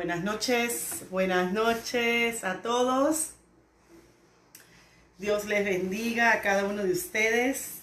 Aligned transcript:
Buenas 0.00 0.24
noches, 0.24 1.04
buenas 1.10 1.52
noches 1.52 2.42
a 2.42 2.62
todos. 2.62 3.32
Dios 5.18 5.44
les 5.44 5.62
bendiga 5.62 6.32
a 6.32 6.40
cada 6.40 6.64
uno 6.64 6.82
de 6.84 6.92
ustedes. 6.92 7.80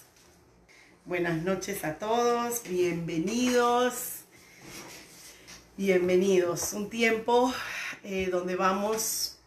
Buenas 1.04 1.40
noches 1.44 1.84
a 1.84 1.96
todos, 1.96 2.64
bienvenidos, 2.64 4.22
bienvenidos. 5.76 6.72
Un 6.72 6.90
tiempo 6.90 7.54
eh, 8.02 8.28
donde 8.32 8.56
vamos 8.56 9.38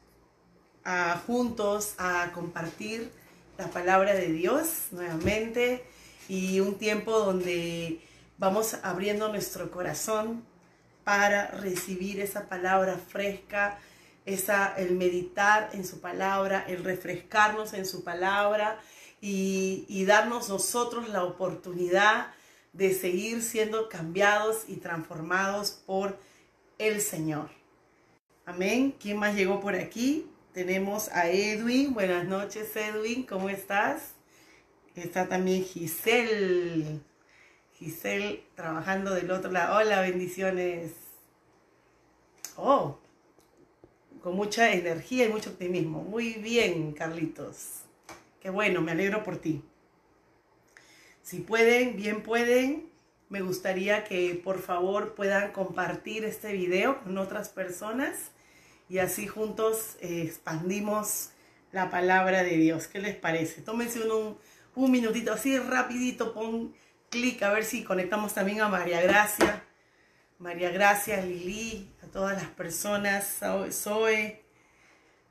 juntos 1.28 1.96
a 1.98 2.32
compartir 2.34 3.12
la 3.58 3.68
palabra 3.68 4.14
de 4.14 4.28
Dios 4.28 4.88
nuevamente 4.92 5.84
y 6.30 6.62
un 6.62 6.78
tiempo 6.78 7.20
donde 7.20 8.00
vamos 8.38 8.76
abriendo 8.82 9.28
nuestro 9.28 9.70
corazón 9.72 10.50
para 11.12 11.48
recibir 11.48 12.22
esa 12.22 12.48
palabra 12.48 12.98
fresca, 12.98 13.78
el 14.26 14.96
meditar 14.96 15.70
en 15.74 15.86
su 15.86 16.00
palabra, 16.00 16.64
el 16.70 16.86
refrescarnos 16.86 17.74
en 17.74 17.86
su 17.86 18.06
palabra 18.06 18.80
y, 19.20 19.84
y 19.90 20.06
darnos 20.06 20.48
nosotros 20.48 21.10
la 21.10 21.26
oportunidad 21.26 22.28
de 22.72 22.94
seguir 22.94 23.44
siendo 23.44 23.90
cambiados 23.90 24.64
y 24.70 24.78
transformados 24.78 25.72
por 25.86 26.18
el 26.78 27.02
Señor. 27.02 27.50
Amén. 28.46 28.96
¿Quién 28.98 29.18
más 29.18 29.36
llegó 29.36 29.60
por 29.60 29.76
aquí? 29.76 30.32
Tenemos 30.54 31.10
a 31.10 31.28
Edwin. 31.28 31.94
Buenas 31.94 32.26
noches, 32.26 32.74
Edwin. 32.74 33.24
¿Cómo 33.24 33.50
estás? 33.50 34.14
Está 34.96 35.28
también 35.28 35.66
Giselle. 35.66 37.02
Giselle 37.74 38.46
trabajando 38.56 39.14
del 39.14 39.30
otro 39.30 39.52
lado. 39.52 39.76
Hola, 39.76 40.00
bendiciones. 40.00 41.01
Oh, 42.58 43.00
con 44.22 44.36
mucha 44.36 44.72
energía 44.72 45.26
y 45.26 45.30
mucho 45.30 45.52
optimismo. 45.52 46.04
Muy 46.04 46.34
bien, 46.34 46.94
Carlitos. 46.94 47.82
Qué 48.40 48.50
bueno, 48.50 48.82
me 48.82 48.92
alegro 48.92 49.24
por 49.24 49.38
ti. 49.38 49.64
Si 51.22 51.40
pueden, 51.40 51.96
bien 51.96 52.24
pueden, 52.24 52.90
me 53.30 53.42
gustaría 53.42 54.04
que 54.04 54.40
por 54.44 54.60
favor 54.60 55.16
puedan 55.16 55.52
compartir 55.52 56.26
este 56.26 56.52
video 56.54 57.02
con 57.04 57.18
otras 57.18 57.50
personas 57.50 58.32
y 58.90 58.98
así 58.98 59.28
juntos 59.28 59.96
eh, 60.02 60.24
expandimos 60.24 61.30
la 61.72 61.90
palabra 61.90 62.44
de 62.44 62.58
Dios. 62.58 62.88
¿Qué 62.88 63.00
les 63.00 63.16
parece? 63.16 63.62
Tómense 63.62 64.02
un, 64.02 64.38
un 64.76 64.92
minutito 64.92 65.32
así 65.32 65.58
rapidito, 65.58 66.34
pon 66.34 66.74
clic 67.10 67.42
a 67.44 67.52
ver 67.52 67.64
si 67.64 67.84
conectamos 67.84 68.34
también 68.34 68.62
a 68.62 68.68
María 68.68 69.02
Gracia. 69.02 69.64
María 70.40 70.72
Gracia, 70.72 71.22
Lili, 71.22 71.91
todas 72.12 72.42
las 72.42 72.52
personas, 72.52 73.40
Zoe, 73.72 74.44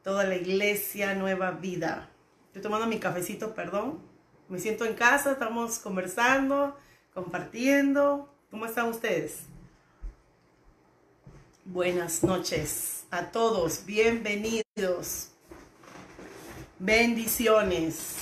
toda 0.02 0.24
la 0.24 0.36
iglesia, 0.36 1.14
nueva 1.14 1.50
vida. 1.52 2.08
Estoy 2.46 2.62
tomando 2.62 2.86
mi 2.86 2.98
cafecito, 2.98 3.54
perdón. 3.54 4.00
Me 4.48 4.58
siento 4.58 4.84
en 4.84 4.94
casa, 4.94 5.32
estamos 5.32 5.78
conversando, 5.78 6.76
compartiendo. 7.14 8.32
¿Cómo 8.50 8.66
están 8.66 8.88
ustedes? 8.88 9.42
Buenas 11.64 12.24
noches 12.24 13.04
a 13.10 13.30
todos, 13.30 13.84
bienvenidos. 13.84 15.28
Bendiciones. 16.78 18.16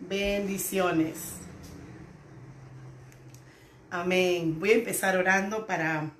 Bendiciones. 0.00 1.16
Amén. 3.90 4.58
Voy 4.58 4.72
a 4.72 4.74
empezar 4.74 5.16
orando 5.16 5.66
para 5.66 6.10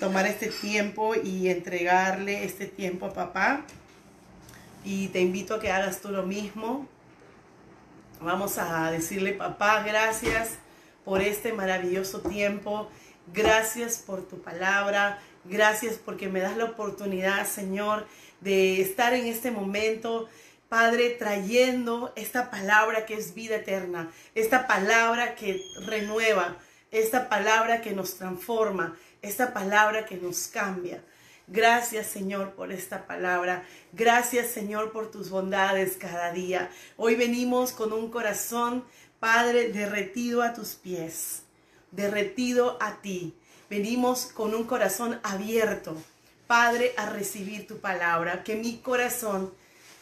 tomar 0.00 0.26
este 0.26 0.48
tiempo 0.48 1.14
y 1.14 1.48
entregarle 1.48 2.44
este 2.44 2.66
tiempo 2.66 3.06
a 3.06 3.12
papá. 3.12 3.64
Y 4.84 5.08
te 5.08 5.20
invito 5.20 5.54
a 5.54 5.60
que 5.60 5.70
hagas 5.70 6.00
tú 6.00 6.10
lo 6.10 6.24
mismo. 6.24 6.86
Vamos 8.20 8.58
a 8.58 8.90
decirle, 8.90 9.32
papá, 9.32 9.82
gracias 9.82 10.50
por 11.04 11.22
este 11.22 11.52
maravilloso 11.52 12.20
tiempo. 12.20 12.88
Gracias 13.32 13.98
por 13.98 14.26
tu 14.26 14.40
palabra. 14.42 15.18
Gracias 15.44 15.96
porque 15.96 16.28
me 16.28 16.40
das 16.40 16.56
la 16.56 16.64
oportunidad, 16.64 17.46
Señor, 17.46 18.06
de 18.40 18.80
estar 18.80 19.14
en 19.14 19.26
este 19.26 19.50
momento 19.50 20.28
Padre, 20.74 21.10
trayendo 21.10 22.12
esta 22.16 22.50
palabra 22.50 23.06
que 23.06 23.14
es 23.14 23.34
vida 23.34 23.54
eterna, 23.54 24.10
esta 24.34 24.66
palabra 24.66 25.36
que 25.36 25.62
renueva, 25.86 26.56
esta 26.90 27.28
palabra 27.28 27.80
que 27.80 27.92
nos 27.92 28.16
transforma, 28.16 28.96
esta 29.24 29.52
palabra 29.52 30.06
que 30.06 30.16
nos 30.16 30.46
cambia. 30.46 31.02
Gracias 31.46 32.06
Señor 32.06 32.52
por 32.52 32.72
esta 32.72 33.06
palabra. 33.06 33.64
Gracias 33.92 34.48
Señor 34.48 34.92
por 34.92 35.10
tus 35.10 35.30
bondades 35.30 35.96
cada 35.96 36.32
día. 36.32 36.70
Hoy 36.96 37.16
venimos 37.16 37.72
con 37.72 37.92
un 37.92 38.10
corazón, 38.10 38.84
Padre, 39.20 39.70
derretido 39.70 40.42
a 40.42 40.54
tus 40.54 40.74
pies, 40.74 41.42
derretido 41.90 42.78
a 42.80 43.00
ti. 43.02 43.34
Venimos 43.68 44.26
con 44.26 44.54
un 44.54 44.64
corazón 44.64 45.18
abierto, 45.22 45.96
Padre, 46.46 46.92
a 46.96 47.10
recibir 47.10 47.66
tu 47.66 47.78
palabra. 47.78 48.44
Que 48.44 48.56
mi 48.56 48.78
corazón 48.78 49.52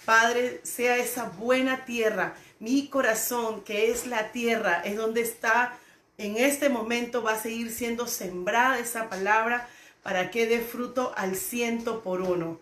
Padre, 0.05 0.61
sea 0.65 0.97
esa 0.97 1.29
buena 1.29 1.85
tierra. 1.85 2.35
Mi 2.59 2.89
corazón, 2.89 3.63
que 3.63 3.91
es 3.91 4.07
la 4.07 4.33
tierra, 4.33 4.83
es 4.85 4.97
donde 4.97 5.21
está 5.21 5.79
en 6.23 6.37
este 6.37 6.69
momento, 6.69 7.21
va 7.23 7.33
a 7.33 7.43
seguir 7.43 7.73
siendo 7.73 8.07
sembrada 8.07 8.79
esa 8.79 9.09
palabra 9.09 9.69
para 10.05 10.31
que 10.31 10.47
dé 10.47 10.61
fruto 10.61 11.13
al 11.17 11.35
ciento 11.35 12.03
por 12.03 12.23
uno. 12.23 12.61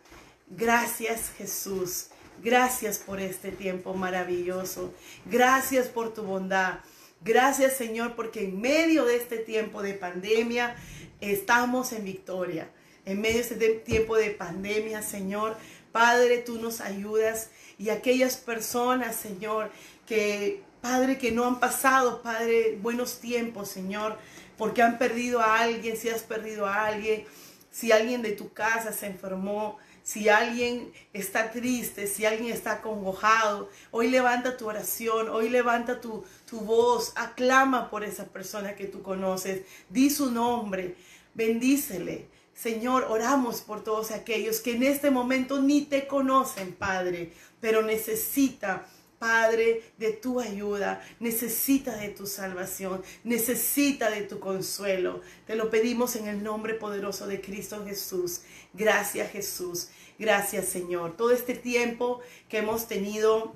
Gracias 0.48 1.30
Jesús. 1.36 2.06
Gracias 2.42 2.96
por 2.96 3.20
este 3.20 3.52
tiempo 3.52 3.92
maravilloso. 3.92 4.94
Gracias 5.26 5.88
por 5.88 6.14
tu 6.14 6.22
bondad. 6.22 6.78
Gracias 7.22 7.76
Señor 7.76 8.16
porque 8.16 8.44
en 8.44 8.62
medio 8.62 9.04
de 9.04 9.16
este 9.16 9.36
tiempo 9.36 9.82
de 9.82 9.92
pandemia 9.92 10.74
estamos 11.20 11.92
en 11.92 12.04
victoria. 12.04 12.70
En 13.04 13.20
medio 13.20 13.36
de 13.36 13.40
este 13.42 13.68
tiempo 13.68 14.16
de 14.16 14.30
pandemia, 14.30 15.02
Señor, 15.02 15.56
Padre, 15.92 16.38
tú 16.38 16.58
nos 16.60 16.80
ayudas 16.80 17.50
y 17.76 17.90
aquellas 17.90 18.36
personas, 18.36 19.16
Señor, 19.16 19.70
que, 20.06 20.62
Padre, 20.80 21.18
que 21.18 21.30
no 21.30 21.44
han 21.46 21.60
pasado, 21.60 22.22
Padre, 22.22 22.78
buenos 22.80 23.20
tiempos, 23.20 23.68
Señor, 23.68 24.18
porque 24.56 24.82
han 24.82 24.98
perdido 24.98 25.40
a 25.40 25.60
alguien, 25.60 25.96
si 25.96 26.08
has 26.08 26.22
perdido 26.22 26.66
a 26.66 26.86
alguien, 26.86 27.24
si 27.70 27.92
alguien 27.92 28.22
de 28.22 28.32
tu 28.32 28.52
casa 28.52 28.92
se 28.92 29.06
enfermó, 29.06 29.78
si 30.02 30.28
alguien 30.28 30.92
está 31.12 31.50
triste, 31.50 32.06
si 32.06 32.24
alguien 32.24 32.52
está 32.52 32.80
congojado, 32.80 33.68
hoy 33.90 34.08
levanta 34.08 34.56
tu 34.56 34.66
oración, 34.66 35.28
hoy 35.28 35.48
levanta 35.50 36.00
tu, 36.00 36.24
tu 36.48 36.60
voz, 36.60 37.12
aclama 37.16 37.90
por 37.90 38.02
esa 38.02 38.26
persona 38.26 38.74
que 38.74 38.86
tú 38.86 39.02
conoces, 39.02 39.62
di 39.88 40.10
su 40.10 40.30
nombre, 40.30 40.96
bendícele. 41.34 42.28
Señor, 42.54 43.06
oramos 43.08 43.60
por 43.62 43.84
todos 43.84 44.10
aquellos 44.10 44.60
que 44.60 44.74
en 44.74 44.82
este 44.82 45.10
momento 45.10 45.60
ni 45.62 45.82
te 45.82 46.06
conocen, 46.06 46.74
Padre, 46.74 47.32
pero 47.60 47.82
necesita, 47.82 48.86
Padre, 49.20 49.82
de 49.98 50.12
tu 50.12 50.40
ayuda, 50.40 51.06
necesita 51.20 51.94
de 51.94 52.08
tu 52.08 52.26
salvación, 52.26 53.02
necesita 53.22 54.08
de 54.08 54.22
tu 54.22 54.40
consuelo. 54.40 55.20
Te 55.46 55.56
lo 55.56 55.68
pedimos 55.68 56.16
en 56.16 56.26
el 56.26 56.42
nombre 56.42 56.72
poderoso 56.72 57.26
de 57.26 57.42
Cristo 57.42 57.84
Jesús. 57.84 58.40
Gracias 58.72 59.30
Jesús, 59.30 59.88
gracias 60.18 60.68
Señor. 60.68 61.18
Todo 61.18 61.32
este 61.32 61.54
tiempo 61.54 62.20
que 62.48 62.58
hemos 62.58 62.88
tenido 62.88 63.52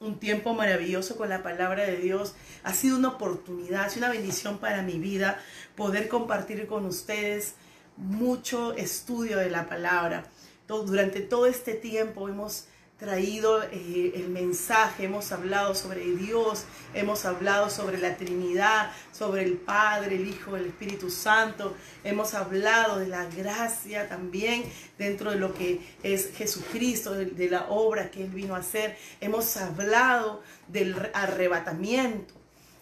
un 0.00 0.18
tiempo 0.18 0.52
maravilloso 0.52 1.16
con 1.16 1.28
la 1.28 1.44
palabra 1.44 1.84
de 1.84 1.98
Dios. 1.98 2.34
Ha 2.64 2.74
sido 2.74 2.96
una 2.96 3.10
oportunidad, 3.10 3.84
ha 3.84 3.88
sido 3.88 4.06
una 4.06 4.14
bendición 4.14 4.58
para 4.58 4.82
mi 4.82 4.98
vida 4.98 5.40
poder 5.76 6.08
compartir 6.08 6.66
con 6.66 6.86
ustedes 6.86 7.54
mucho 7.96 8.72
estudio 8.72 9.38
de 9.38 9.48
la 9.48 9.68
palabra. 9.68 10.24
durante 10.66 11.20
todo 11.20 11.46
este 11.46 11.74
tiempo 11.74 12.28
hemos 12.28 12.66
traído 13.02 13.64
eh, 13.64 14.12
el 14.14 14.28
mensaje, 14.28 15.06
hemos 15.06 15.32
hablado 15.32 15.74
sobre 15.74 16.04
Dios, 16.14 16.66
hemos 16.94 17.24
hablado 17.24 17.68
sobre 17.68 17.98
la 17.98 18.16
Trinidad, 18.16 18.92
sobre 19.10 19.42
el 19.42 19.54
Padre, 19.54 20.14
el 20.14 20.28
Hijo, 20.28 20.56
el 20.56 20.66
Espíritu 20.66 21.10
Santo, 21.10 21.74
hemos 22.04 22.32
hablado 22.34 23.00
de 23.00 23.08
la 23.08 23.24
gracia 23.24 24.08
también 24.08 24.62
dentro 24.98 25.32
de 25.32 25.36
lo 25.36 25.52
que 25.52 25.80
es 26.04 26.30
Jesucristo, 26.36 27.12
de, 27.14 27.24
de 27.26 27.50
la 27.50 27.66
obra 27.70 28.08
que 28.08 28.22
Él 28.22 28.30
vino 28.30 28.54
a 28.54 28.58
hacer, 28.58 28.96
hemos 29.20 29.56
hablado 29.56 30.40
del 30.68 30.94
arrebatamiento. 31.12 32.34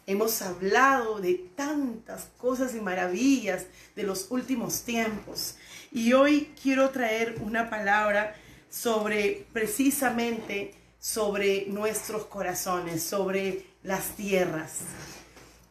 Hemos 0.07 0.43
hablado 0.43 1.21
de 1.21 1.35
tantas 1.55 2.29
cosas 2.37 2.75
y 2.75 2.81
maravillas 2.81 3.67
de 3.95 4.03
los 4.03 4.27
últimos 4.31 4.83
tiempos. 4.83 5.55
Y 5.93 6.15
hoy 6.15 6.53
quiero 6.61 6.91
traer 6.91 7.37
una 7.41 7.71
palabra 7.71 8.35
sobre 8.71 9.47
precisamente 9.53 10.75
sobre 10.99 11.67
nuestros 11.67 12.27
corazones, 12.27 13.03
sobre 13.03 13.67
las 13.83 14.17
tierras. 14.17 14.81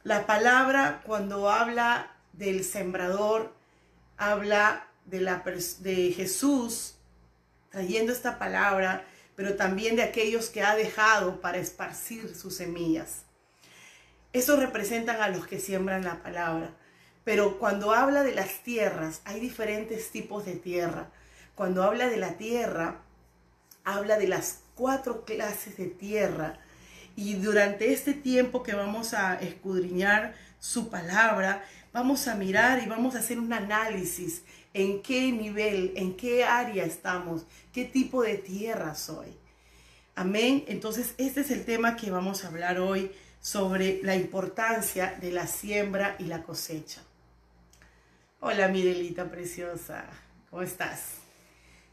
La 0.04 0.26
palabra 0.26 1.02
cuando 1.06 1.50
habla 1.50 2.12
del 2.34 2.64
sembrador, 2.64 3.54
habla 4.18 4.88
de, 5.06 5.22
la, 5.22 5.44
de 5.80 6.12
Jesús 6.12 6.96
trayendo 7.70 8.12
esta 8.12 8.40
palabra, 8.40 9.06
pero 9.36 9.56
también 9.56 9.96
de 9.96 10.04
aquellos 10.04 10.50
que 10.50 10.64
ha 10.64 10.76
dejado 10.76 11.40
para 11.42 11.60
esparcir 11.60 12.36
sus 12.36 12.56
semillas. 12.56 13.24
Eso 14.34 14.58
representan 14.58 15.22
a 15.22 15.30
los 15.30 15.48
que 15.48 15.60
siembran 15.60 16.04
la 16.04 16.22
palabra. 16.22 16.72
Pero 17.24 17.60
cuando 17.60 17.94
habla 17.94 18.24
de 18.24 18.34
las 18.34 18.64
tierras, 18.64 19.22
hay 19.26 19.40
diferentes 19.40 20.12
tipos 20.12 20.46
de 20.46 20.56
tierra. 20.56 21.10
Cuando 21.60 21.84
habla 21.84 22.08
de 22.08 22.16
la 22.16 22.38
tierra, 22.38 23.02
habla 23.84 24.18
de 24.18 24.30
las 24.30 24.62
cuatro 24.76 25.26
clases 25.26 25.76
de 25.76 25.88
tierra. 25.88 26.58
Y 27.18 27.34
durante 27.34 27.92
este 27.92 28.14
tiempo 28.14 28.64
que 28.64 28.76
vamos 28.76 29.14
a 29.14 29.36
escudriñar 29.42 30.36
su 30.58 30.90
palabra, 30.90 31.66
vamos 31.92 32.30
a 32.30 32.36
mirar 32.36 32.82
y 32.82 32.86
vamos 32.88 33.14
a 33.14 33.20
hacer 33.20 33.40
un 33.40 33.52
análisis 33.52 34.44
en 34.74 35.02
qué 35.02 35.34
nivel, 35.34 35.92
en 35.98 36.16
qué 36.16 36.46
área 36.46 36.86
estamos, 36.86 37.46
qué 37.74 37.84
tipo 37.84 38.24
de 38.24 38.38
tierra 38.38 38.96
soy. 38.96 39.28
Amén. 40.16 40.64
Entonces, 40.70 41.14
este 41.18 41.42
es 41.42 41.52
el 41.52 41.66
tema 41.66 41.98
que 41.98 42.10
vamos 42.10 42.46
a 42.46 42.48
hablar 42.48 42.80
hoy 42.80 43.12
sobre 43.42 44.02
la 44.02 44.16
importancia 44.16 45.18
de 45.20 45.34
la 45.34 45.46
siembra 45.46 46.16
y 46.20 46.24
la 46.24 46.42
cosecha. 46.42 47.02
Hola, 48.40 48.70
Mirelita 48.70 49.30
preciosa. 49.30 50.06
¿Cómo 50.50 50.62
estás? 50.62 51.19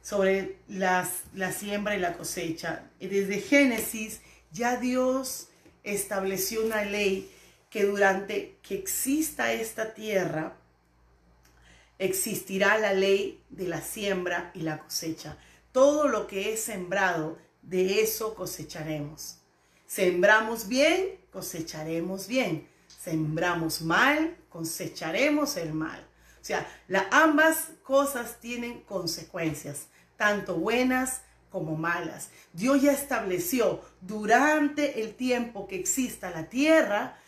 Sobre 0.06 0.58
la 0.68 1.04
siembra 1.52 1.96
y 1.96 1.98
la 1.98 2.16
cosecha. 2.16 2.88
Desde 3.00 3.40
Génesis 3.40 4.20
ya 4.52 4.76
Dios 4.76 5.48
estableció 5.82 6.64
una 6.64 6.84
ley 6.84 7.28
que 7.70 7.82
durante 7.82 8.56
que 8.62 8.76
exista 8.76 9.52
esta 9.52 9.94
tierra, 9.94 10.56
existirá 11.98 12.78
la 12.78 12.92
ley 12.92 13.42
de 13.50 13.66
la 13.66 13.80
siembra 13.80 14.52
y 14.54 14.60
la 14.60 14.78
cosecha. 14.78 15.38
Todo 15.72 16.06
lo 16.06 16.28
que 16.28 16.52
es 16.52 16.60
sembrado, 16.60 17.36
de 17.62 18.00
eso 18.00 18.36
cosecharemos. 18.36 19.38
Sembramos 19.88 20.68
bien, 20.68 21.18
cosecharemos 21.32 22.28
bien. 22.28 22.68
Sembramos 22.86 23.82
mal, 23.82 24.36
cosecharemos 24.50 25.56
el 25.56 25.72
mal. 25.72 26.00
O 26.40 26.44
sea, 26.46 26.64
ambas 27.10 27.70
cosas 27.82 28.38
tienen 28.38 28.82
consecuencias 28.82 29.88
tanto 30.16 30.54
buenas 30.54 31.22
como 31.50 31.76
malas. 31.76 32.30
Dios 32.52 32.82
ya 32.82 32.92
estableció 32.92 33.80
durante 34.00 35.02
el 35.02 35.14
tiempo 35.14 35.66
que 35.66 35.76
exista 35.76 36.30
la 36.30 36.48
tierra, 36.48 37.18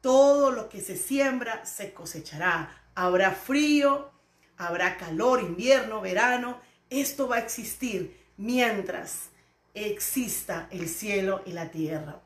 todo 0.00 0.50
lo 0.52 0.68
que 0.68 0.80
se 0.80 0.96
siembra 0.96 1.64
se 1.66 1.92
cosechará. 1.92 2.70
Habrá 2.94 3.32
frío, 3.32 4.10
habrá 4.56 4.96
calor, 4.96 5.40
invierno, 5.40 6.00
verano. 6.00 6.60
Esto 6.90 7.28
va 7.28 7.36
a 7.36 7.40
existir 7.40 8.16
mientras 8.36 9.30
exista 9.74 10.68
el 10.70 10.88
cielo 10.88 11.42
y 11.44 11.52
la 11.52 11.70
tierra. 11.70 12.20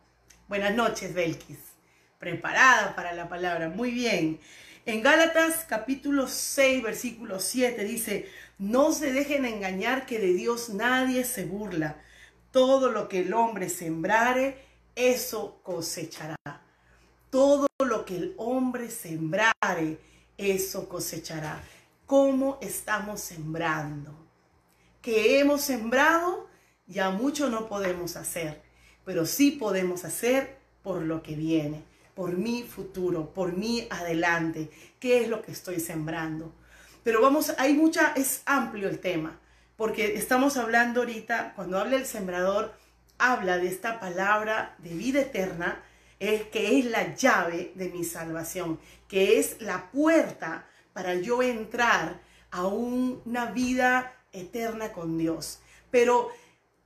Buenas 0.48 0.74
noches, 0.74 1.14
Belkis. 1.14 1.58
Preparada 2.18 2.94
para 2.94 3.14
la 3.14 3.28
palabra. 3.28 3.68
Muy 3.68 3.90
bien. 3.90 4.38
En 4.84 5.00
Gálatas 5.00 5.64
capítulo 5.68 6.26
6, 6.26 6.82
versículo 6.82 7.38
7 7.38 7.84
dice, 7.84 8.28
no 8.58 8.92
se 8.92 9.12
dejen 9.12 9.44
engañar 9.44 10.06
que 10.06 10.18
de 10.18 10.34
Dios 10.34 10.70
nadie 10.70 11.24
se 11.24 11.44
burla. 11.44 12.00
Todo 12.50 12.90
lo 12.90 13.08
que 13.08 13.20
el 13.20 13.34
hombre 13.34 13.68
sembrare, 13.68 14.58
eso 14.94 15.60
cosechará. 15.62 16.36
Todo 17.30 17.66
lo 17.84 18.04
que 18.04 18.16
el 18.16 18.34
hombre 18.36 18.90
sembrare, 18.90 19.98
eso 20.36 20.88
cosechará. 20.88 21.62
¿Cómo 22.06 22.58
estamos 22.60 23.20
sembrando? 23.20 24.14
¿Qué 25.00 25.40
hemos 25.40 25.62
sembrado? 25.62 26.46
Ya 26.86 27.10
mucho 27.10 27.48
no 27.48 27.68
podemos 27.68 28.16
hacer, 28.16 28.62
pero 29.04 29.24
sí 29.24 29.52
podemos 29.52 30.04
hacer 30.04 30.58
por 30.82 31.02
lo 31.02 31.22
que 31.22 31.34
viene, 31.34 31.82
por 32.14 32.36
mi 32.36 32.64
futuro, 32.64 33.32
por 33.32 33.56
mi 33.56 33.86
adelante. 33.90 34.70
¿Qué 35.00 35.22
es 35.22 35.28
lo 35.28 35.42
que 35.42 35.52
estoy 35.52 35.80
sembrando? 35.80 36.52
Pero 37.02 37.20
vamos, 37.20 37.52
hay 37.58 37.74
mucha, 37.74 38.12
es 38.14 38.42
amplio 38.46 38.88
el 38.88 39.00
tema, 39.00 39.40
porque 39.76 40.14
estamos 40.16 40.56
hablando 40.56 41.00
ahorita, 41.00 41.52
cuando 41.56 41.78
habla 41.78 41.96
el 41.96 42.06
sembrador, 42.06 42.74
habla 43.18 43.58
de 43.58 43.68
esta 43.68 43.98
palabra 44.00 44.76
de 44.78 44.90
vida 44.90 45.20
eterna, 45.20 45.82
es 46.20 46.42
que 46.44 46.78
es 46.78 46.84
la 46.84 47.14
llave 47.16 47.72
de 47.74 47.88
mi 47.88 48.04
salvación, 48.04 48.78
que 49.08 49.40
es 49.40 49.60
la 49.60 49.90
puerta 49.90 50.66
para 50.92 51.14
yo 51.14 51.42
entrar 51.42 52.20
a 52.52 52.66
una 52.66 53.46
vida 53.46 54.14
eterna 54.30 54.92
con 54.92 55.18
Dios. 55.18 55.60
Pero 55.90 56.30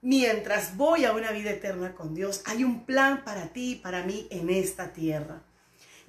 mientras 0.00 0.76
voy 0.76 1.04
a 1.04 1.12
una 1.12 1.32
vida 1.32 1.50
eterna 1.50 1.94
con 1.94 2.14
Dios, 2.14 2.42
hay 2.46 2.64
un 2.64 2.86
plan 2.86 3.24
para 3.24 3.52
ti 3.52 3.72
y 3.72 3.76
para 3.76 4.02
mí 4.04 4.26
en 4.30 4.48
esta 4.48 4.92
tierra. 4.92 5.42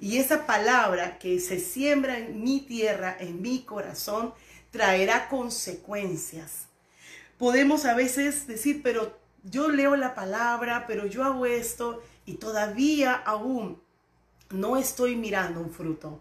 Y 0.00 0.18
esa 0.18 0.46
palabra 0.46 1.18
que 1.18 1.40
se 1.40 1.58
siembra 1.58 2.18
en 2.18 2.42
mi 2.42 2.60
tierra, 2.60 3.16
en 3.18 3.42
mi 3.42 3.62
corazón, 3.62 4.32
traerá 4.70 5.28
consecuencias. 5.28 6.66
Podemos 7.36 7.84
a 7.84 7.94
veces 7.94 8.46
decir, 8.46 8.82
pero 8.82 9.18
yo 9.44 9.68
leo 9.68 9.96
la 9.96 10.14
palabra, 10.14 10.84
pero 10.86 11.06
yo 11.06 11.24
hago 11.24 11.46
esto 11.46 12.02
y 12.26 12.34
todavía 12.34 13.14
aún 13.14 13.80
no 14.50 14.76
estoy 14.76 15.16
mirando 15.16 15.60
un 15.60 15.70
fruto. 15.70 16.20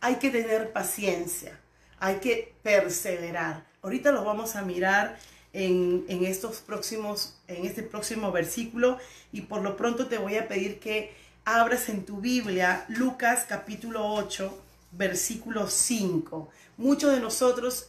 Hay 0.00 0.16
que 0.16 0.30
tener 0.30 0.72
paciencia, 0.72 1.58
hay 1.98 2.16
que 2.16 2.54
perseverar. 2.62 3.66
Ahorita 3.82 4.12
lo 4.12 4.24
vamos 4.24 4.56
a 4.56 4.62
mirar 4.62 5.18
en, 5.52 6.04
en, 6.08 6.24
estos 6.24 6.58
próximos, 6.58 7.38
en 7.48 7.64
este 7.64 7.82
próximo 7.82 8.30
versículo 8.30 8.98
y 9.32 9.42
por 9.42 9.62
lo 9.62 9.76
pronto 9.76 10.06
te 10.06 10.18
voy 10.18 10.36
a 10.36 10.48
pedir 10.48 10.78
que 10.78 11.14
abras 11.46 11.88
en 11.88 12.04
tu 12.04 12.16
Biblia 12.16 12.84
Lucas 12.88 13.46
capítulo 13.48 14.04
8, 14.04 14.62
versículo 14.90 15.68
5. 15.68 16.48
Muchos 16.76 17.12
de 17.12 17.20
nosotros 17.20 17.88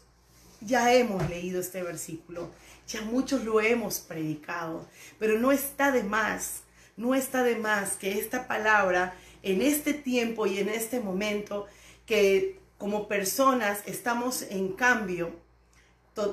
ya 0.62 0.94
hemos 0.94 1.28
leído 1.28 1.60
este 1.60 1.82
versículo, 1.82 2.52
ya 2.88 3.02
muchos 3.02 3.44
lo 3.44 3.60
hemos 3.60 3.98
predicado, 3.98 4.86
pero 5.18 5.40
no 5.40 5.52
está 5.52 5.92
de 5.92 6.04
más, 6.04 6.62
no 6.98 7.16
está 7.16 7.42
de 7.42 7.56
más 7.56 7.94
que 7.94 8.20
esta 8.20 8.48
palabra 8.48 9.16
en 9.42 9.64
este 9.64 9.96
tiempo 9.96 10.46
y 10.46 10.60
en 10.60 10.70
este 10.70 11.00
momento 11.00 11.66
que 12.06 12.60
como 12.78 13.08
personas 13.08 13.80
estamos 13.88 14.44
en 14.44 14.74
cambio, 14.74 15.32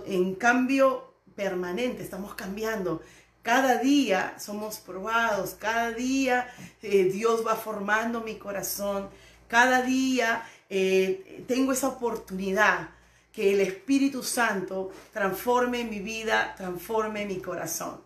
en 0.06 0.34
cambio 0.34 1.14
permanente, 1.34 2.02
estamos 2.02 2.34
cambiando. 2.34 3.02
Cada 3.44 3.76
día 3.76 4.34
somos 4.38 4.78
probados, 4.78 5.54
cada 5.60 5.90
día 5.90 6.48
eh, 6.80 7.04
Dios 7.12 7.46
va 7.46 7.56
formando 7.56 8.22
mi 8.22 8.36
corazón, 8.36 9.10
cada 9.48 9.82
día 9.82 10.42
eh, 10.70 11.44
tengo 11.46 11.72
esa 11.72 11.88
oportunidad 11.88 12.88
que 13.32 13.52
el 13.52 13.60
Espíritu 13.60 14.22
Santo 14.22 14.92
transforme 15.12 15.84
mi 15.84 15.98
vida, 15.98 16.54
transforme 16.56 17.26
mi 17.26 17.36
corazón. 17.36 18.00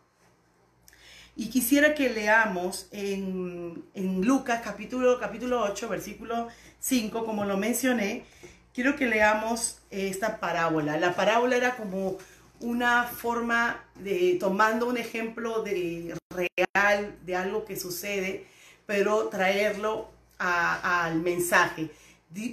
Y 1.37 1.51
quisiera 1.51 1.95
que 1.95 2.11
leamos 2.11 2.89
en, 2.91 3.85
Lucas 3.95 4.61
capítulo, 4.65 5.21
capítulo 5.21 5.63
8, 5.63 5.89
versículo 5.89 6.49
5, 6.81 7.25
como 7.25 7.45
lo 7.45 7.57
mencioné, 7.57 8.25
quiero 8.75 8.97
que 8.97 9.07
leamos 9.07 9.79
esta 9.91 10.41
parábola. 10.41 10.99
La 10.99 11.15
parábola 11.15 11.57
era 11.57 11.77
como 11.77 12.17
una 12.61 13.05
forma 13.05 13.85
de, 13.97 14.37
tomando 14.41 14.87
un 14.87 14.97
ejemplo 14.97 15.63
de 15.63 16.15
real, 16.31 17.17
de 17.25 17.37
algo 17.37 17.65
que 17.65 17.79
sucede, 17.79 18.47
pero 18.87 19.29
traerlo 19.29 20.11
al 20.39 21.17
mensaje. 21.21 21.91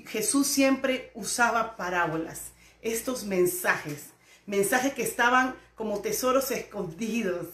Jesús 0.08 0.48
siempre 0.48 1.12
usaba 1.14 1.76
parábolas, 1.76 2.52
estos 2.82 3.24
mensajes, 3.26 4.08
mensajes 4.46 4.94
que 4.94 5.04
estaban 5.04 5.56
como 5.76 6.00
tesoros 6.02 6.52
escondidos, 6.52 7.48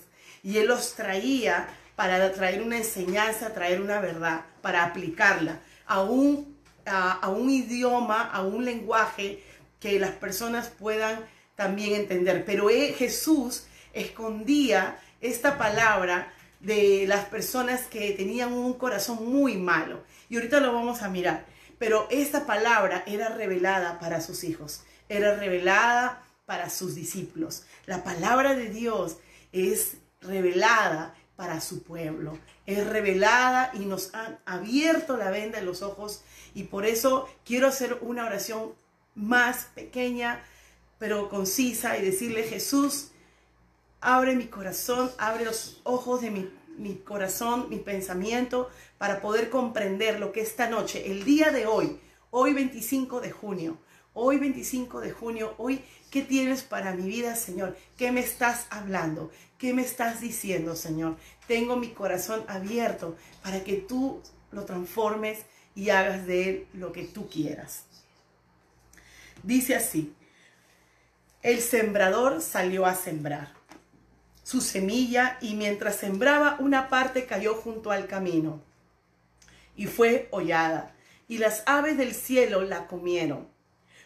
y 0.43 0.57
Él 0.57 0.67
los 0.67 0.93
traía 0.95 1.67
para 1.95 2.31
traer 2.31 2.61
una 2.61 2.77
enseñanza, 2.77 3.53
traer 3.53 3.81
una 3.81 3.99
verdad, 3.99 4.45
para 4.61 4.83
aplicarla 4.83 5.59
a 5.85 6.01
un, 6.01 6.57
a, 6.85 7.29
un 7.29 7.49
idioma, 7.49 8.23
a 8.23 8.41
un 8.41 8.65
lenguaje 8.65 9.43
que 9.79 9.99
las 9.99 10.11
personas 10.11 10.69
puedan 10.69 11.19
también 11.61 11.93
entender. 11.93 12.43
Pero 12.43 12.69
Jesús 12.69 13.65
escondía 13.93 14.99
esta 15.21 15.59
palabra 15.59 16.33
de 16.59 17.05
las 17.07 17.25
personas 17.25 17.81
que 17.81 18.11
tenían 18.13 18.51
un 18.51 18.73
corazón 18.73 19.31
muy 19.31 19.57
malo. 19.57 20.03
Y 20.27 20.37
ahorita 20.37 20.59
lo 20.59 20.73
vamos 20.73 21.03
a 21.03 21.09
mirar. 21.09 21.45
Pero 21.77 22.07
esta 22.09 22.47
palabra 22.47 23.03
era 23.05 23.29
revelada 23.29 23.99
para 23.99 24.21
sus 24.21 24.43
hijos, 24.43 24.81
era 25.07 25.35
revelada 25.35 26.23
para 26.47 26.71
sus 26.71 26.95
discípulos. 26.95 27.63
La 27.85 28.03
palabra 28.03 28.55
de 28.55 28.69
Dios 28.69 29.17
es 29.51 29.97
revelada 30.19 31.13
para 31.35 31.61
su 31.61 31.83
pueblo. 31.83 32.39
Es 32.65 32.87
revelada 32.87 33.69
y 33.73 33.85
nos 33.85 34.15
han 34.15 34.39
abierto 34.45 35.15
la 35.15 35.29
venda 35.29 35.59
en 35.59 35.65
los 35.65 35.83
ojos. 35.83 36.23
Y 36.55 36.63
por 36.63 36.85
eso 36.87 37.29
quiero 37.45 37.67
hacer 37.67 37.99
una 38.01 38.25
oración 38.25 38.73
más 39.13 39.67
pequeña, 39.75 40.43
pero 41.01 41.29
concisa 41.29 41.97
y 41.97 42.03
decirle, 42.03 42.43
Jesús, 42.43 43.07
abre 44.01 44.35
mi 44.35 44.45
corazón, 44.45 45.09
abre 45.17 45.45
los 45.45 45.81
ojos 45.83 46.21
de 46.21 46.29
mi, 46.29 46.47
mi 46.77 46.97
corazón, 46.97 47.69
mi 47.71 47.77
pensamiento, 47.77 48.69
para 48.99 49.19
poder 49.19 49.49
comprender 49.49 50.19
lo 50.19 50.31
que 50.31 50.41
esta 50.41 50.69
noche, 50.69 51.11
el 51.11 51.25
día 51.25 51.49
de 51.49 51.65
hoy, 51.65 51.99
hoy 52.29 52.53
25 52.53 53.19
de 53.19 53.31
junio, 53.31 53.79
hoy 54.13 54.37
25 54.37 54.99
de 54.99 55.09
junio, 55.09 55.55
hoy, 55.57 55.83
¿qué 56.11 56.21
tienes 56.21 56.61
para 56.61 56.93
mi 56.93 57.07
vida, 57.07 57.35
Señor? 57.35 57.75
¿Qué 57.97 58.11
me 58.11 58.19
estás 58.19 58.67
hablando? 58.69 59.31
¿Qué 59.57 59.73
me 59.73 59.81
estás 59.81 60.21
diciendo, 60.21 60.75
Señor? 60.75 61.17
Tengo 61.47 61.77
mi 61.77 61.87
corazón 61.93 62.43
abierto 62.47 63.17
para 63.41 63.63
que 63.63 63.77
tú 63.77 64.21
lo 64.51 64.65
transformes 64.65 65.39
y 65.73 65.89
hagas 65.89 66.27
de 66.27 66.47
él 66.47 66.67
lo 66.73 66.91
que 66.91 67.05
tú 67.05 67.27
quieras. 67.27 67.85
Dice 69.41 69.75
así, 69.75 70.13
el 71.43 71.59
sembrador 71.59 72.41
salió 72.41 72.85
a 72.85 72.93
sembrar 72.93 73.53
su 74.43 74.61
semilla 74.61 75.37
y 75.41 75.55
mientras 75.55 75.95
sembraba 75.95 76.57
una 76.59 76.89
parte 76.89 77.25
cayó 77.25 77.55
junto 77.55 77.91
al 77.91 78.07
camino 78.07 78.61
y 79.75 79.87
fue 79.87 80.27
hollada, 80.31 80.93
y 81.27 81.37
las 81.37 81.63
aves 81.65 81.97
del 81.97 82.13
cielo 82.13 82.61
la 82.61 82.87
comieron. 82.87 83.47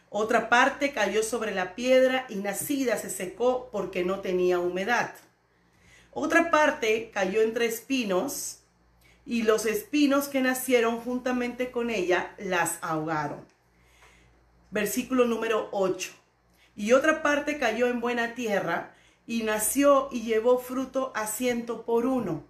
Otra 0.09 0.47
parte 0.47 0.93
cayó 0.93 1.23
sobre 1.23 1.53
la 1.53 1.75
piedra 1.75 2.25
y 2.29 2.35
nacida 2.35 2.97
se 2.97 3.09
secó 3.09 3.69
porque 3.71 4.05
no 4.05 4.19
tenía 4.19 4.59
humedad. 4.59 5.13
Otra 6.11 6.51
parte 6.51 7.09
cayó 7.13 7.41
entre 7.41 7.65
espinos 7.65 8.59
y 9.25 9.41
los 9.41 9.65
espinos 9.65 10.27
que 10.27 10.41
nacieron 10.41 11.01
juntamente 11.01 11.71
con 11.71 11.89
ella 11.89 12.35
las 12.37 12.77
ahogaron. 12.81 13.43
Versículo 14.69 15.25
número 15.25 15.67
8. 15.71 16.13
Y 16.75 16.93
otra 16.93 17.21
parte 17.21 17.57
cayó 17.57 17.87
en 17.87 18.01
buena 18.01 18.35
tierra 18.35 18.93
y 19.27 19.43
nació 19.43 20.09
y 20.11 20.21
llevó 20.21 20.59
fruto 20.59 21.11
a 21.15 21.27
ciento 21.27 21.85
por 21.85 22.05
uno. 22.05 22.43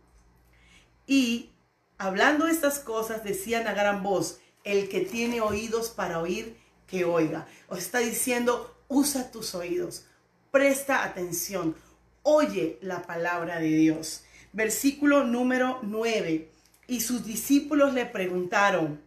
Y 1.08 1.52
hablando 1.98 2.48
estas 2.48 2.80
cosas, 2.80 3.24
decían 3.24 3.68
a 3.68 3.74
gran 3.74 4.04
voz, 4.04 4.40
el 4.64 4.90
que 4.90 5.02
tiene 5.02 5.42
oídos 5.42 5.90
para 5.90 6.20
oír, 6.20 6.58
que 6.88 7.06
oiga. 7.06 7.48
Os 7.68 7.80
está 7.80 8.00
diciendo, 8.00 8.76
usa 8.88 9.32
tus 9.32 9.56
oídos, 9.56 10.06
presta 10.52 11.04
atención, 11.04 11.76
oye 12.24 12.80
la 12.82 13.04
palabra 13.04 13.60
de 13.60 13.70
Dios. 13.70 14.24
Versículo 14.54 15.24
número 15.24 15.80
9. 15.84 16.50
Y 16.88 17.02
sus 17.02 17.26
discípulos 17.26 17.94
le 17.94 18.06
preguntaron, 18.06 19.02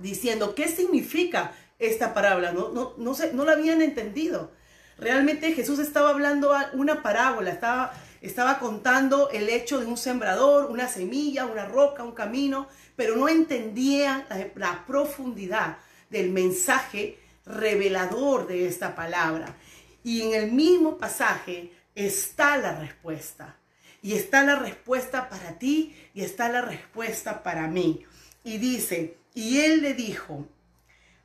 diciendo, 0.00 0.54
¿qué 0.54 0.68
significa 0.68 1.52
esta 1.80 2.14
parábola? 2.14 2.52
No, 2.52 2.70
no, 2.70 2.94
no, 2.96 3.16
no 3.32 3.44
la 3.44 3.52
habían 3.52 3.82
entendido. 3.82 4.52
Realmente 4.98 5.52
Jesús 5.52 5.78
estaba 5.78 6.10
hablando 6.10 6.54
una 6.74 7.02
parábola, 7.02 7.50
estaba 7.50 7.92
estaba 8.20 8.58
contando 8.58 9.30
el 9.30 9.48
hecho 9.48 9.80
de 9.80 9.86
un 9.86 9.96
sembrador, 9.96 10.70
una 10.70 10.88
semilla, 10.88 11.46
una 11.46 11.64
roca, 11.64 12.04
un 12.04 12.12
camino, 12.12 12.68
pero 12.96 13.16
no 13.16 13.28
entendían 13.28 14.26
la, 14.56 14.84
profundidad 14.86 15.78
del 16.10 16.30
mensaje 16.30 17.18
revelador 17.46 18.46
de 18.46 18.66
esta 18.66 18.94
palabra. 18.94 19.56
Y 20.04 20.22
en 20.22 20.34
el 20.34 20.52
mismo 20.52 20.98
pasaje 20.98 21.72
está 21.94 22.58
la 22.58 22.78
respuesta. 22.78 23.56
Y 24.02 24.14
está 24.14 24.42
la 24.44 24.56
respuesta 24.56 25.28
para 25.28 25.58
ti 25.58 25.94
y 26.14 26.22
está 26.22 26.48
la 26.48 26.62
respuesta 26.62 27.42
para 27.42 27.68
mí. 27.68 28.04
Y 28.44 28.58
dice, 28.58 29.18
y 29.34 29.60
él 29.60 29.82
le 29.82 29.94
dijo, 29.94 30.46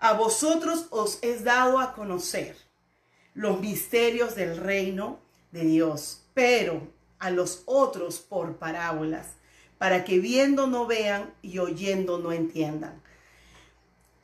a 0.09 0.13
vosotros 0.13 0.85
os 0.91 1.17
es 1.21 1.43
dado 1.43 1.79
a 1.79 1.93
conocer 1.93 2.55
los 3.33 3.59
misterios 3.59 4.35
del 4.35 4.57
reino 4.57 5.19
de 5.51 5.61
Dios 5.61 6.25
pero 6.35 6.87
a 7.17 7.31
los 7.31 7.63
otros 7.65 8.19
por 8.19 8.57
parábolas, 8.57 9.29
para 9.79 10.03
que 10.03 10.19
viendo 10.19 10.67
no 10.67 10.85
vean 10.85 11.33
y 11.41 11.57
oyendo 11.57 12.19
no 12.19 12.31
entiendan. 12.31 13.01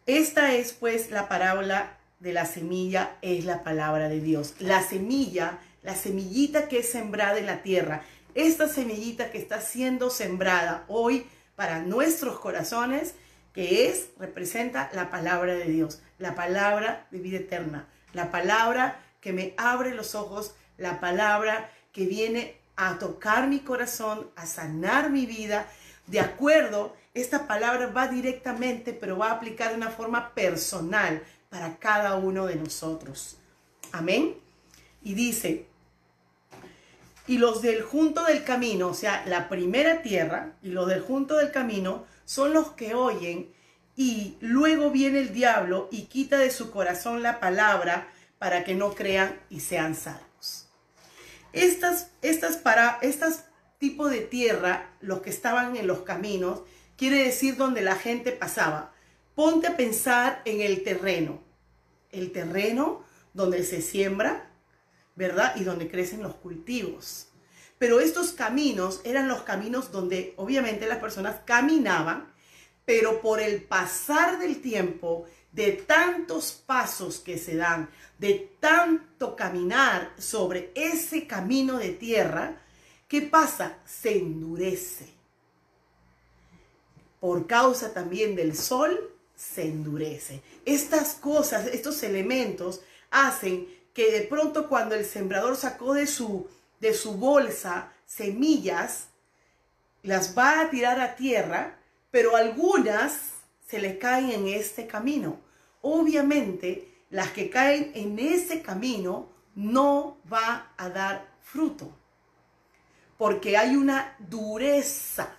Esta 0.05 0.53
es 0.53 0.73
pues 0.73 1.09
la 1.09 1.27
parábola 1.27 1.97
de 2.19 2.33
la 2.33 2.45
semilla, 2.45 3.17
es 3.21 3.45
la 3.45 3.63
palabra 3.63 4.09
de 4.09 4.19
Dios. 4.19 4.55
La 4.59 4.83
semilla, 4.83 5.59
la 5.81 5.95
semillita 5.95 6.67
que 6.67 6.79
es 6.79 6.91
sembrada 6.91 7.39
en 7.39 7.45
la 7.47 7.63
tierra, 7.63 8.03
esta 8.35 8.67
semillita 8.67 9.31
que 9.31 9.39
está 9.39 9.61
siendo 9.61 10.09
sembrada 10.09 10.83
hoy 10.87 11.25
para 11.55 11.79
nuestros 11.79 12.39
corazones, 12.39 13.15
que 13.53 13.89
es, 13.89 14.09
representa 14.17 14.89
la 14.93 15.09
palabra 15.09 15.53
de 15.53 15.65
Dios, 15.65 16.01
la 16.17 16.35
palabra 16.35 17.07
de 17.11 17.19
vida 17.19 17.37
eterna, 17.37 17.87
la 18.13 18.31
palabra 18.31 18.99
que 19.19 19.33
me 19.33 19.53
abre 19.57 19.93
los 19.93 20.15
ojos, 20.15 20.55
la 20.77 20.99
palabra 20.99 21.69
que 21.91 22.05
viene 22.05 22.55
a 22.75 22.97
tocar 22.97 23.47
mi 23.47 23.59
corazón, 23.59 24.29
a 24.35 24.45
sanar 24.45 25.09
mi 25.09 25.25
vida. 25.25 25.67
De 26.07 26.19
acuerdo, 26.19 26.95
esta 27.13 27.47
palabra 27.47 27.87
va 27.87 28.07
directamente, 28.07 28.93
pero 28.93 29.17
va 29.17 29.29
a 29.29 29.33
aplicar 29.33 29.69
de 29.69 29.75
una 29.75 29.89
forma 29.91 30.33
personal 30.33 31.21
para 31.49 31.77
cada 31.77 32.15
uno 32.15 32.45
de 32.45 32.55
nosotros. 32.55 33.37
Amén. 33.91 34.35
Y 35.03 35.13
dice, 35.13 35.67
y 37.27 37.37
los 37.37 37.61
del 37.61 37.81
junto 37.81 38.23
del 38.23 38.43
camino, 38.43 38.87
o 38.87 38.93
sea, 38.93 39.23
la 39.25 39.49
primera 39.49 40.01
tierra 40.01 40.53
y 40.63 40.69
los 40.69 40.87
del 40.87 41.01
junto 41.01 41.37
del 41.37 41.51
camino 41.51 42.05
son 42.31 42.53
los 42.53 42.69
que 42.71 42.95
oyen 42.95 43.51
y 43.93 44.37
luego 44.39 44.89
viene 44.89 45.19
el 45.19 45.33
diablo 45.33 45.89
y 45.91 46.03
quita 46.03 46.37
de 46.37 46.49
su 46.49 46.71
corazón 46.71 47.23
la 47.23 47.41
palabra 47.41 48.07
para 48.39 48.63
que 48.63 48.73
no 48.73 48.95
crean 48.95 49.37
y 49.49 49.59
sean 49.59 49.95
salvos. 49.95 50.69
Estas, 51.51 52.11
estas 52.21 52.55
para, 52.55 52.99
estas 53.01 53.47
tipo 53.79 54.07
de 54.07 54.21
tierra, 54.21 54.93
los 55.01 55.21
que 55.21 55.29
estaban 55.29 55.75
en 55.75 55.87
los 55.87 56.03
caminos, 56.03 56.61
quiere 56.95 57.21
decir 57.21 57.57
donde 57.57 57.81
la 57.81 57.97
gente 57.97 58.31
pasaba. 58.31 58.93
Ponte 59.35 59.67
a 59.67 59.75
pensar 59.75 60.41
en 60.45 60.61
el 60.61 60.85
terreno. 60.85 61.41
El 62.13 62.31
terreno 62.31 63.03
donde 63.33 63.65
se 63.65 63.81
siembra, 63.81 64.49
¿verdad? 65.17 65.53
Y 65.57 65.65
donde 65.65 65.91
crecen 65.91 66.23
los 66.23 66.35
cultivos. 66.35 67.27
Pero 67.81 67.99
estos 67.99 68.31
caminos 68.33 69.01
eran 69.05 69.27
los 69.27 69.41
caminos 69.41 69.91
donde 69.91 70.35
obviamente 70.37 70.85
las 70.85 70.99
personas 70.99 71.37
caminaban, 71.45 72.31
pero 72.85 73.21
por 73.21 73.39
el 73.39 73.63
pasar 73.63 74.37
del 74.37 74.61
tiempo, 74.61 75.25
de 75.51 75.71
tantos 75.71 76.51
pasos 76.51 77.17
que 77.17 77.39
se 77.39 77.55
dan, 77.55 77.89
de 78.19 78.51
tanto 78.59 79.35
caminar 79.35 80.13
sobre 80.19 80.71
ese 80.75 81.25
camino 81.25 81.79
de 81.79 81.89
tierra, 81.89 82.61
¿qué 83.07 83.23
pasa? 83.23 83.79
Se 83.83 84.15
endurece. 84.15 85.07
Por 87.19 87.47
causa 87.47 87.95
también 87.95 88.35
del 88.35 88.55
sol, 88.55 89.11
se 89.35 89.63
endurece. 89.63 90.43
Estas 90.65 91.15
cosas, 91.15 91.65
estos 91.65 92.03
elementos 92.03 92.81
hacen 93.09 93.67
que 93.91 94.11
de 94.11 94.21
pronto 94.21 94.69
cuando 94.69 94.93
el 94.93 95.03
sembrador 95.03 95.57
sacó 95.57 95.95
de 95.95 96.05
su, 96.05 96.47
de 96.81 96.93
su 96.93 97.13
bolsa 97.13 97.93
semillas, 98.05 99.07
las 100.03 100.37
va 100.37 100.59
a 100.59 100.69
tirar 100.69 100.99
a 100.99 101.15
tierra, 101.15 101.77
pero 102.09 102.35
algunas 102.35 103.35
se 103.65 103.79
le 103.79 103.97
caen 103.97 104.31
en 104.31 104.47
este 104.47 104.87
camino. 104.87 105.39
Obviamente, 105.81 106.91
las 107.09 107.31
que 107.31 107.49
caen 107.49 107.91
en 107.93 108.19
ese 108.19 108.61
camino 108.61 109.29
no 109.55 110.17
va 110.31 110.73
a 110.75 110.89
dar 110.89 111.29
fruto. 111.41 111.95
Porque 113.17 113.57
hay 113.57 113.75
una 113.75 114.15
dureza, 114.19 115.37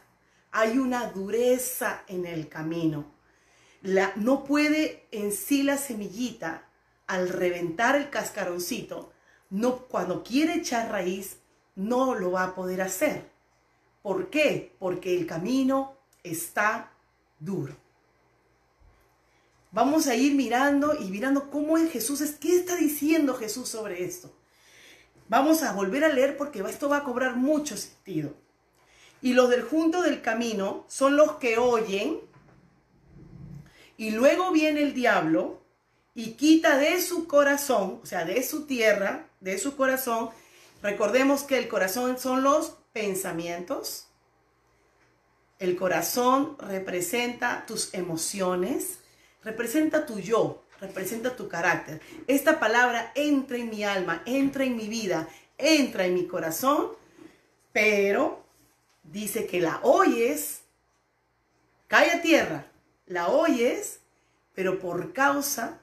hay 0.53 0.79
una 0.79 1.11
dureza 1.11 2.05
en 2.07 2.25
el 2.25 2.49
camino. 2.49 3.13
La, 3.83 4.13
no 4.15 4.45
puede 4.45 5.09
en 5.11 5.33
sí 5.33 5.65
la 5.65 5.77
semillita, 5.77 6.69
al 7.09 7.29
reventar 7.29 7.97
el 7.97 8.11
cascaroncito, 8.11 9.12
no, 9.53 9.87
cuando 9.87 10.23
quiere 10.23 10.55
echar 10.55 10.91
raíz, 10.91 11.37
no 11.77 12.15
lo 12.15 12.33
va 12.33 12.45
a 12.45 12.55
poder 12.55 12.81
hacer. 12.81 13.31
¿Por 14.01 14.31
qué? 14.31 14.75
Porque 14.79 15.15
el 15.15 15.27
camino 15.27 15.95
está 16.23 16.91
duro. 17.39 17.77
Vamos 19.71 20.07
a 20.07 20.15
ir 20.15 20.35
mirando 20.35 20.95
y 20.99 21.05
mirando 21.05 21.51
cómo 21.51 21.77
es 21.77 21.93
Jesús, 21.93 22.23
qué 22.41 22.57
está 22.57 22.77
diciendo 22.77 23.35
Jesús 23.35 23.69
sobre 23.69 24.05
esto. 24.05 24.35
Vamos 25.29 25.63
a 25.63 25.73
volver 25.73 26.05
a 26.05 26.09
leer 26.09 26.39
porque 26.39 26.61
esto 26.61 26.89
va 26.89 26.99
a 26.99 27.05
cobrar 27.05 27.37
mucho 27.37 27.77
sentido. 27.77 28.35
Y 29.21 29.35
los 29.35 29.51
del 29.51 29.65
junto 29.65 30.01
del 30.01 30.23
camino 30.23 30.87
son 30.89 31.17
los 31.17 31.33
que 31.33 31.59
oyen 31.59 32.21
y 33.99 34.13
luego 34.13 34.51
viene 34.51 34.83
el 34.83 34.95
diablo 34.95 35.63
y 36.15 36.33
quita 36.33 36.79
de 36.79 37.03
su 37.03 37.27
corazón, 37.27 38.01
o 38.03 38.07
sea, 38.07 38.25
de 38.25 38.43
su 38.43 38.67
tierra, 38.67 39.29
de 39.43 39.59
su 39.59 39.77
corazón. 39.77 40.31
Recordemos 40.83 41.43
que 41.43 41.59
el 41.59 41.69
corazón 41.69 42.19
son 42.19 42.43
los 42.43 42.79
pensamientos. 42.93 44.07
El 45.59 45.77
corazón 45.77 46.57
representa 46.59 47.65
tus 47.67 47.93
emociones, 47.95 48.99
representa 49.45 50.07
tu 50.07 50.19
yo, 50.19 50.65
representa 50.81 51.37
tu 51.37 51.49
carácter. 51.49 52.01
Esta 52.27 52.59
palabra 52.59 53.13
entra 53.15 53.57
en 53.57 53.71
mi 53.71 53.85
alma, 53.85 54.23
entra 54.27 54.65
en 54.65 54.77
mi 54.77 54.89
vida, 54.89 55.29
entra 55.59 56.07
en 56.07 56.15
mi 56.15 56.27
corazón, 56.27 56.89
pero 57.73 58.43
dice 59.05 59.47
que 59.47 59.61
la 59.61 59.81
oyes, 59.83 60.63
cae 61.87 62.11
a 62.11 62.23
tierra, 62.23 62.67
la 63.07 63.29
oyes, 63.29 64.01
pero 64.55 64.81
por 64.81 65.13
causa 65.13 65.82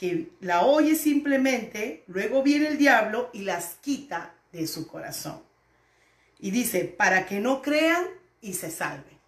que 0.00 0.30
la 0.40 0.62
oyes 0.64 1.02
simplemente, 1.02 2.04
luego 2.06 2.42
viene 2.42 2.68
el 2.68 2.78
diablo 2.78 3.28
y 3.34 3.42
las 3.42 3.74
quita 3.82 4.34
de 4.50 4.66
su 4.66 4.86
corazón. 4.86 5.42
Y 6.38 6.50
dice, 6.50 6.84
para 6.84 7.26
que 7.26 7.38
no 7.38 7.60
crean 7.60 8.06
y 8.40 8.54
se 8.54 8.70
salven. 8.70 9.20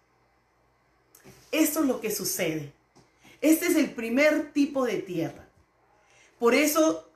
Esto 1.51 1.81
es 1.81 1.85
lo 1.85 2.01
que 2.01 2.09
sucede. 2.09 2.73
Este 3.39 3.67
es 3.67 3.75
el 3.75 3.91
primer 3.91 4.51
tipo 4.51 4.83
de 4.83 4.97
tierra. 4.97 5.47
Por 6.39 6.55
eso 6.55 7.07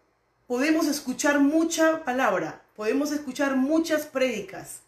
podemos 0.45 0.85
escuchar 0.85 1.39
mucha 1.39 2.03
palabra, 2.03 2.61
podemos 2.75 3.11
escuchar 3.11 3.55
muchas 3.55 4.05
prédicas, 4.05 4.81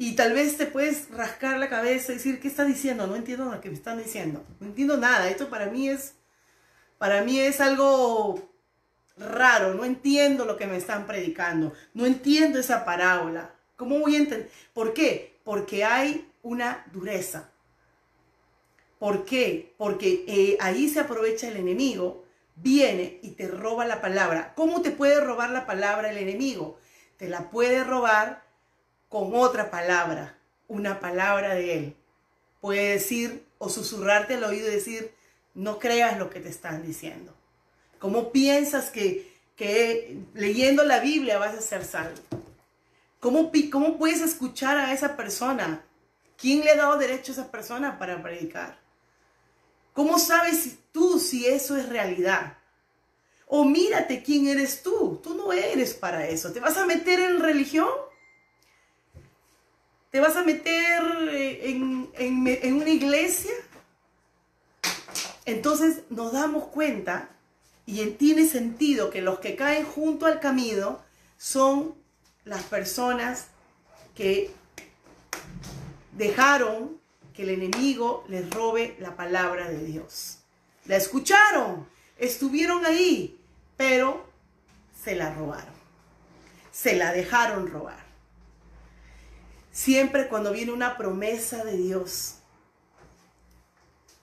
y 0.00 0.14
tal 0.14 0.32
vez 0.32 0.56
te 0.56 0.66
puedes 0.66 1.10
rascar 1.10 1.58
la 1.58 1.68
cabeza 1.68 2.12
y 2.12 2.14
decir, 2.14 2.38
¿qué 2.38 2.46
está 2.46 2.64
diciendo? 2.64 3.08
No 3.08 3.16
entiendo 3.16 3.46
lo 3.46 3.60
que 3.60 3.68
me 3.68 3.74
están 3.74 3.98
diciendo. 3.98 4.46
No 4.60 4.68
entiendo 4.68 4.96
nada. 4.96 5.28
Esto 5.28 5.50
para 5.50 5.66
mí 5.66 5.88
es, 5.88 6.14
para 6.98 7.22
mí 7.22 7.38
es 7.40 7.60
algo 7.60 8.48
raro. 9.16 9.74
No 9.74 9.84
entiendo 9.84 10.44
lo 10.44 10.56
que 10.56 10.66
me 10.66 10.76
están 10.76 11.06
predicando. 11.06 11.72
No 11.94 12.06
entiendo 12.06 12.58
esa 12.58 12.84
parábola. 12.84 13.54
¿Cómo 13.76 13.98
voy 14.00 14.16
a 14.16 14.18
entender? 14.18 14.50
¿Por 14.74 14.92
qué? 14.92 15.38
Porque 15.44 15.84
hay 15.84 16.30
una 16.42 16.84
dureza. 16.92 17.50
¿Por 18.98 19.24
qué? 19.24 19.74
Porque 19.78 20.24
eh, 20.26 20.56
ahí 20.60 20.88
se 20.88 21.00
aprovecha 21.00 21.48
el 21.48 21.56
enemigo, 21.56 22.24
viene 22.56 23.20
y 23.22 23.30
te 23.30 23.46
roba 23.46 23.84
la 23.84 24.00
palabra. 24.00 24.54
¿Cómo 24.56 24.82
te 24.82 24.90
puede 24.90 25.20
robar 25.20 25.50
la 25.50 25.66
palabra 25.66 26.10
el 26.10 26.18
enemigo? 26.18 26.78
Te 27.16 27.28
la 27.28 27.50
puede 27.50 27.84
robar 27.84 28.42
con 29.08 29.34
otra 29.34 29.70
palabra, 29.70 30.36
una 30.66 30.98
palabra 30.98 31.54
de 31.54 31.78
Él. 31.78 31.96
Puede 32.60 32.90
decir 32.90 33.44
o 33.58 33.68
susurrarte 33.68 34.34
al 34.34 34.44
oído 34.44 34.68
y 34.68 34.72
decir, 34.72 35.12
no 35.58 35.80
creas 35.80 36.18
lo 36.18 36.30
que 36.30 36.38
te 36.38 36.48
están 36.48 36.86
diciendo. 36.86 37.34
¿Cómo 37.98 38.30
piensas 38.30 38.90
que, 38.90 39.34
que 39.56 40.16
leyendo 40.34 40.84
la 40.84 41.00
Biblia 41.00 41.38
vas 41.38 41.56
a 41.56 41.60
ser 41.60 41.84
salvo? 41.84 42.22
¿Cómo, 43.18 43.50
¿Cómo 43.72 43.98
puedes 43.98 44.20
escuchar 44.20 44.78
a 44.78 44.92
esa 44.92 45.16
persona? 45.16 45.84
¿Quién 46.36 46.60
le 46.60 46.70
ha 46.70 46.76
dado 46.76 46.96
derecho 46.96 47.32
a 47.32 47.34
esa 47.34 47.50
persona 47.50 47.98
para 47.98 48.22
predicar? 48.22 48.78
¿Cómo 49.92 50.20
sabes 50.20 50.76
tú 50.92 51.18
si 51.18 51.46
eso 51.46 51.76
es 51.76 51.88
realidad? 51.88 52.56
O 53.48 53.64
mírate 53.64 54.22
quién 54.22 54.46
eres 54.46 54.80
tú. 54.80 55.20
Tú 55.24 55.34
no 55.34 55.52
eres 55.52 55.92
para 55.92 56.28
eso. 56.28 56.52
¿Te 56.52 56.60
vas 56.60 56.76
a 56.76 56.86
meter 56.86 57.18
en 57.18 57.40
religión? 57.40 57.88
¿Te 60.10 60.20
vas 60.20 60.36
a 60.36 60.44
meter 60.44 61.02
eh, 61.32 61.60
en, 61.68 62.74
una 62.74 62.90
iglesia? 62.90 63.52
Entonces 65.48 66.02
nos 66.10 66.32
damos 66.32 66.64
cuenta 66.64 67.30
y 67.86 68.04
tiene 68.10 68.46
sentido 68.46 69.08
que 69.08 69.22
los 69.22 69.38
que 69.38 69.56
caen 69.56 69.86
junto 69.86 70.26
al 70.26 70.40
camino 70.40 71.00
son 71.38 71.94
las 72.44 72.64
personas 72.64 73.46
que 74.14 74.50
dejaron 76.12 77.00
que 77.32 77.44
el 77.44 77.48
enemigo 77.48 78.26
les 78.28 78.50
robe 78.50 78.94
la 79.00 79.16
palabra 79.16 79.70
de 79.70 79.86
Dios. 79.86 80.40
La 80.84 80.96
escucharon, 80.96 81.88
estuvieron 82.18 82.84
ahí, 82.84 83.40
pero 83.78 84.26
se 85.02 85.16
la 85.16 85.32
robaron. 85.32 85.72
Se 86.72 86.94
la 86.94 87.10
dejaron 87.10 87.68
robar. 87.68 88.04
Siempre 89.72 90.28
cuando 90.28 90.52
viene 90.52 90.72
una 90.72 90.98
promesa 90.98 91.64
de 91.64 91.78
Dios, 91.78 92.37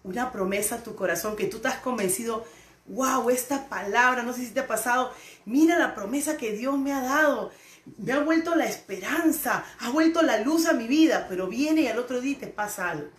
una 0.06 0.32
promesa 0.32 0.76
a 0.76 0.84
tu 0.84 0.96
corazón 0.96 1.36
que 1.36 1.48
tú 1.48 1.58
estás 1.58 1.80
convencido, 1.80 2.46
wow, 2.88 3.30
esta 3.30 3.68
palabra, 3.68 4.24
no 4.24 4.34
sé 4.34 4.46
si 4.46 4.52
te 4.52 4.62
ha 4.62 4.68
pasado, 4.68 5.12
mira 5.46 5.78
la 5.78 5.96
promesa 5.96 6.38
que 6.38 6.54
Dios 6.54 6.78
me 6.78 6.94
ha 6.94 7.02
dado, 7.02 7.52
me 7.98 8.14
ha 8.14 8.20
vuelto 8.20 8.56
la 8.56 8.66
esperanza, 8.66 9.66
ha 9.80 9.90
vuelto 9.90 10.22
la 10.22 10.40
luz 10.40 10.68
a 10.68 10.74
mi 10.74 10.88
vida, 10.88 11.26
pero 11.28 11.48
viene 11.48 11.82
y 11.82 11.88
al 11.88 12.00
otro 12.00 12.22
día 12.22 12.38
te 12.40 12.48
pasa 12.48 12.90
algo. 12.92 13.10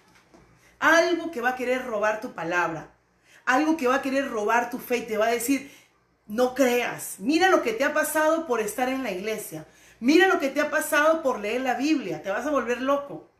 Algo 0.78 1.30
que 1.30 1.40
va 1.40 1.50
a 1.50 1.56
querer 1.56 1.84
robar 1.84 2.20
tu 2.20 2.32
palabra, 2.32 2.94
algo 3.44 3.76
que 3.76 3.88
va 3.88 3.96
a 3.96 4.02
querer 4.02 4.28
robar 4.30 4.70
tu 4.70 4.78
fe 4.78 4.98
y 4.98 5.06
te 5.06 5.18
va 5.18 5.26
a 5.26 5.30
decir, 5.32 5.70
no 6.26 6.54
creas, 6.54 7.16
mira 7.18 7.48
lo 7.48 7.62
que 7.62 7.72
te 7.72 7.84
ha 7.84 7.92
pasado 7.92 8.46
por 8.46 8.60
estar 8.60 8.88
en 8.88 9.02
la 9.02 9.12
iglesia, 9.12 9.66
Mira 10.00 10.28
lo 10.28 10.38
que 10.38 10.50
te 10.50 10.60
ha 10.60 10.70
pasado 10.70 11.22
por 11.22 11.40
leer 11.40 11.62
la 11.62 11.74
Biblia, 11.74 12.22
te 12.22 12.30
vas 12.30 12.46
a 12.46 12.50
volver 12.50 12.82
loco. 12.82 13.30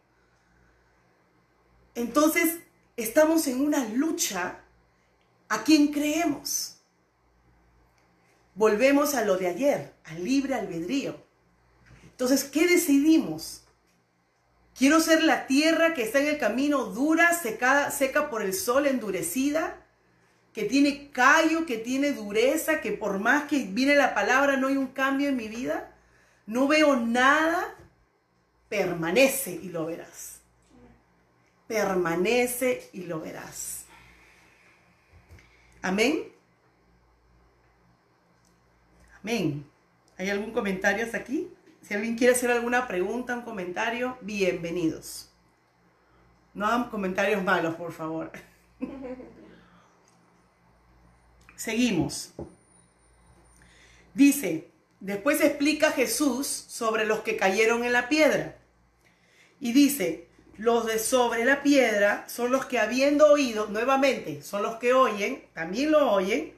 Entonces, 1.95 2.59
estamos 2.97 3.47
en 3.47 3.61
una 3.61 3.85
lucha 3.87 4.59
a 5.49 5.65
quién 5.65 5.89
creemos. 5.89 6.79
Volvemos 8.55 9.15
a 9.15 9.25
lo 9.25 9.37
de 9.37 9.49
ayer, 9.49 9.93
al 10.05 10.25
libre 10.25 10.55
albedrío. 10.55 11.17
Entonces, 12.03 12.45
¿qué 12.45 12.67
decidimos? 12.67 13.63
Quiero 14.77 15.01
ser 15.01 15.23
la 15.23 15.47
tierra 15.47 15.95
que 15.95 16.03
está 16.03 16.21
en 16.21 16.29
el 16.29 16.39
camino 16.39 16.85
dura, 16.87 17.35
seca, 17.35 17.91
seca 17.91 18.31
por 18.31 18.43
el 18.43 18.55
sol, 18.55 18.87
endurecida, 18.87 19.83
que 20.53 20.65
tiene 20.65 21.11
callo, 21.11 21.67
que 21.67 21.77
tiene 21.77 22.13
dureza, 22.13 22.81
que 22.81 22.93
por 22.93 23.19
más 23.19 23.45
que 23.45 23.65
viene 23.65 23.95
la 23.95 24.15
palabra 24.15 24.57
no 24.57 24.69
hay 24.69 24.77
un 24.77 24.89
cambio 24.89 25.29
en 25.29 25.37
mi 25.37 25.49
vida 25.49 25.93
no 26.47 26.69
veo 26.69 26.97
nada, 26.97 27.75
permanece 28.69 29.51
y 29.51 29.69
lo 29.69 29.87
verás. 29.87 30.36
Permanece 31.67 32.89
y 32.93 33.05
lo 33.05 33.21
verás. 33.21 33.85
Amén. 35.83 36.25
Amén. 39.23 39.67
¿Hay 40.19 40.31
algún 40.31 40.53
comentario 40.53 41.05
hasta 41.05 41.19
aquí? 41.19 41.49
Si 41.83 41.95
alguien 41.95 42.17
quiere 42.17 42.35
hacer 42.35 42.51
alguna 42.51 42.87
pregunta, 42.87 43.37
un 43.37 43.43
comentario, 43.43 44.17
bienvenidos. 44.21 45.31
No 46.55 46.67
hagan 46.67 46.91
comentarios 46.91 47.43
malos, 47.43 47.75
por 47.75 47.93
favor. 47.93 48.33
Seguimos. 51.57 52.33
Dice, 54.15 54.71
Después 55.01 55.41
explica 55.41 55.93
Jesús 55.93 56.47
sobre 56.47 57.05
los 57.05 57.21
que 57.21 57.37
cayeron 57.37 57.85
en 57.85 57.93
la 57.93 58.09
piedra. 58.09 58.57
Y 59.61 59.73
dice, 59.73 60.26
los 60.59 60.87
de 60.87 60.99
sobre 60.99 61.45
la 61.45 61.62
piedra 61.62 62.25
son 62.29 62.51
los 62.51 62.66
que 62.66 62.79
habiendo 62.79 63.27
oído, 63.31 63.66
nuevamente, 63.66 64.42
son 64.42 64.62
los 64.62 64.77
que 64.77 64.95
oyen, 64.95 65.45
también 65.53 65.90
lo 65.90 66.11
oyen, 66.11 66.55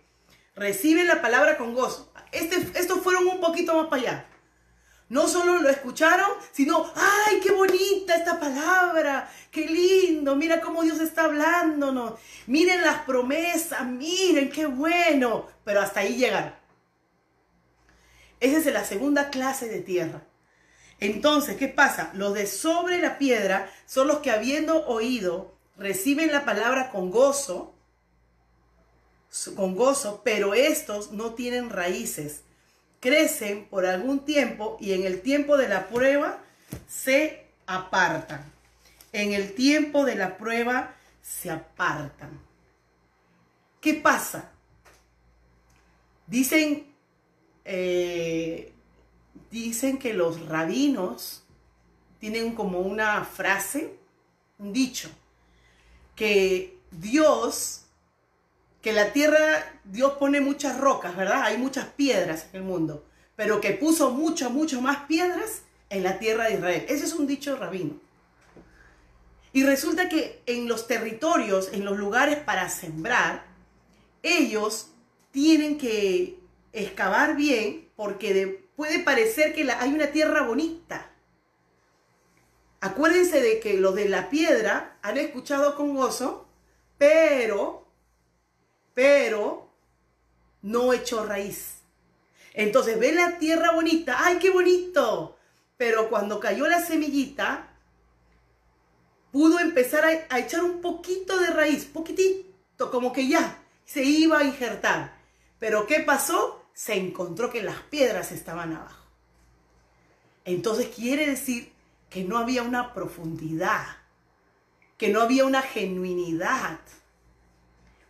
reciben 0.54 1.06
la 1.06 1.20
palabra 1.20 1.56
con 1.56 1.74
gozo. 1.74 2.12
Este, 2.32 2.56
estos 2.78 3.00
fueron 3.00 3.26
un 3.26 3.40
poquito 3.40 3.74
más 3.74 3.86
para 3.86 4.02
allá. 4.02 4.26
No 5.08 5.26
solo 5.26 5.58
lo 5.58 5.70
escucharon, 5.70 6.28
sino, 6.52 6.92
ay, 6.94 7.40
qué 7.40 7.50
bonita 7.50 8.14
esta 8.14 8.38
palabra, 8.38 9.30
qué 9.50 9.66
lindo, 9.66 10.36
mira 10.36 10.60
cómo 10.60 10.82
Dios 10.82 11.00
está 11.00 11.24
hablándonos, 11.24 12.14
miren 12.46 12.82
las 12.82 13.02
promesas, 13.02 13.86
miren 13.86 14.50
qué 14.50 14.66
bueno, 14.66 15.46
pero 15.64 15.80
hasta 15.80 16.00
ahí 16.00 16.16
llegaron. 16.16 16.52
Esa 18.38 18.58
es 18.58 18.66
la 18.66 18.84
segunda 18.84 19.30
clase 19.30 19.68
de 19.68 19.80
tierra. 19.80 20.27
Entonces, 21.00 21.56
¿qué 21.56 21.68
pasa? 21.68 22.10
Los 22.14 22.34
de 22.34 22.46
sobre 22.46 23.00
la 23.00 23.18
piedra 23.18 23.70
son 23.86 24.08
los 24.08 24.18
que 24.18 24.30
habiendo 24.30 24.86
oído 24.86 25.54
reciben 25.76 26.32
la 26.32 26.44
palabra 26.44 26.90
con 26.90 27.10
gozo, 27.10 27.74
con 29.54 29.76
gozo, 29.76 30.22
pero 30.24 30.54
estos 30.54 31.12
no 31.12 31.34
tienen 31.34 31.70
raíces 31.70 32.42
crecen 33.00 33.66
por 33.66 33.86
algún 33.86 34.24
tiempo 34.24 34.76
y 34.80 34.92
en 34.92 35.04
el 35.04 35.20
tiempo 35.20 35.56
de 35.56 35.68
la 35.68 35.88
prueba 35.88 36.38
se 36.88 37.46
apartan. 37.66 38.44
En 39.12 39.32
el 39.32 39.54
tiempo 39.54 40.04
de 40.04 40.16
la 40.16 40.36
prueba 40.36 40.94
se 41.22 41.50
apartan. 41.50 42.40
¿Qué 43.80 43.94
pasa? 43.94 44.50
Dicen, 46.26 46.86
eh, 47.64 48.72
dicen 49.50 49.98
que 49.98 50.14
los 50.14 50.46
rabinos 50.46 51.44
tienen 52.18 52.54
como 52.54 52.80
una 52.80 53.24
frase, 53.24 53.96
un 54.58 54.72
dicho, 54.72 55.08
que 56.16 56.78
Dios, 56.90 57.84
que 58.82 58.92
la 58.92 59.12
tierra, 59.12 59.80
Dios 59.84 60.14
pone 60.14 60.40
muchas 60.40 60.78
rocas, 60.78 61.16
¿verdad? 61.16 61.42
Hay 61.42 61.58
muchas 61.58 61.86
piedras 61.86 62.46
en 62.52 62.62
el 62.62 62.66
mundo, 62.66 63.04
pero 63.36 63.60
que 63.60 63.72
puso 63.72 64.10
mucho, 64.10 64.50
mucho 64.50 64.80
más 64.80 65.06
piedras 65.06 65.62
en 65.90 66.02
la 66.02 66.18
tierra 66.18 66.44
de 66.44 66.54
Israel. 66.54 66.84
Ese 66.88 67.04
es 67.04 67.14
un 67.14 67.26
dicho 67.26 67.56
rabino. 67.56 67.94
Y 69.52 69.64
resulta 69.64 70.08
que 70.08 70.42
en 70.46 70.68
los 70.68 70.86
territorios, 70.86 71.70
en 71.72 71.84
los 71.84 71.96
lugares 71.96 72.38
para 72.38 72.68
sembrar, 72.68 73.44
ellos 74.22 74.90
tienen 75.30 75.78
que 75.78 76.38
excavar 76.72 77.36
bien 77.36 77.88
porque 77.96 78.67
puede 78.78 79.00
parecer 79.00 79.52
que 79.54 79.68
hay 79.68 79.92
una 79.92 80.12
tierra 80.12 80.42
bonita. 80.42 81.10
Acuérdense 82.80 83.40
de 83.40 83.58
que 83.58 83.74
lo 83.74 83.90
de 83.90 84.08
la 84.08 84.30
piedra 84.30 84.96
han 85.02 85.18
escuchado 85.18 85.74
con 85.74 85.96
gozo, 85.96 86.46
pero, 86.96 87.88
pero, 88.94 89.68
no 90.62 90.92
echó 90.92 91.26
raíz. 91.26 91.78
Entonces 92.54 93.00
ve 93.00 93.10
la 93.10 93.38
tierra 93.38 93.72
bonita, 93.72 94.16
¡ay, 94.16 94.38
qué 94.38 94.50
bonito! 94.50 95.36
Pero 95.76 96.08
cuando 96.08 96.38
cayó 96.38 96.68
la 96.68 96.80
semillita, 96.80 97.70
pudo 99.32 99.58
empezar 99.58 100.04
a, 100.04 100.36
a 100.36 100.38
echar 100.38 100.62
un 100.62 100.80
poquito 100.80 101.36
de 101.40 101.48
raíz, 101.48 101.84
poquitito, 101.84 102.92
como 102.92 103.12
que 103.12 103.26
ya 103.26 103.60
se 103.84 104.04
iba 104.04 104.38
a 104.38 104.44
injertar. 104.44 105.18
Pero 105.58 105.84
¿qué 105.88 105.98
pasó? 105.98 106.57
Se 106.78 106.94
encontró 106.94 107.50
que 107.50 107.60
las 107.60 107.80
piedras 107.80 108.30
estaban 108.30 108.72
abajo. 108.72 109.04
Entonces 110.44 110.86
quiere 110.94 111.26
decir 111.26 111.72
que 112.08 112.22
no 112.22 112.38
había 112.38 112.62
una 112.62 112.94
profundidad, 112.94 113.84
que 114.96 115.08
no 115.08 115.20
había 115.20 115.44
una 115.44 115.60
genuinidad. 115.60 116.78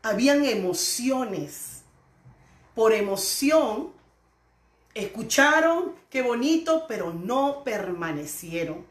Habían 0.02 0.44
emociones. 0.44 1.84
Por 2.74 2.92
emoción, 2.92 3.90
escucharon, 4.92 5.94
qué 6.10 6.20
bonito, 6.20 6.84
pero 6.86 7.14
no 7.14 7.64
permanecieron. 7.64 8.84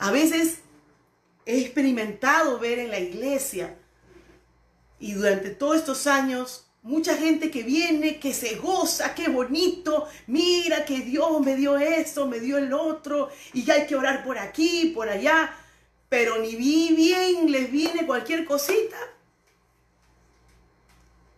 A 0.00 0.10
veces 0.10 0.62
he 1.46 1.60
experimentado 1.60 2.58
ver 2.58 2.80
en 2.80 2.90
la 2.90 2.98
iglesia 2.98 3.78
y 4.98 5.12
durante 5.12 5.50
todos 5.50 5.76
estos 5.76 6.08
años 6.08 6.63
mucha 6.84 7.16
gente 7.16 7.50
que 7.50 7.62
viene, 7.62 8.20
que 8.20 8.34
se 8.34 8.56
goza, 8.56 9.14
qué 9.14 9.28
bonito, 9.28 10.06
mira 10.26 10.84
que 10.84 11.00
Dios 11.00 11.40
me 11.40 11.56
dio 11.56 11.78
esto, 11.78 12.26
me 12.26 12.40
dio 12.40 12.58
el 12.58 12.74
otro, 12.74 13.30
y 13.54 13.64
ya 13.64 13.74
hay 13.74 13.86
que 13.86 13.96
orar 13.96 14.22
por 14.22 14.38
aquí, 14.38 14.92
por 14.94 15.08
allá, 15.08 15.56
pero 16.10 16.38
ni 16.38 16.54
vi 16.54 16.94
bien 16.94 17.50
les 17.50 17.72
viene 17.72 18.06
cualquier 18.06 18.44
cosita. 18.44 18.98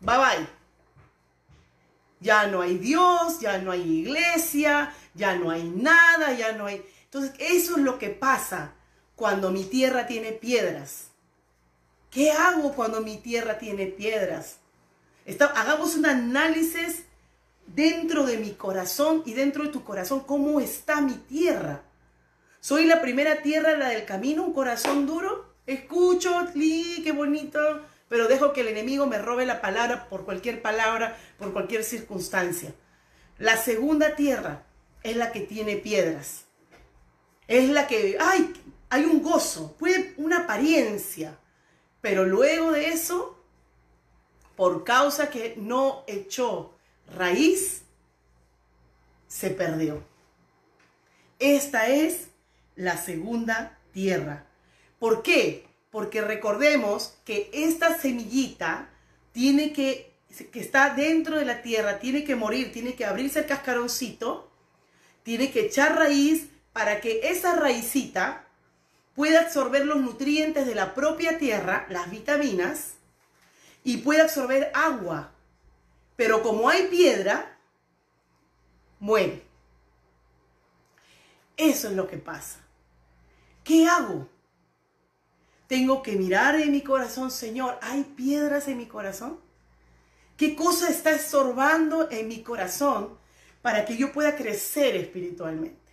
Bye 0.00 0.18
bye. 0.18 0.48
Ya 2.18 2.48
no 2.48 2.60
hay 2.60 2.78
Dios, 2.78 3.38
ya 3.40 3.58
no 3.58 3.70
hay 3.70 3.82
iglesia, 4.00 4.92
ya 5.14 5.36
no 5.36 5.50
hay 5.50 5.62
nada, 5.62 6.32
ya 6.32 6.52
no 6.52 6.66
hay... 6.66 6.84
Entonces, 7.04 7.32
eso 7.38 7.76
es 7.76 7.82
lo 7.82 7.98
que 7.98 8.10
pasa 8.10 8.72
cuando 9.14 9.52
mi 9.52 9.62
tierra 9.62 10.08
tiene 10.08 10.32
piedras. 10.32 11.08
¿Qué 12.10 12.32
hago 12.32 12.72
cuando 12.72 13.00
mi 13.00 13.18
tierra 13.18 13.58
tiene 13.58 13.86
piedras? 13.86 14.56
Hagamos 15.54 15.96
un 15.96 16.06
análisis 16.06 17.04
dentro 17.66 18.24
de 18.24 18.38
mi 18.38 18.52
corazón 18.52 19.22
y 19.26 19.34
dentro 19.34 19.64
de 19.64 19.70
tu 19.70 19.82
corazón, 19.84 20.20
¿cómo 20.20 20.60
está 20.60 21.00
mi 21.00 21.14
tierra? 21.14 21.82
¿Soy 22.60 22.84
la 22.86 23.00
primera 23.00 23.42
tierra, 23.42 23.76
la 23.76 23.88
del 23.88 24.04
camino, 24.04 24.42
un 24.42 24.52
corazón 24.52 25.06
duro? 25.06 25.54
Escucho, 25.66 26.46
li, 26.54 27.00
qué 27.02 27.12
bonito, 27.12 27.60
pero 28.08 28.28
dejo 28.28 28.52
que 28.52 28.60
el 28.60 28.68
enemigo 28.68 29.06
me 29.06 29.18
robe 29.18 29.46
la 29.46 29.60
palabra 29.60 30.08
por 30.08 30.24
cualquier 30.24 30.62
palabra, 30.62 31.16
por 31.38 31.52
cualquier 31.52 31.84
circunstancia. 31.84 32.72
La 33.38 33.56
segunda 33.56 34.14
tierra 34.14 34.62
es 35.02 35.16
la 35.16 35.32
que 35.32 35.40
tiene 35.40 35.76
piedras. 35.76 36.44
Es 37.48 37.68
la 37.68 37.86
que, 37.86 38.16
ay, 38.20 38.52
hay 38.88 39.04
un 39.04 39.22
gozo, 39.22 39.76
puede 39.76 40.14
una 40.16 40.40
apariencia, 40.40 41.38
pero 42.00 42.24
luego 42.24 42.72
de 42.72 42.88
eso 42.88 43.35
por 44.56 44.84
causa 44.84 45.30
que 45.30 45.54
no 45.56 46.04
echó 46.06 46.74
raíz, 47.14 47.82
se 49.28 49.50
perdió. 49.50 50.02
Esta 51.38 51.88
es 51.88 52.28
la 52.74 52.96
segunda 52.96 53.78
tierra. 53.92 54.46
¿Por 54.98 55.22
qué? 55.22 55.66
Porque 55.90 56.22
recordemos 56.22 57.14
que 57.24 57.50
esta 57.52 57.98
semillita 57.98 58.88
tiene 59.32 59.72
que, 59.72 60.14
que 60.50 60.60
está 60.60 60.94
dentro 60.94 61.38
de 61.38 61.44
la 61.44 61.62
tierra, 61.62 61.98
tiene 61.98 62.24
que 62.24 62.36
morir, 62.36 62.72
tiene 62.72 62.94
que 62.94 63.04
abrirse 63.04 63.40
el 63.40 63.46
cascaroncito, 63.46 64.50
tiene 65.22 65.50
que 65.50 65.66
echar 65.66 65.96
raíz 65.96 66.48
para 66.72 67.00
que 67.00 67.30
esa 67.30 67.56
raicita 67.56 68.46
pueda 69.14 69.40
absorber 69.40 69.84
los 69.86 69.98
nutrientes 69.98 70.66
de 70.66 70.74
la 70.74 70.94
propia 70.94 71.38
tierra, 71.38 71.86
las 71.88 72.10
vitaminas, 72.10 72.94
y 73.86 73.98
puede 73.98 74.20
absorber 74.20 74.72
agua. 74.74 75.30
Pero 76.16 76.42
como 76.42 76.68
hay 76.68 76.88
piedra, 76.88 77.56
muere. 78.98 79.44
Eso 81.56 81.88
es 81.88 81.94
lo 81.94 82.08
que 82.08 82.16
pasa. 82.16 82.58
¿Qué 83.62 83.86
hago? 83.86 84.28
Tengo 85.68 86.02
que 86.02 86.16
mirar 86.16 86.56
en 86.56 86.72
mi 86.72 86.82
corazón, 86.82 87.30
Señor, 87.30 87.78
¿hay 87.80 88.02
piedras 88.02 88.66
en 88.66 88.78
mi 88.78 88.86
corazón? 88.86 89.38
¿Qué 90.36 90.56
cosa 90.56 90.88
está 90.88 91.12
estorbando 91.12 92.10
en 92.10 92.26
mi 92.26 92.42
corazón 92.42 93.16
para 93.62 93.84
que 93.84 93.96
yo 93.96 94.12
pueda 94.12 94.34
crecer 94.34 94.96
espiritualmente? 94.96 95.92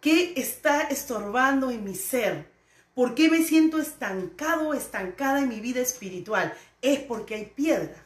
¿Qué 0.00 0.34
está 0.36 0.82
estorbando 0.82 1.72
en 1.72 1.82
mi 1.82 1.96
ser 1.96 2.53
¿Por 2.94 3.14
qué 3.14 3.28
me 3.28 3.42
siento 3.42 3.78
estancado, 3.78 4.72
estancada 4.72 5.40
en 5.40 5.48
mi 5.48 5.60
vida 5.60 5.80
espiritual? 5.80 6.54
Es 6.80 7.00
porque 7.00 7.34
hay 7.34 7.46
piedra. 7.46 8.04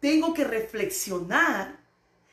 tengo 0.00 0.34
que 0.34 0.44
reflexionar 0.44 1.84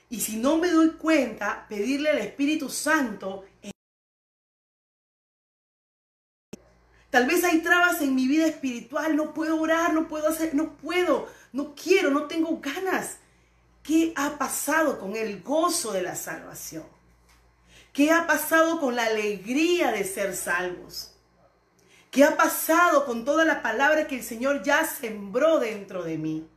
y 0.09 0.19
si 0.19 0.35
no 0.35 0.57
me 0.57 0.69
doy 0.69 0.91
cuenta, 0.91 1.65
pedirle 1.69 2.09
al 2.09 2.17
Espíritu 2.19 2.69
Santo. 2.69 3.45
Tal 7.09 7.27
vez 7.27 7.43
hay 7.45 7.61
trabas 7.61 8.01
en 8.01 8.13
mi 8.13 8.27
vida 8.27 8.45
espiritual, 8.45 9.15
no 9.15 9.33
puedo 9.33 9.59
orar, 9.59 9.93
no 9.93 10.09
puedo 10.09 10.27
hacer, 10.27 10.53
no 10.53 10.77
puedo, 10.77 11.29
no 11.53 11.73
quiero, 11.75 12.11
no 12.11 12.27
tengo 12.27 12.59
ganas. 12.59 13.19
¿Qué 13.83 14.13
ha 14.15 14.37
pasado 14.37 14.99
con 14.99 15.15
el 15.15 15.41
gozo 15.41 15.93
de 15.93 16.01
la 16.01 16.15
salvación? 16.15 17.00
¿Qué 17.93 18.11
ha 18.11 18.25
pasado 18.25 18.79
con 18.79 18.95
la 18.95 19.05
alegría 19.05 19.91
de 19.91 20.03
ser 20.05 20.35
salvos? 20.35 21.13
¿Qué 22.09 22.23
ha 22.23 22.37
pasado 22.37 23.05
con 23.05 23.25
toda 23.25 23.43
la 23.45 23.61
palabra 23.61 24.07
que 24.07 24.15
el 24.17 24.23
Señor 24.23 24.63
ya 24.63 24.85
sembró 24.85 25.59
dentro 25.59 26.03
de 26.03 26.17
mí? 26.17 26.49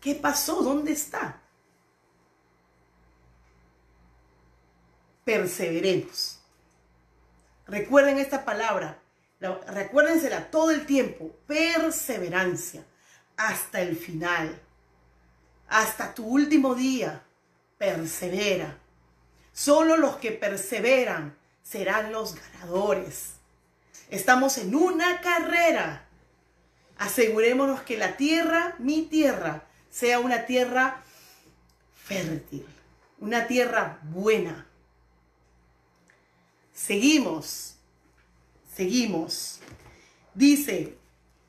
¿Qué 0.00 0.14
pasó? 0.14 0.62
¿Dónde 0.62 0.92
está? 0.92 1.40
Perseveremos. 5.24 6.40
Recuerden 7.66 8.18
esta 8.18 8.44
palabra, 8.44 8.98
recuérdensela 9.40 10.50
todo 10.50 10.70
el 10.70 10.86
tiempo, 10.86 11.30
perseverancia, 11.46 12.82
hasta 13.36 13.82
el 13.82 13.94
final, 13.94 14.58
hasta 15.68 16.14
tu 16.14 16.24
último 16.26 16.74
día, 16.74 17.22
persevera 17.76 18.78
Solo 19.58 19.96
los 19.96 20.18
que 20.18 20.30
perseveran 20.30 21.36
serán 21.64 22.12
los 22.12 22.36
ganadores. 22.36 23.32
Estamos 24.08 24.56
en 24.56 24.76
una 24.76 25.20
carrera. 25.20 26.06
Asegurémonos 26.96 27.80
que 27.80 27.98
la 27.98 28.16
tierra, 28.16 28.76
mi 28.78 29.02
tierra, 29.02 29.64
sea 29.90 30.20
una 30.20 30.46
tierra 30.46 31.02
fértil, 32.04 32.64
una 33.18 33.48
tierra 33.48 33.98
buena. 34.04 34.68
Seguimos, 36.72 37.78
seguimos. 38.76 39.58
Dice, 40.34 40.96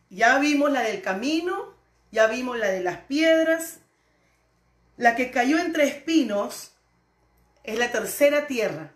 ya 0.09 0.39
vimos 0.39 0.71
la 0.71 0.81
del 0.81 1.03
camino, 1.03 1.75
ya 2.11 2.25
vimos 2.25 2.57
la 2.57 2.69
de 2.69 2.81
las 2.81 3.01
piedras. 3.01 3.81
La 4.97 5.15
que 5.15 5.29
cayó 5.29 5.59
entre 5.59 5.87
espinos 5.87 6.71
es 7.69 7.77
la 7.77 7.91
tercera 7.91 8.47
tierra. 8.47 8.91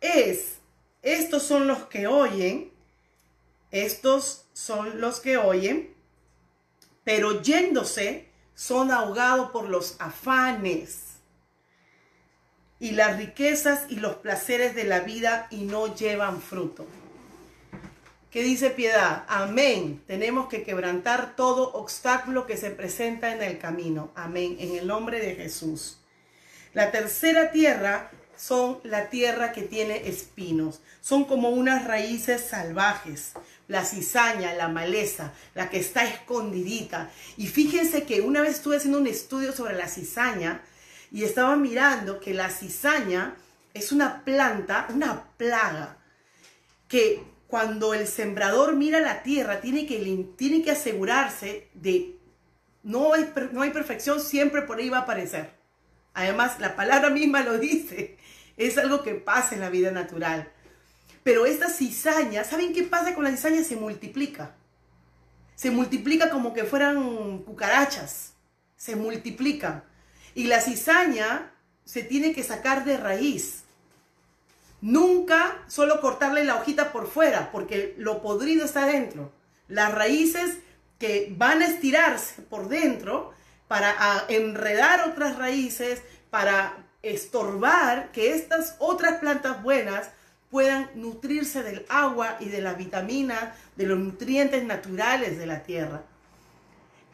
Es, 0.00 0.58
estos 1.02 1.42
son 1.42 1.66
los 1.66 1.84
que 1.84 2.06
oyen, 2.06 2.72
estos 3.70 4.46
son 4.52 5.00
los 5.00 5.20
que 5.20 5.38
oyen, 5.38 5.94
pero 7.02 7.42
yéndose 7.42 8.28
son 8.54 8.90
ahogados 8.90 9.50
por 9.50 9.68
los 9.68 9.96
afanes 9.98 11.14
y 12.78 12.92
las 12.92 13.16
riquezas 13.16 13.86
y 13.88 13.96
los 13.96 14.16
placeres 14.16 14.74
de 14.74 14.84
la 14.84 15.00
vida 15.00 15.46
y 15.50 15.62
no 15.62 15.94
llevan 15.94 16.40
fruto. 16.42 16.86
¿Qué 18.30 18.42
dice 18.42 18.70
piedad? 18.70 19.24
Amén. 19.28 20.02
Tenemos 20.06 20.48
que 20.48 20.64
quebrantar 20.64 21.36
todo 21.36 21.72
obstáculo 21.72 22.46
que 22.46 22.56
se 22.56 22.70
presenta 22.70 23.32
en 23.32 23.42
el 23.42 23.58
camino. 23.58 24.10
Amén. 24.16 24.56
En 24.58 24.74
el 24.74 24.86
nombre 24.86 25.20
de 25.20 25.36
Jesús. 25.36 26.03
La 26.74 26.90
tercera 26.90 27.52
tierra 27.52 28.10
son 28.36 28.80
la 28.82 29.08
tierra 29.08 29.52
que 29.52 29.62
tiene 29.62 30.08
espinos. 30.08 30.80
Son 31.00 31.24
como 31.24 31.50
unas 31.50 31.86
raíces 31.86 32.42
salvajes. 32.42 33.32
La 33.68 33.84
cizaña, 33.84 34.54
la 34.54 34.68
maleza, 34.68 35.32
la 35.54 35.70
que 35.70 35.78
está 35.78 36.04
escondidita. 36.04 37.10
Y 37.36 37.46
fíjense 37.46 38.02
que 38.02 38.20
una 38.20 38.42
vez 38.42 38.56
estuve 38.56 38.76
haciendo 38.76 38.98
un 38.98 39.06
estudio 39.06 39.52
sobre 39.52 39.76
la 39.76 39.88
cizaña 39.88 40.62
y 41.12 41.22
estaba 41.22 41.54
mirando 41.56 42.18
que 42.18 42.34
la 42.34 42.50
cizaña 42.50 43.36
es 43.72 43.92
una 43.92 44.24
planta, 44.24 44.88
una 44.92 45.28
plaga, 45.36 45.96
que 46.88 47.22
cuando 47.46 47.94
el 47.94 48.08
sembrador 48.08 48.74
mira 48.74 49.00
la 49.00 49.22
tierra, 49.22 49.60
tiene 49.60 49.86
que, 49.86 50.26
tiene 50.36 50.62
que 50.62 50.72
asegurarse 50.72 51.68
de, 51.74 52.16
no 52.82 53.14
hay, 53.14 53.32
no 53.52 53.62
hay 53.62 53.70
perfección, 53.70 54.20
siempre 54.20 54.62
por 54.62 54.78
ahí 54.78 54.88
va 54.88 54.98
a 54.98 55.02
aparecer. 55.02 55.63
Además, 56.14 56.60
la 56.60 56.76
palabra 56.76 57.10
misma 57.10 57.42
lo 57.42 57.58
dice, 57.58 58.16
es 58.56 58.78
algo 58.78 59.02
que 59.02 59.14
pasa 59.14 59.54
en 59.54 59.60
la 59.60 59.70
vida 59.70 59.90
natural. 59.90 60.48
Pero 61.24 61.46
esta 61.46 61.68
cizaña, 61.68 62.44
¿saben 62.44 62.72
qué 62.72 62.84
pasa 62.84 63.14
con 63.14 63.24
la 63.24 63.30
cizaña? 63.30 63.64
Se 63.64 63.76
multiplica. 63.76 64.54
Se 65.56 65.70
multiplica 65.70 66.30
como 66.30 66.54
que 66.54 66.64
fueran 66.64 67.38
cucarachas. 67.38 68.34
Se 68.76 68.94
multiplican. 68.94 69.84
Y 70.34 70.44
la 70.44 70.60
cizaña 70.60 71.52
se 71.84 72.02
tiene 72.02 72.32
que 72.32 72.42
sacar 72.42 72.84
de 72.84 72.96
raíz. 72.96 73.64
Nunca 74.80 75.64
solo 75.66 76.00
cortarle 76.00 76.44
la 76.44 76.56
hojita 76.56 76.92
por 76.92 77.08
fuera, 77.08 77.50
porque 77.50 77.94
lo 77.96 78.20
podrido 78.20 78.64
está 78.64 78.86
dentro. 78.86 79.32
Las 79.66 79.94
raíces 79.94 80.58
que 80.98 81.34
van 81.36 81.62
a 81.62 81.66
estirarse 81.66 82.42
por 82.42 82.68
dentro 82.68 83.32
para 83.68 84.24
enredar 84.28 85.08
otras 85.08 85.38
raíces, 85.38 86.02
para 86.30 86.76
estorbar 87.02 88.12
que 88.12 88.34
estas 88.34 88.76
otras 88.78 89.18
plantas 89.18 89.62
buenas 89.62 90.10
puedan 90.50 90.90
nutrirse 90.94 91.62
del 91.62 91.84
agua 91.88 92.36
y 92.40 92.48
de 92.48 92.60
la 92.60 92.74
vitamina, 92.74 93.54
de 93.76 93.86
los 93.86 93.98
nutrientes 93.98 94.64
naturales 94.64 95.38
de 95.38 95.46
la 95.46 95.62
tierra. 95.62 96.02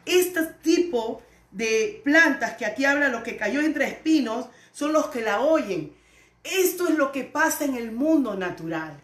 Este 0.05 0.43
tipo 0.61 1.21
de 1.51 2.01
plantas 2.03 2.55
que 2.55 2.65
aquí 2.65 2.85
habla 2.85 3.09
lo 3.09 3.23
que 3.23 3.37
cayó 3.37 3.61
entre 3.61 3.87
espinos 3.87 4.47
son 4.71 4.93
los 4.93 5.07
que 5.07 5.21
la 5.21 5.41
oyen 5.41 5.93
esto 6.43 6.87
es 6.87 6.95
lo 6.95 7.11
que 7.11 7.23
pasa 7.23 7.65
en 7.65 7.75
el 7.75 7.91
mundo 7.91 8.35
natural. 8.35 8.99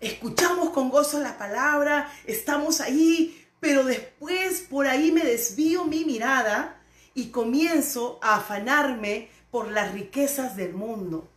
Escuchamos 0.00 0.70
con 0.70 0.90
gozo 0.90 1.20
la 1.20 1.38
palabra, 1.38 2.12
estamos 2.26 2.80
ahí, 2.80 3.41
pero 3.62 3.84
después 3.84 4.66
por 4.68 4.88
ahí 4.88 5.12
me 5.12 5.22
desvío 5.22 5.84
mi 5.84 6.04
mirada 6.04 6.82
y 7.14 7.30
comienzo 7.30 8.18
a 8.20 8.38
afanarme 8.38 9.28
por 9.52 9.70
las 9.70 9.92
riquezas 9.92 10.56
del 10.56 10.74
mundo. 10.74 11.30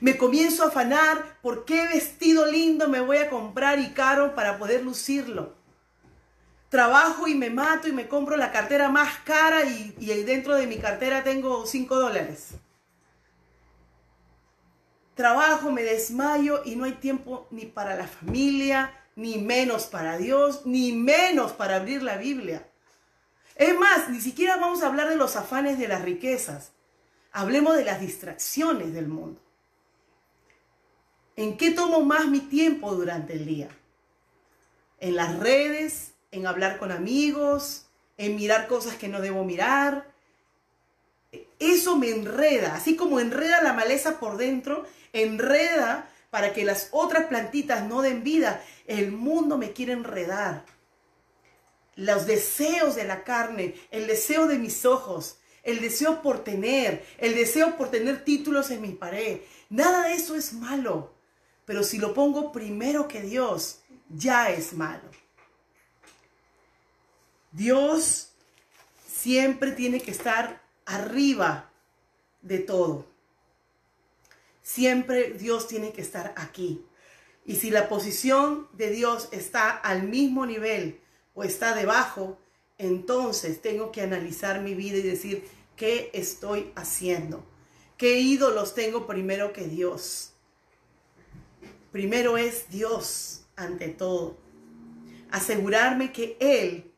Me 0.00 0.16
comienzo 0.16 0.62
a 0.62 0.68
afanar 0.68 1.40
por 1.42 1.64
qué 1.64 1.88
vestido 1.88 2.46
lindo 2.46 2.88
me 2.88 3.00
voy 3.00 3.16
a 3.16 3.28
comprar 3.28 3.80
y 3.80 3.88
caro 3.90 4.36
para 4.36 4.58
poder 4.58 4.84
lucirlo. 4.84 5.56
Trabajo 6.68 7.26
y 7.26 7.34
me 7.34 7.50
mato 7.50 7.88
y 7.88 7.92
me 7.92 8.06
compro 8.06 8.36
la 8.36 8.52
cartera 8.52 8.88
más 8.88 9.18
cara 9.24 9.64
y, 9.64 9.96
y 9.98 10.06
dentro 10.22 10.54
de 10.54 10.68
mi 10.68 10.76
cartera 10.76 11.24
tengo 11.24 11.66
5 11.66 11.96
dólares 11.96 12.54
trabajo, 15.20 15.70
me 15.70 15.82
desmayo 15.82 16.62
y 16.64 16.76
no 16.76 16.84
hay 16.84 16.92
tiempo 16.92 17.46
ni 17.50 17.66
para 17.66 17.94
la 17.94 18.06
familia, 18.06 18.90
ni 19.20 19.36
menos 19.36 19.84
para 19.84 20.16
Dios, 20.16 20.64
ni 20.64 20.92
menos 20.92 21.52
para 21.52 21.76
abrir 21.76 22.02
la 22.02 22.16
Biblia. 22.16 22.66
Es 23.54 23.78
más, 23.78 24.08
ni 24.08 24.18
siquiera 24.18 24.56
vamos 24.56 24.82
a 24.82 24.86
hablar 24.86 25.10
de 25.10 25.16
los 25.16 25.36
afanes 25.36 25.78
de 25.78 25.88
las 25.88 26.00
riquezas. 26.00 26.72
Hablemos 27.30 27.76
de 27.76 27.84
las 27.84 28.00
distracciones 28.00 28.94
del 28.94 29.08
mundo. 29.08 29.38
¿En 31.36 31.58
qué 31.58 31.70
tomo 31.70 32.00
más 32.00 32.28
mi 32.28 32.40
tiempo 32.40 32.94
durante 32.94 33.34
el 33.34 33.44
día? 33.44 33.68
En 35.00 35.16
las 35.16 35.38
redes, 35.38 36.14
en 36.30 36.46
hablar 36.46 36.78
con 36.78 36.90
amigos, 36.90 37.88
en 38.16 38.36
mirar 38.36 38.68
cosas 38.68 38.94
que 38.94 39.08
no 39.08 39.20
debo 39.20 39.44
mirar. 39.44 40.10
Eso 41.58 41.98
me 41.98 42.08
enreda, 42.08 42.74
así 42.74 42.96
como 42.96 43.20
enreda 43.20 43.62
la 43.62 43.74
maleza 43.74 44.18
por 44.18 44.38
dentro, 44.38 44.86
enreda 45.12 46.08
para 46.30 46.52
que 46.52 46.64
las 46.64 46.88
otras 46.92 47.26
plantitas 47.26 47.86
no 47.86 48.02
den 48.02 48.22
vida. 48.22 48.64
El 48.86 49.12
mundo 49.12 49.58
me 49.58 49.72
quiere 49.72 49.92
enredar. 49.92 50.64
Los 51.96 52.26
deseos 52.26 52.94
de 52.94 53.04
la 53.04 53.24
carne, 53.24 53.74
el 53.90 54.06
deseo 54.06 54.46
de 54.46 54.58
mis 54.58 54.84
ojos, 54.86 55.38
el 55.62 55.80
deseo 55.80 56.22
por 56.22 56.42
tener, 56.44 57.04
el 57.18 57.34
deseo 57.34 57.76
por 57.76 57.90
tener 57.90 58.24
títulos 58.24 58.70
en 58.70 58.80
mi 58.80 58.92
pared. 58.92 59.40
Nada 59.68 60.08
de 60.08 60.14
eso 60.14 60.34
es 60.36 60.52
malo. 60.52 61.12
Pero 61.64 61.82
si 61.82 61.98
lo 61.98 62.14
pongo 62.14 62.52
primero 62.52 63.06
que 63.06 63.20
Dios, 63.20 63.80
ya 64.08 64.50
es 64.50 64.72
malo. 64.72 65.08
Dios 67.52 68.32
siempre 69.06 69.72
tiene 69.72 70.00
que 70.00 70.10
estar 70.10 70.62
arriba 70.86 71.70
de 72.42 72.58
todo. 72.58 73.09
Siempre 74.72 75.32
Dios 75.32 75.66
tiene 75.66 75.90
que 75.90 76.00
estar 76.00 76.32
aquí. 76.36 76.86
Y 77.44 77.56
si 77.56 77.72
la 77.72 77.88
posición 77.88 78.68
de 78.72 78.90
Dios 78.90 79.28
está 79.32 79.68
al 79.70 80.04
mismo 80.04 80.46
nivel 80.46 81.00
o 81.34 81.42
está 81.42 81.74
debajo, 81.74 82.38
entonces 82.78 83.60
tengo 83.60 83.90
que 83.90 84.00
analizar 84.00 84.60
mi 84.60 84.74
vida 84.74 84.98
y 84.98 85.02
decir, 85.02 85.44
¿qué 85.74 86.12
estoy 86.14 86.70
haciendo? 86.76 87.44
¿Qué 87.96 88.20
ídolos 88.20 88.72
tengo 88.74 89.08
primero 89.08 89.52
que 89.52 89.64
Dios? 89.64 90.34
Primero 91.90 92.38
es 92.38 92.70
Dios 92.70 93.46
ante 93.56 93.88
todo. 93.88 94.36
Asegurarme 95.32 96.12
que 96.12 96.36
Él, 96.38 96.92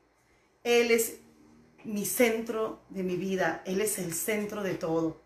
Él 0.63 0.91
es 0.91 1.21
mi 1.85 2.05
centro 2.05 2.83
de 2.91 3.03
mi 3.03 3.17
vida, 3.17 3.63
Él 3.65 3.81
es 3.81 3.99
el 3.99 4.13
centro 4.13 4.63
de 4.63 4.75
todo. 4.75 5.22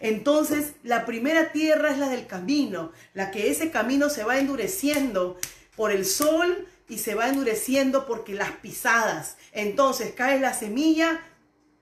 Entonces, 0.00 0.74
la 0.82 1.06
primera 1.06 1.52
tierra 1.52 1.90
es 1.90 1.98
la 1.98 2.08
del 2.08 2.26
camino, 2.26 2.92
la 3.14 3.30
que 3.30 3.50
ese 3.50 3.70
camino 3.70 4.10
se 4.10 4.24
va 4.24 4.38
endureciendo 4.38 5.38
por 5.76 5.92
el 5.92 6.04
sol 6.04 6.68
y 6.88 6.98
se 6.98 7.14
va 7.14 7.28
endureciendo 7.28 8.06
porque 8.06 8.34
las 8.34 8.52
pisadas. 8.52 9.36
Entonces, 9.52 10.12
cae 10.14 10.40
la 10.40 10.52
semilla, 10.52 11.20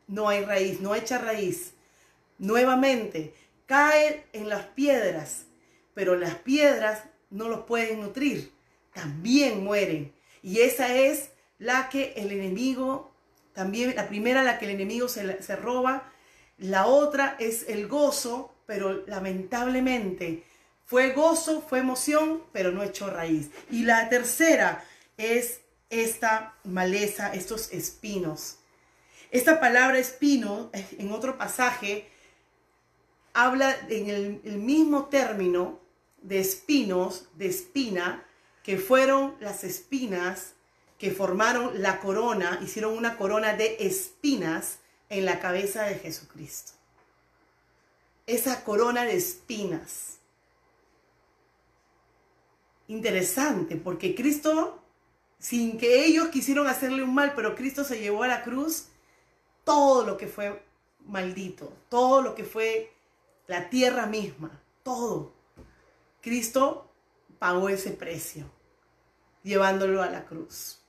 no 0.07 0.29
hay 0.29 0.45
raíz, 0.45 0.81
no 0.81 0.95
echa 0.95 1.19
raíz. 1.19 1.73
Nuevamente, 2.39 3.35
cae 3.67 4.25
en 4.33 4.49
las 4.49 4.67
piedras, 4.67 5.47
pero 5.95 6.17
las 6.17 6.37
piedras 6.37 7.05
no 7.31 7.49
los 7.49 7.65
pueden 7.65 8.01
nutrir, 8.01 8.53
también 8.93 9.65
mueren. 9.65 10.13
Y 10.43 10.61
esa 10.61 10.95
es 10.95 11.31
la 11.59 11.89
que 11.89 12.13
el 12.17 12.33
enemigo, 12.33 13.15
también 13.53 13.95
la 13.97 14.09
primera 14.09 14.43
la 14.43 14.59
que 14.59 14.67
el 14.67 14.73
enemigo 14.73 15.09
se, 15.09 15.43
se 15.43 15.57
roba 15.57 16.12
la 16.63 16.87
otra 16.87 17.37
es 17.41 17.69
el 17.69 17.89
gozo, 17.89 18.55
pero 18.67 19.05
lamentablemente 19.07 20.45
fue 20.87 21.11
gozo, 21.11 21.61
fue 21.61 21.81
emoción, 21.81 22.43
pero 22.53 22.71
no 22.71 22.85
echó 22.85 23.11
raíz. 23.11 23.51
Y 23.69 23.83
la 23.83 24.09
tercera 24.09 24.85
es 25.17 25.61
esta 25.91 26.55
maleza, 26.63 27.35
estos 27.35 27.73
espinos. 27.73 28.59
Esta 29.33 29.59
palabra 29.59 29.99
espino, 29.99 30.71
en 30.73 31.11
otro 31.11 31.37
pasaje, 31.37 32.09
habla 33.33 33.77
en 33.89 34.09
el, 34.09 34.41
el 34.45 34.59
mismo 34.59 35.07
término 35.07 35.81
de 36.23 36.39
espinos, 36.39 37.29
de 37.35 37.47
espina, 37.47 38.25
que 38.63 38.79
fueron 38.79 39.35
las 39.41 39.65
espinas 39.65 40.53
que 40.97 41.11
formaron 41.11 41.83
la 41.83 41.99
corona, 41.99 42.61
hicieron 42.63 42.97
una 42.97 43.17
corona 43.17 43.55
de 43.55 43.79
espinas 43.81 44.79
en 45.13 45.27
la 45.27 45.41
cabeza 45.41 45.83
de 45.83 45.97
Jesucristo. 45.97 46.73
Esa 48.27 48.65
corona 48.65 49.05
de 49.05 49.15
espinas. 49.15 50.21
Interesante, 52.89 53.77
porque 53.77 54.15
Cristo 54.15 54.83
sin 55.39 55.77
que 55.77 56.07
ellos 56.07 56.29
quisieron 56.29 56.67
hacerle 56.67 57.03
un 57.03 57.13
mal, 57.13 57.35
pero 57.35 57.55
Cristo 57.55 57.85
se 57.85 58.01
llevó 58.01 58.23
a 58.23 58.29
la 58.29 58.43
cruz 58.43 58.87
todo 59.65 60.07
lo 60.07 60.17
que 60.17 60.29
fue 60.29 60.65
maldito, 61.01 61.71
todo 61.91 62.23
lo 62.23 62.35
que 62.35 62.45
fue 62.45 62.95
la 63.49 63.69
tierra 63.69 64.07
misma, 64.07 64.63
todo. 64.83 65.35
Cristo 66.23 66.91
pagó 67.39 67.69
ese 67.69 67.91
precio, 67.91 68.51
llevándolo 69.43 70.01
a 70.01 70.09
la 70.09 70.25
cruz. 70.25 70.82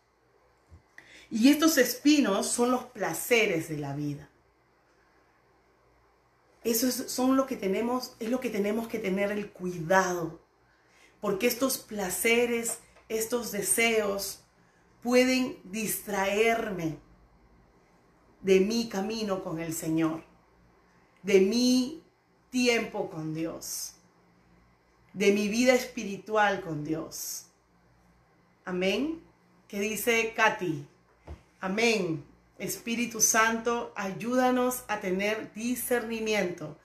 Y 1.34 1.50
estos 1.50 1.80
espinos 1.80 2.46
son 2.46 2.70
los 2.70 2.84
placeres 2.84 3.68
de 3.68 3.80
la 3.80 3.96
vida. 3.96 4.30
Eso 6.64 6.88
es, 6.88 6.94
son 7.12 7.36
lo 7.36 7.48
que 7.48 7.56
tenemos, 7.56 8.16
es 8.20 8.30
lo 8.30 8.40
que 8.40 8.52
tenemos 8.52 8.88
que 8.88 9.00
tener 9.00 9.32
el 9.32 9.50
cuidado. 9.50 10.40
Porque 11.22 11.48
estos 11.48 11.80
placeres, 11.80 12.78
estos 13.10 13.52
deseos 13.52 14.44
pueden 15.02 15.58
distraerme 15.64 17.00
de 18.42 18.60
mi 18.60 18.88
camino 18.88 19.44
con 19.44 19.60
el 19.60 19.74
Señor, 19.74 20.24
de 21.24 21.42
mi 21.42 22.04
tiempo 22.52 23.10
con 23.10 23.34
Dios, 23.34 23.96
de 25.14 25.32
mi 25.32 25.48
vida 25.48 25.74
espiritual 25.74 26.62
con 26.62 26.84
Dios. 26.84 27.48
Amén. 28.66 29.24
¿Qué 29.68 29.80
dice 29.80 30.32
Katy? 30.36 30.93
Amén. 31.64 32.26
Espíritu 32.60 33.22
Santo, 33.22 33.94
ayúdanos 33.96 34.84
a 34.90 35.00
tener 35.00 35.54
discernimiento 35.54 36.78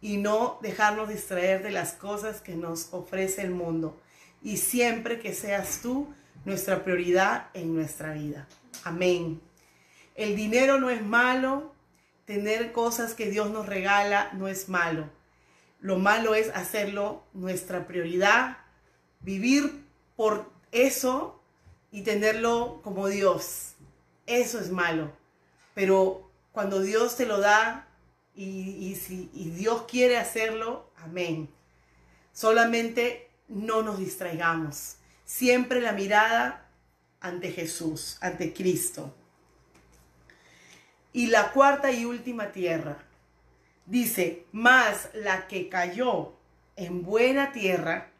y 0.00 0.16
no 0.16 0.58
dejarnos 0.62 1.10
distraer 1.10 1.62
de 1.62 1.70
las 1.70 1.92
cosas 1.92 2.40
que 2.40 2.54
nos 2.54 2.94
ofrece 2.94 3.42
el 3.42 3.50
mundo. 3.50 4.00
Y 4.40 4.56
siempre 4.56 5.20
que 5.20 5.34
seas 5.34 5.82
tú 5.82 6.14
nuestra 6.46 6.82
prioridad 6.82 7.48
en 7.52 7.74
nuestra 7.74 8.14
vida. 8.14 8.48
Amén. 8.84 9.38
El 10.14 10.34
dinero 10.34 10.80
no 10.80 10.88
es 10.88 11.02
malo, 11.04 11.74
tener 12.24 12.72
cosas 12.72 13.12
que 13.12 13.28
Dios 13.28 13.50
nos 13.50 13.66
regala 13.66 14.30
no 14.32 14.48
es 14.48 14.70
malo. 14.70 15.10
Lo 15.78 15.98
malo 15.98 16.34
es 16.34 16.48
hacerlo 16.54 17.22
nuestra 17.34 17.86
prioridad, 17.86 18.56
vivir 19.20 19.84
por 20.16 20.50
eso 20.70 21.38
y 21.90 22.00
tenerlo 22.00 22.80
como 22.82 23.08
Dios. 23.08 23.71
Eso 24.32 24.58
es 24.58 24.70
malo. 24.70 25.12
Pero 25.74 26.30
cuando 26.52 26.80
Dios 26.80 27.16
te 27.16 27.26
lo 27.26 27.38
da 27.38 27.86
y, 28.34 28.94
si 28.94 29.26
Dios 29.34 29.84
quiere 29.86 30.16
hacerlo, 30.16 30.90
amén. 30.96 31.50
Solamente 32.32 33.28
no 33.48 33.82
nos 33.82 33.98
distraigamos. 33.98 34.96
Siempre 35.26 35.82
la 35.82 35.92
mirada 35.92 36.66
ante 37.20 37.52
Jesús, 37.52 38.16
ante 38.22 38.54
Cristo. 38.54 39.14
Y 41.12 41.26
la 41.26 41.52
cuarta 41.52 41.92
y 41.92 42.06
última 42.06 42.52
tierra. 42.52 43.04
Dice, 43.84 44.46
más 44.50 45.10
la 45.12 45.46
que 45.46 45.68
cayó 45.68 46.32
en 46.76 47.02
buena 47.02 47.52
tierra, 47.52 48.10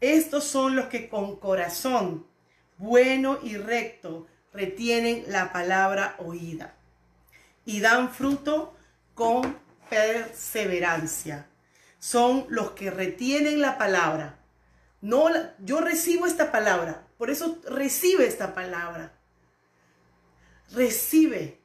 estos 0.00 0.44
son 0.44 0.74
los 0.74 0.86
que 0.86 1.10
con 1.10 1.36
corazón 1.36 2.26
bueno 2.78 3.38
y 3.42 3.58
recto 3.58 4.26
retienen 4.54 5.24
la 5.28 5.52
palabra 5.52 6.14
oída 6.18 6.74
y 7.66 7.80
dan 7.80 8.10
fruto 8.10 8.74
con 9.14 9.58
perseverancia. 9.90 11.46
Son 11.98 12.46
los 12.48 12.70
que 12.70 12.90
retienen 12.90 13.60
la 13.60 13.76
palabra. 13.76 14.38
No, 15.00 15.26
yo 15.58 15.80
recibo 15.80 16.26
esta 16.26 16.50
palabra, 16.52 17.06
por 17.18 17.30
eso 17.30 17.60
recibe 17.68 18.26
esta 18.26 18.54
palabra. 18.54 19.12
Recibe. 20.72 21.60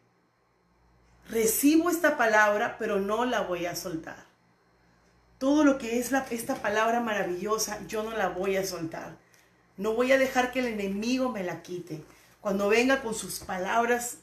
Recibo 1.29 1.89
esta 1.89 2.17
palabra, 2.17 2.77
pero 2.79 2.99
no 2.99 3.23
la 3.23 3.41
voy 3.41 3.65
a 3.67 3.75
soltar. 3.75 4.25
Todo 5.37 5.63
lo 5.63 5.77
que 5.77 5.99
es 5.99 6.11
esta 6.31 6.55
palabra 6.55 6.99
maravillosa, 6.99 7.79
yo 7.87 8.03
no 8.03 8.11
la 8.11 8.29
voy 8.29 8.57
a 8.57 8.65
soltar. 8.65 9.15
No 9.77 9.93
voy 9.93 10.11
a 10.11 10.17
dejar 10.17 10.51
que 10.51 10.59
el 10.59 10.65
enemigo 10.65 11.29
me 11.29 11.43
la 11.43 11.61
quite. 11.61 12.03
Cuando 12.41 12.69
venga 12.69 13.01
con 13.01 13.13
sus 13.13 13.39
palabras, 13.39 14.17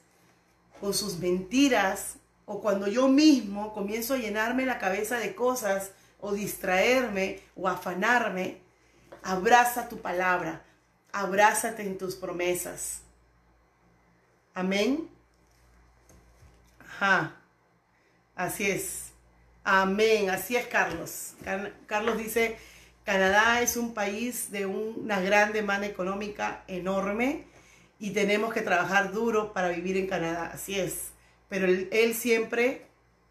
con 0.81 0.95
sus 0.95 1.19
mentiras, 1.19 2.17
o 2.45 2.61
cuando 2.61 2.87
yo 2.87 3.09
mismo 3.09 3.73
comienzo 3.73 4.15
a 4.15 4.19
llenarme 4.19 4.65
la 4.65 4.79
cabeza 4.79 5.19
de 5.19 5.35
cosas, 5.35 5.91
o 6.21 6.33
distraerme, 6.33 7.41
o 7.55 7.69
afanarme, 7.69 8.59
abraza 9.23 9.89
tu 9.89 9.99
palabra, 9.99 10.63
abrázate 11.13 11.83
en 11.83 11.99
tus 11.99 12.15
promesas. 12.15 13.01
Amén. 14.55 15.09
Ajá. 16.81 17.37
Así 18.35 18.71
es. 18.71 19.13
Amén. 19.65 20.31
Así 20.31 20.57
es, 20.57 20.67
Carlos. 20.67 21.35
Carlos 21.87 22.17
dice, 22.17 22.57
Canadá 23.05 23.61
es 23.61 23.77
un 23.77 23.93
país 23.93 24.51
de 24.51 24.67
una 24.67 25.21
gran 25.21 25.53
demanda 25.53 25.87
económica 25.87 26.63
enorme 26.69 27.45
y 27.99 28.11
tenemos 28.11 28.53
que 28.53 28.61
trabajar 28.61 29.13
duro 29.13 29.53
para 29.53 29.69
vivir 29.69 29.97
en 29.97 30.07
Canadá, 30.07 30.51
así 30.53 30.79
es. 30.79 31.13
Pero 31.49 31.67
él, 31.67 32.15
siempre, 32.15 32.87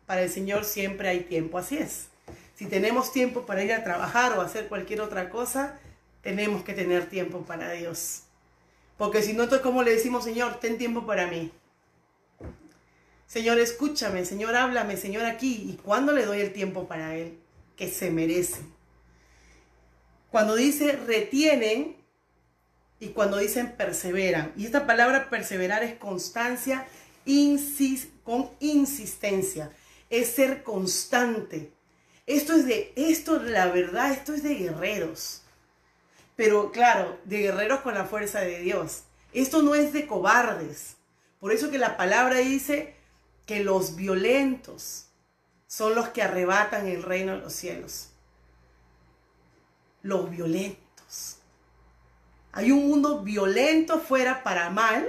para 0.06 0.24
el 0.24 0.30
Señor 0.30 0.66
siempre 0.66 1.10
hay 1.10 1.22
tiempo, 1.22 1.58
así 1.58 1.78
es. 1.78 2.08
Si 2.56 2.66
tenemos 2.66 3.12
tiempo 3.12 3.46
para 3.46 3.64
ir 3.64 3.74
a 3.74 3.84
trabajar 3.84 4.38
o 4.38 4.42
hacer 4.42 4.68
cualquier 4.68 5.02
otra 5.02 5.30
cosa, 5.30 5.80
tenemos 6.22 6.64
que 6.64 6.74
tener 6.74 7.10
tiempo 7.10 7.42
para 7.42 7.72
Dios. 7.74 8.24
Porque 8.98 9.22
si 9.22 9.34
no, 9.34 9.44
es 9.44 9.60
como 9.60 9.84
le 9.84 9.92
decimos, 9.92 10.24
Señor, 10.24 10.60
ten 10.60 10.78
tiempo 10.78 11.06
para 11.06 11.28
mí. 11.28 11.52
Señor, 13.28 13.60
escúchame, 13.60 14.24
Señor, 14.24 14.56
háblame, 14.56 14.96
Señor, 14.96 15.26
aquí. 15.26 15.68
¿Y 15.70 15.78
cuándo 15.84 16.14
le 16.14 16.26
doy 16.26 16.40
el 16.40 16.54
tiempo 16.54 16.88
para 16.88 17.16
Él? 17.16 17.38
Que 17.76 17.90
se 17.90 18.10
merece. 18.10 18.62
Cuando 20.32 20.56
dice 20.56 20.94
retienen 20.94 21.98
y 23.06 23.10
cuando 23.10 23.38
dicen 23.38 23.74
perseveran. 23.78 24.52
Y 24.58 24.66
esta 24.66 24.88
palabra 24.88 25.30
perseverar 25.30 25.84
es 25.84 25.96
constancia 25.96 26.88
con 28.24 28.50
insistencia. 28.60 29.72
Es 30.10 30.32
ser 30.32 30.64
constante. 30.64 31.72
Esto 32.26 32.54
es 32.54 32.66
de, 32.66 32.94
esto, 32.96 33.42
la 33.42 33.68
verdad, 33.68 34.12
esto 34.12 34.34
es 34.34 34.44
de 34.44 34.56
guerreros. 34.56 35.44
Pero 36.36 36.72
claro, 36.72 37.20
de 37.26 37.40
guerreros 37.40 37.82
con 37.82 37.94
la 37.94 38.06
fuerza 38.06 38.42
de 38.42 38.60
Dios. 38.60 39.04
Esto 39.34 39.62
no 39.62 39.76
es 39.76 39.94
de 39.94 40.08
cobardes. 40.08 40.96
Por 41.40 41.52
eso 41.52 41.70
que 41.70 41.78
la 41.78 41.98
palabra 41.98 42.38
dice 42.38 42.96
que 43.46 43.64
los 43.64 43.96
violentos 43.96 45.08
son 45.68 45.94
los 45.94 46.10
que 46.10 46.24
arrebatan 46.24 46.88
el 46.88 47.04
reino 47.04 47.34
de 47.34 47.42
los 47.42 47.54
cielos 47.54 48.10
los 50.06 50.30
violentos. 50.30 50.85
Hay 52.56 52.72
un 52.72 52.88
mundo 52.88 53.22
violento 53.22 54.00
fuera 54.00 54.42
para 54.42 54.70
mal 54.70 55.06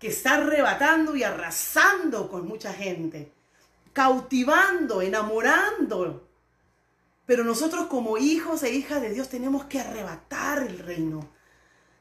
que 0.00 0.08
está 0.08 0.34
arrebatando 0.34 1.14
y 1.14 1.22
arrasando 1.22 2.28
con 2.28 2.48
mucha 2.48 2.72
gente, 2.72 3.30
cautivando, 3.92 5.00
enamorando. 5.00 6.28
Pero 7.26 7.44
nosotros 7.44 7.86
como 7.86 8.18
hijos 8.18 8.64
e 8.64 8.72
hijas 8.72 9.00
de 9.00 9.10
Dios 9.10 9.28
tenemos 9.28 9.66
que 9.66 9.78
arrebatar 9.78 10.64
el 10.64 10.80
reino. 10.80 11.28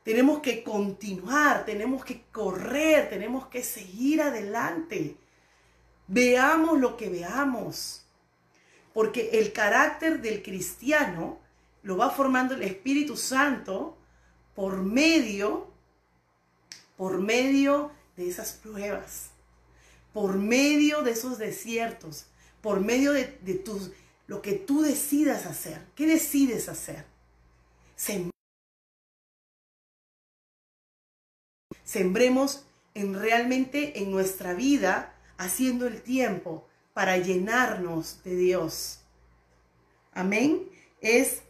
Tenemos 0.02 0.40
que 0.40 0.64
continuar, 0.64 1.64
tenemos 1.64 2.04
que 2.04 2.24
correr, 2.32 3.10
tenemos 3.10 3.46
que 3.48 3.62
seguir 3.62 4.24
adelante. 4.24 5.18
Veamos 6.08 6.80
lo 6.80 6.98
que 6.98 7.10
veamos. 7.10 8.08
Porque 8.92 9.30
el 9.34 9.54
carácter 9.54 10.20
del 10.20 10.42
cristiano 10.42 11.38
lo 11.84 11.96
va 11.96 12.10
formando 12.10 12.56
el 12.56 12.64
Espíritu 12.64 13.16
Santo 13.16 13.98
por 14.58 14.82
medio, 14.82 15.68
por 16.96 17.20
medio 17.20 17.92
de 18.16 18.28
esas 18.28 18.54
pruebas, 18.54 19.30
por 20.14 20.36
medio 20.36 21.04
de 21.04 21.12
esos 21.12 21.38
desiertos, 21.38 22.26
por 22.60 22.80
medio 22.80 23.14
de, 23.14 23.28
tus, 23.64 23.92
lo 24.26 24.42
que 24.42 24.54
tú 24.54 24.82
decidas 24.82 25.46
hacer. 25.46 25.86
¿Qué 25.94 26.08
decides 26.08 26.70
hacer? 26.70 27.06
Sembremos 31.84 32.66
en 32.96 33.14
realmente 33.14 34.00
en 34.00 34.10
nuestra 34.10 34.56
vida 34.56 35.16
haciendo 35.38 35.86
el 35.86 36.02
tiempo 36.02 36.68
para 36.96 37.20
llenarnos 37.20 38.24
de 38.24 38.36
Dios. 38.36 39.02
Amén. 40.14 40.68
Es 41.00 41.44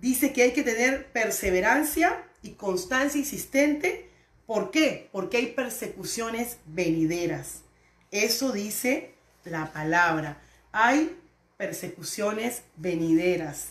dice 0.00 0.32
que 0.32 0.42
hay 0.42 0.52
que 0.52 0.62
tener 0.62 1.06
perseverancia 1.12 2.24
y 2.42 2.50
constancia 2.52 3.18
insistente. 3.18 4.08
¿Por 4.46 4.70
qué? 4.70 5.08
Porque 5.12 5.36
hay 5.36 5.46
persecuciones 5.48 6.58
venideras. 6.66 7.62
Eso 8.10 8.52
dice 8.52 9.14
la 9.44 9.72
palabra. 9.72 10.40
Hay 10.72 11.16
persecuciones 11.56 12.62
venideras. 12.76 13.68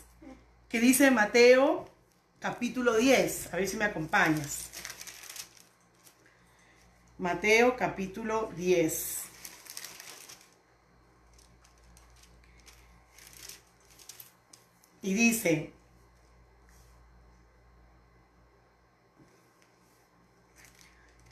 ¿Qué 0.69 0.79
dice 0.79 1.09
Mateo 1.11 1.89
capítulo 2.39 2.95
10? 2.95 3.53
A 3.53 3.57
ver 3.57 3.67
si 3.67 3.77
me 3.77 3.85
acompañas. 3.85 4.69
Mateo 7.17 7.75
capítulo 7.75 8.51
10. 8.55 9.23
Y 15.01 15.13
dice, 15.13 15.73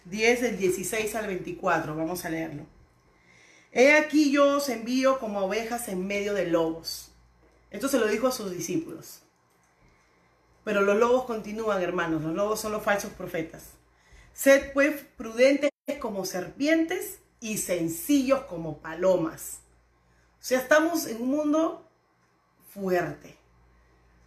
...10 0.09 0.39
del 0.39 0.57
16 0.57 1.15
al 1.15 1.27
24, 1.27 1.95
vamos 1.95 2.23
a 2.23 2.29
leerlo. 2.29 2.65
He 3.71 3.93
aquí 3.97 4.31
yo 4.31 4.57
os 4.57 4.69
envío 4.69 5.19
como 5.19 5.41
ovejas 5.41 5.87
en 5.89 6.07
medio 6.07 6.33
de 6.33 6.47
lobos. 6.47 7.11
Esto 7.69 7.87
se 7.87 7.99
lo 7.99 8.07
dijo 8.07 8.27
a 8.27 8.31
sus 8.31 8.51
discípulos. 8.51 9.21
Pero 10.63 10.81
los 10.81 10.97
lobos 10.97 11.25
continúan, 11.25 11.81
hermanos. 11.81 12.23
Los 12.23 12.33
lobos 12.33 12.59
son 12.59 12.71
los 12.71 12.83
falsos 12.83 13.11
profetas. 13.11 13.71
Sed 14.33 14.71
pues 14.73 15.03
prudentes 15.15 15.71
como 15.99 16.25
serpientes 16.25 17.19
y 17.39 17.57
sencillos 17.57 18.41
como 18.43 18.79
palomas. 18.79 19.59
O 20.39 20.43
sea, 20.43 20.59
estamos 20.59 21.07
en 21.07 21.21
un 21.21 21.29
mundo 21.29 21.89
fuerte. 22.73 23.35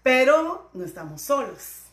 Pero 0.03 0.71
no 0.73 0.85
estamos 0.85 1.23
solos. 1.23 1.90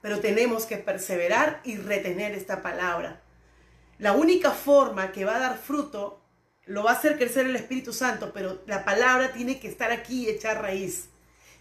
Pero 0.00 0.20
tenemos 0.20 0.66
que 0.66 0.78
perseverar 0.78 1.60
y 1.64 1.76
retener 1.76 2.32
esta 2.34 2.62
palabra. 2.62 3.20
La 3.98 4.12
única 4.12 4.50
forma 4.52 5.12
que 5.12 5.24
va 5.24 5.36
a 5.36 5.40
dar 5.40 5.58
fruto 5.58 6.22
lo 6.66 6.84
va 6.84 6.92
a 6.92 6.94
hacer 6.94 7.18
crecer 7.18 7.46
el 7.46 7.56
Espíritu 7.56 7.92
Santo, 7.92 8.32
pero 8.32 8.62
la 8.66 8.84
palabra 8.84 9.32
tiene 9.32 9.58
que 9.58 9.68
estar 9.68 9.90
aquí 9.90 10.24
y 10.24 10.30
echar 10.30 10.62
raíz. 10.62 11.08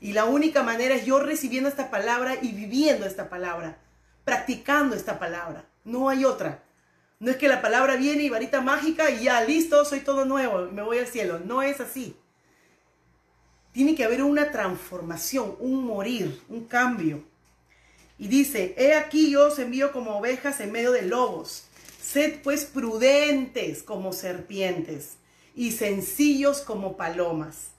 Y 0.01 0.13
la 0.13 0.25
única 0.25 0.63
manera 0.63 0.95
es 0.95 1.05
yo 1.05 1.19
recibiendo 1.19 1.67
esta 1.67 1.89
palabra 1.89 2.35
y 2.41 2.53
viviendo 2.53 3.05
esta 3.05 3.29
palabra, 3.29 3.79
practicando 4.23 4.95
esta 4.95 5.19
palabra. 5.19 5.65
No 5.83 6.09
hay 6.09 6.25
otra. 6.25 6.63
No 7.19 7.31
es 7.31 7.37
que 7.37 7.49
la 7.49 7.61
palabra 7.61 7.97
viene 7.97 8.23
y 8.23 8.29
varita 8.29 8.61
mágica 8.61 9.09
y 9.09 9.25
ya 9.25 9.43
listo, 9.43 9.83
soy 9.83 9.99
todo 9.99 10.23
nuevo, 10.23 10.69
me 10.71 10.83
voy 10.83 10.99
al 10.99 11.07
cielo. 11.07 11.39
No 11.39 11.61
es 11.61 11.81
así. 11.81 12.15
Tiene 13.73 13.95
que 13.95 14.05
haber 14.05 14.23
una 14.23 14.51
transformación, 14.51 15.55
un 15.59 15.83
morir, 15.83 16.41
un 16.47 16.65
cambio. 16.65 17.23
Y 18.19 18.27
dice, 18.27 18.75
he 18.77 18.93
aquí 18.93 19.31
yo 19.31 19.47
os 19.47 19.57
envío 19.59 19.93
como 19.93 20.17
ovejas 20.17 20.59
en 20.59 20.73
medio 20.73 20.91
de 20.91 21.03
lobos. 21.03 21.63
Sed 22.01 22.41
pues 22.43 22.65
prudentes 22.65 23.81
como 23.81 24.11
serpientes 24.11 25.13
y 25.55 25.71
sencillos 25.71 26.59
como 26.59 26.97
palomas. 26.97 27.69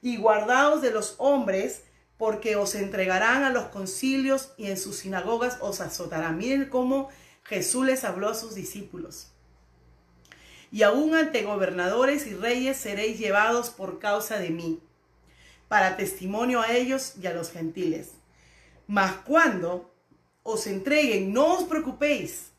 Y 0.00 0.16
guardaos 0.16 0.80
de 0.80 0.90
los 0.90 1.14
hombres, 1.18 1.82
porque 2.16 2.56
os 2.56 2.74
entregarán 2.74 3.44
a 3.44 3.50
los 3.50 3.64
concilios 3.64 4.52
y 4.56 4.66
en 4.66 4.78
sus 4.78 4.96
sinagogas 4.96 5.58
os 5.60 5.80
azotarán. 5.80 6.38
Miren 6.38 6.66
cómo 6.66 7.10
Jesús 7.44 7.84
les 7.84 8.04
habló 8.04 8.30
a 8.30 8.34
sus 8.34 8.54
discípulos. 8.54 9.28
Y 10.70 10.84
aún 10.84 11.14
ante 11.14 11.42
gobernadores 11.42 12.26
y 12.26 12.34
reyes 12.34 12.78
seréis 12.78 13.18
llevados 13.18 13.68
por 13.68 13.98
causa 13.98 14.38
de 14.38 14.48
mí, 14.48 14.80
para 15.68 15.96
testimonio 15.98 16.62
a 16.62 16.72
ellos 16.72 17.14
y 17.20 17.26
a 17.26 17.34
los 17.34 17.50
gentiles. 17.50 18.12
Mas 18.92 19.12
cuando 19.24 19.90
os 20.42 20.66
entreguen, 20.66 21.32
no 21.32 21.54
os 21.54 21.64
preocupéis 21.64 22.52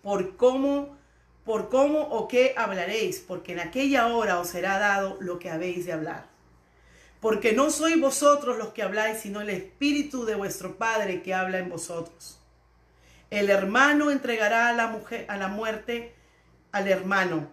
por 0.00 0.34
cómo, 0.38 0.96
por 1.44 1.68
cómo 1.68 2.00
o 2.04 2.26
qué 2.26 2.54
hablaréis, 2.56 3.20
porque 3.20 3.52
en 3.52 3.60
aquella 3.60 4.06
hora 4.06 4.40
os 4.40 4.48
será 4.48 4.78
dado 4.78 5.18
lo 5.20 5.38
que 5.38 5.50
habéis 5.50 5.84
de 5.84 5.92
hablar. 5.92 6.24
Porque 7.20 7.52
no 7.52 7.68
sois 7.68 8.00
vosotros 8.00 8.56
los 8.56 8.68
que 8.68 8.82
habláis, 8.82 9.18
sino 9.18 9.42
el 9.42 9.50
Espíritu 9.50 10.24
de 10.24 10.36
vuestro 10.36 10.78
Padre 10.78 11.20
que 11.20 11.34
habla 11.34 11.58
en 11.58 11.68
vosotros. 11.68 12.40
El 13.28 13.50
hermano 13.50 14.10
entregará 14.10 14.68
a 14.68 14.72
la 14.72 14.86
mujer 14.86 15.26
a 15.28 15.36
la 15.36 15.48
muerte 15.48 16.14
al 16.72 16.88
hermano, 16.88 17.50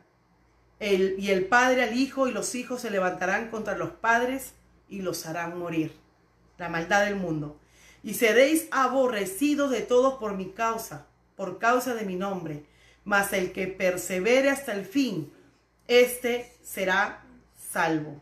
y 0.80 1.32
el 1.32 1.48
padre 1.48 1.84
al 1.84 1.98
hijo, 1.98 2.30
y 2.30 2.32
los 2.32 2.56
hijos 2.56 2.80
se 2.80 2.92
levantarán 2.92 3.50
contra 3.50 3.78
los 3.78 3.90
padres 3.90 4.54
y 4.88 5.02
los 5.02 5.26
harán 5.26 5.60
morir. 5.60 5.92
La 6.58 6.70
maldad 6.70 7.04
del 7.04 7.18
mundo. 7.18 7.60
Y 8.04 8.16
seréis 8.16 8.68
aborrecidos 8.72 9.72
de 9.72 9.82
todos 9.82 10.16
por 10.16 10.36
mi 10.36 10.52
causa 10.52 11.08
por 11.36 11.60
causa 11.60 11.94
de 11.96 12.06
mi 12.06 12.16
nombre, 12.16 12.64
mas 13.04 13.34
el 13.34 13.52
que 13.52 13.68
persevere 13.68 14.50
hasta 14.50 14.74
el 14.74 14.86
fin, 14.86 15.34
éste 15.88 16.54
será 16.64 17.24
salvo. 17.72 18.22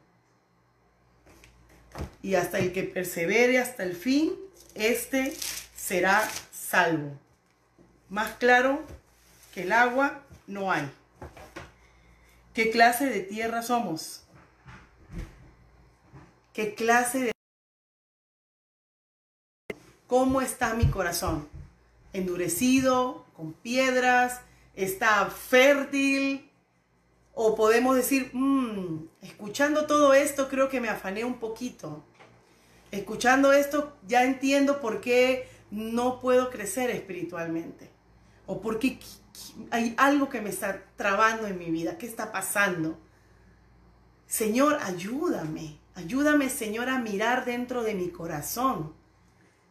Y 2.22 2.36
hasta 2.36 2.60
el 2.60 2.72
que 2.72 2.84
persevere 2.84 3.60
hasta 3.60 3.84
el 3.84 3.96
fin, 3.96 4.34
éste 4.76 5.36
será 5.76 6.28
salvo. 6.52 7.12
Más 8.10 8.32
claro 8.36 8.82
que 9.54 9.64
el 9.64 9.72
agua 9.72 10.24
no 10.48 10.72
hay. 10.72 10.90
¿Qué 12.54 12.70
clase 12.72 13.06
de 13.06 13.22
tierra 13.22 13.62
somos? 13.62 14.24
¿Qué 16.54 16.76
clase 16.76 17.20
de... 17.20 17.31
¿Cómo 20.12 20.42
está 20.42 20.74
mi 20.74 20.88
corazón? 20.88 21.48
endurecido, 22.12 23.24
con 23.34 23.54
piedras, 23.54 24.42
está 24.76 25.26
fértil, 25.28 26.52
o 27.34 27.56
podemos 27.56 27.96
decir, 27.96 28.30
mm, 28.34 29.08
escuchando 29.22 29.86
todo 29.86 30.14
esto 30.14 30.50
creo 30.50 30.68
que 30.68 30.82
me 30.82 30.90
afané 30.90 31.24
un 31.24 31.36
poquito. 31.36 32.04
Escuchando 32.92 33.54
esto 33.54 33.96
ya 34.06 34.26
entiendo 34.26 34.82
por 34.82 35.00
qué 35.00 35.48
no 35.72 36.20
puedo 36.20 36.50
crecer 36.50 36.90
espiritualmente. 36.90 37.90
O 38.48 38.60
por 38.60 38.80
qué 38.80 39.00
hay 39.70 39.94
algo 39.96 40.28
que 40.28 40.42
me 40.42 40.50
está 40.50 40.84
trabando 40.98 41.48
en 41.48 41.58
mi 41.58 41.72
vida. 41.72 41.98
¿Qué 41.98 42.06
está 42.06 42.34
pasando? 42.34 43.00
Señor, 44.28 44.78
ayúdame. 44.84 45.80
Ayúdame, 45.96 46.50
Señor, 46.50 46.90
a 46.90 47.00
mirar 47.00 47.46
dentro 47.46 47.82
de 47.82 47.94
mi 47.94 48.10
corazón 48.10 49.00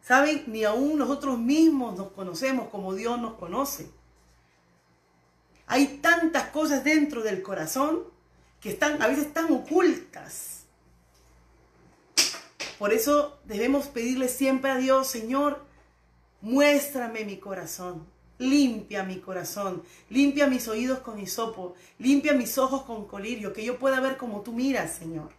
Saben, 0.01 0.43
ni 0.47 0.63
aún 0.63 0.97
nosotros 0.97 1.37
mismos 1.37 1.97
nos 1.97 2.11
conocemos 2.11 2.69
como 2.69 2.93
Dios 2.95 3.19
nos 3.19 3.35
conoce. 3.35 3.89
Hay 5.67 5.99
tantas 6.01 6.49
cosas 6.49 6.83
dentro 6.83 7.23
del 7.23 7.41
corazón 7.41 8.03
que 8.59 8.69
están 8.69 9.01
a 9.01 9.07
veces 9.07 9.33
tan 9.33 9.51
ocultas. 9.51 10.63
Por 12.77 12.93
eso 12.93 13.39
debemos 13.45 13.87
pedirle 13.87 14.27
siempre 14.27 14.71
a 14.71 14.77
Dios, 14.77 15.07
Señor, 15.07 15.63
muéstrame 16.41 17.23
mi 17.25 17.37
corazón, 17.37 18.07
limpia 18.39 19.03
mi 19.03 19.19
corazón, 19.19 19.83
limpia 20.09 20.47
mis 20.47 20.67
oídos 20.67 20.99
con 20.99 21.19
hisopo, 21.19 21.75
limpia 21.99 22.33
mis 22.33 22.57
ojos 22.57 22.83
con 22.83 23.07
colirio, 23.07 23.53
que 23.53 23.63
yo 23.63 23.77
pueda 23.77 23.99
ver 23.99 24.17
como 24.17 24.41
tú 24.41 24.51
miras, 24.51 24.95
Señor. 24.95 25.29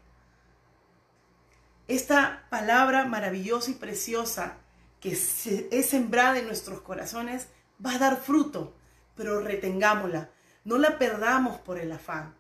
Esta 1.93 2.47
palabra 2.49 3.05
maravillosa 3.05 3.71
y 3.71 3.75
preciosa 3.75 4.57
que 4.99 5.13
es 5.13 5.87
sembrada 5.91 6.39
en 6.39 6.47
nuestros 6.47 6.81
corazones 6.81 7.49
va 7.85 7.97
a 7.97 7.99
dar 7.99 8.17
fruto, 8.17 8.73
pero 9.15 9.41
retengámosla. 9.41 10.31
No 10.65 10.79
la 10.79 10.99
perdamos 10.99 11.61
por 11.61 11.79
el 11.79 11.93
afán. 11.93 12.35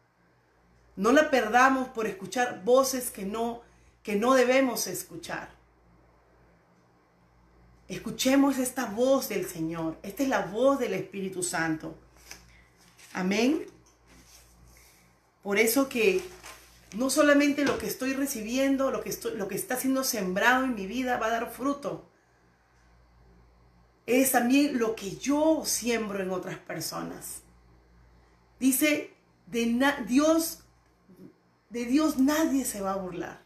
No 0.96 1.12
la 1.12 1.28
perdamos 1.28 1.88
por 1.88 2.06
escuchar 2.06 2.64
voces 2.64 3.10
que 3.10 3.26
no, 3.26 3.60
que 4.02 4.16
no 4.16 4.32
debemos 4.32 4.86
escuchar. 4.86 5.50
Escuchemos 7.88 8.56
esta 8.56 8.86
voz 8.86 9.28
del 9.28 9.44
Señor. 9.46 9.98
Esta 10.02 10.22
es 10.22 10.30
la 10.30 10.46
voz 10.46 10.78
del 10.78 10.94
Espíritu 10.94 11.42
Santo. 11.42 11.94
Amén. 13.12 13.66
Por 15.42 15.58
eso 15.58 15.90
que 15.90 16.22
no 16.94 17.10
solamente 17.10 17.64
lo 17.64 17.78
que 17.78 17.86
estoy 17.86 18.12
recibiendo, 18.12 18.90
lo 18.90 19.02
que, 19.02 19.16
lo 19.34 19.48
que 19.48 19.54
está 19.54 19.76
siendo 19.76 20.04
sembrado 20.04 20.64
en 20.64 20.74
mi 20.74 20.86
vida 20.86 21.18
va 21.18 21.26
a 21.26 21.30
dar 21.30 21.50
fruto. 21.50 22.08
Es 24.06 24.32
también 24.32 24.78
lo 24.78 24.94
que 24.94 25.16
yo 25.16 25.62
siembro 25.64 26.22
en 26.22 26.30
otras 26.30 26.58
personas. 26.58 27.42
Dice, 28.58 29.14
de 29.46 29.94
Dios, 30.06 30.60
de 31.70 31.84
Dios 31.84 32.18
nadie 32.18 32.64
se 32.64 32.80
va 32.80 32.92
a 32.92 32.96
burlar. 32.96 33.42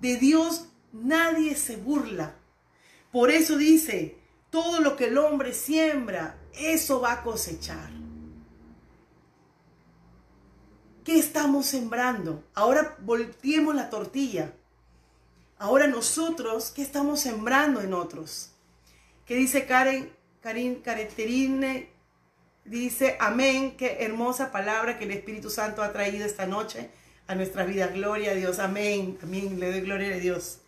De 0.00 0.16
Dios 0.16 0.68
nadie 0.92 1.56
se 1.56 1.76
burla. 1.76 2.34
Por 3.10 3.30
eso 3.30 3.56
dice, 3.56 4.18
todo 4.50 4.80
lo 4.80 4.96
que 4.96 5.08
el 5.08 5.18
hombre 5.18 5.52
siembra, 5.52 6.38
eso 6.54 7.00
va 7.00 7.12
a 7.12 7.22
cosechar. 7.22 8.01
¿Qué 11.04 11.18
estamos 11.18 11.66
sembrando? 11.66 12.44
Ahora 12.54 12.96
volteemos 13.00 13.74
la 13.74 13.90
tortilla. 13.90 14.52
Ahora 15.58 15.88
nosotros, 15.88 16.70
¿qué 16.70 16.82
estamos 16.82 17.20
sembrando 17.20 17.80
en 17.80 17.92
otros? 17.92 18.50
¿Qué 19.26 19.34
dice 19.34 19.66
Karen? 19.66 20.12
Karin, 20.40 20.76
Careterine 20.76 21.88
dice, 22.64 23.16
amén, 23.20 23.76
qué 23.76 23.98
hermosa 24.00 24.50
palabra 24.50 24.98
que 24.98 25.04
el 25.04 25.12
Espíritu 25.12 25.50
Santo 25.50 25.82
ha 25.82 25.92
traído 25.92 26.24
esta 26.24 26.46
noche 26.46 26.90
a 27.26 27.34
nuestra 27.34 27.64
vida. 27.64 27.88
Gloria 27.88 28.32
a 28.32 28.34
Dios, 28.34 28.58
amén, 28.58 29.18
amén, 29.22 29.58
le 29.58 29.70
doy 29.70 29.80
gloria 29.82 30.14
a 30.14 30.18
Dios. 30.18 30.58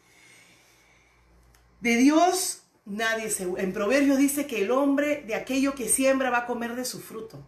De 1.80 1.96
Dios 1.96 2.62
nadie 2.84 3.30
se... 3.30 3.44
En 3.44 3.72
Proverbios 3.72 4.18
dice 4.18 4.46
que 4.46 4.62
el 4.62 4.70
hombre 4.70 5.22
de 5.26 5.34
aquello 5.34 5.74
que 5.74 5.88
siembra 5.88 6.30
va 6.30 6.38
a 6.38 6.46
comer 6.46 6.74
de 6.76 6.84
su 6.84 7.00
fruto. 7.00 7.46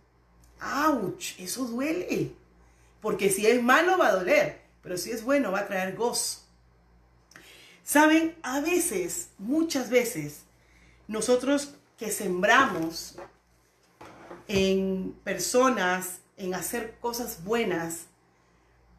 ¡Auch! 0.60 1.38
Eso 1.38 1.64
duele. 1.66 2.32
Porque 3.00 3.30
si 3.30 3.46
es 3.46 3.62
malo 3.62 3.98
va 3.98 4.08
a 4.08 4.16
doler, 4.16 4.62
pero 4.82 4.96
si 4.96 5.10
es 5.10 5.22
bueno 5.22 5.52
va 5.52 5.60
a 5.60 5.66
traer 5.66 5.94
gozo. 5.96 6.40
Saben, 7.82 8.34
a 8.42 8.60
veces, 8.60 9.30
muchas 9.38 9.90
veces, 9.90 10.40
nosotros 11.06 11.74
que 11.98 12.10
sembramos 12.10 13.16
en 14.48 15.12
personas, 15.24 16.18
en 16.36 16.54
hacer 16.54 16.96
cosas 17.00 17.44
buenas, 17.44 18.06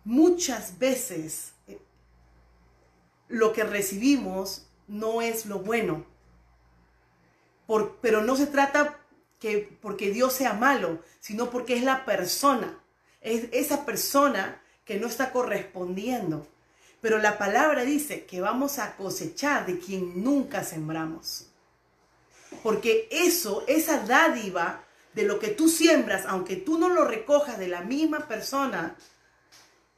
muchas 0.03 0.79
veces 0.79 1.53
lo 3.27 3.53
que 3.53 3.63
recibimos 3.63 4.67
no 4.87 5.21
es 5.21 5.45
lo 5.45 5.59
bueno. 5.59 6.05
Por, 7.65 7.97
pero 7.97 8.23
no 8.23 8.35
se 8.35 8.47
trata 8.47 8.99
que 9.39 9.77
porque 9.81 10.11
Dios 10.11 10.33
sea 10.33 10.53
malo, 10.53 11.01
sino 11.19 11.49
porque 11.49 11.75
es 11.75 11.83
la 11.83 12.05
persona, 12.05 12.81
es 13.33 13.49
esa 13.51 13.85
persona 13.85 14.61
que 14.85 14.99
no 14.99 15.07
está 15.07 15.31
correspondiendo. 15.31 16.47
Pero 17.01 17.19
la 17.19 17.37
palabra 17.37 17.83
dice 17.83 18.25
que 18.25 18.41
vamos 18.41 18.79
a 18.79 18.95
cosechar 18.95 19.65
de 19.65 19.79
quien 19.79 20.23
nunca 20.23 20.63
sembramos. 20.63 21.47
Porque 22.63 23.07
eso, 23.11 23.63
esa 23.67 23.99
dádiva 23.99 24.83
de 25.13 25.23
lo 25.23 25.39
que 25.39 25.49
tú 25.49 25.69
siembras, 25.69 26.25
aunque 26.27 26.55
tú 26.55 26.77
no 26.77 26.89
lo 26.89 27.05
recojas 27.05 27.59
de 27.59 27.67
la 27.67 27.81
misma 27.81 28.27
persona, 28.27 28.95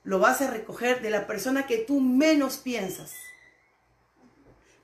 lo 0.03 0.19
vas 0.19 0.41
a 0.41 0.49
recoger 0.49 1.01
de 1.01 1.09
la 1.09 1.27
persona 1.27 1.67
que 1.67 1.77
tú 1.77 1.99
menos 1.99 2.57
piensas. 2.57 3.13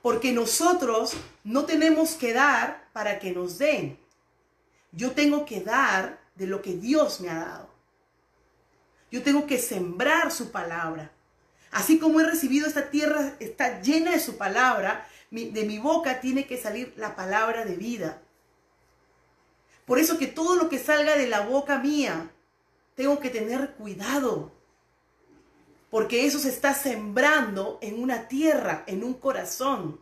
Porque 0.02 0.32
nosotros 0.32 1.14
no 1.43 1.66
tenemos 1.66 2.14
que 2.14 2.34
dar 2.34 2.89
para 2.93 3.18
que 3.18 3.32
nos 3.32 3.58
den. 3.58 3.98
Yo 4.91 5.12
tengo 5.12 5.46
que 5.46 5.62
dar 5.62 6.20
de 6.36 6.48
lo 6.48 6.62
que 6.62 6.74
Dios 6.74 7.20
me 7.22 7.30
ha 7.30 7.39
dado. 7.39 7.74
Yo 9.12 9.24
tengo 9.24 9.45
que 9.47 9.58
sembrar 9.58 10.32
su 10.32 10.51
palabra. 10.51 11.12
Así 11.72 11.99
como 11.99 12.22
he 12.22 12.26
recibido 12.26 12.68
esta 12.68 12.89
tierra, 12.89 13.34
está 13.39 13.82
llena 13.82 14.12
de 14.12 14.20
su 14.20 14.38
palabra, 14.38 15.08
de 15.32 15.64
mi 15.66 15.78
boca 15.78 16.22
tiene 16.22 16.47
que 16.47 16.58
salir 16.58 16.93
la 16.97 17.16
palabra 17.16 17.66
de 17.66 17.76
vida. 17.76 18.22
Por 19.86 19.99
eso 19.99 20.18
que 20.18 20.28
todo 20.28 20.56
lo 20.56 20.70
que 20.70 20.80
salga 20.80 21.16
de 21.16 21.28
la 21.28 21.41
boca 21.41 21.80
mía, 21.80 22.32
tengo 22.95 23.20
que 23.20 23.30
tener 23.30 23.72
cuidado. 23.72 24.51
Porque 25.91 26.26
eso 26.26 26.39
se 26.39 26.49
está 26.49 26.74
sembrando 26.74 27.78
en 27.82 28.01
una 28.01 28.28
tierra, 28.28 28.84
en 28.88 29.03
un 29.03 29.14
corazón. 29.14 29.99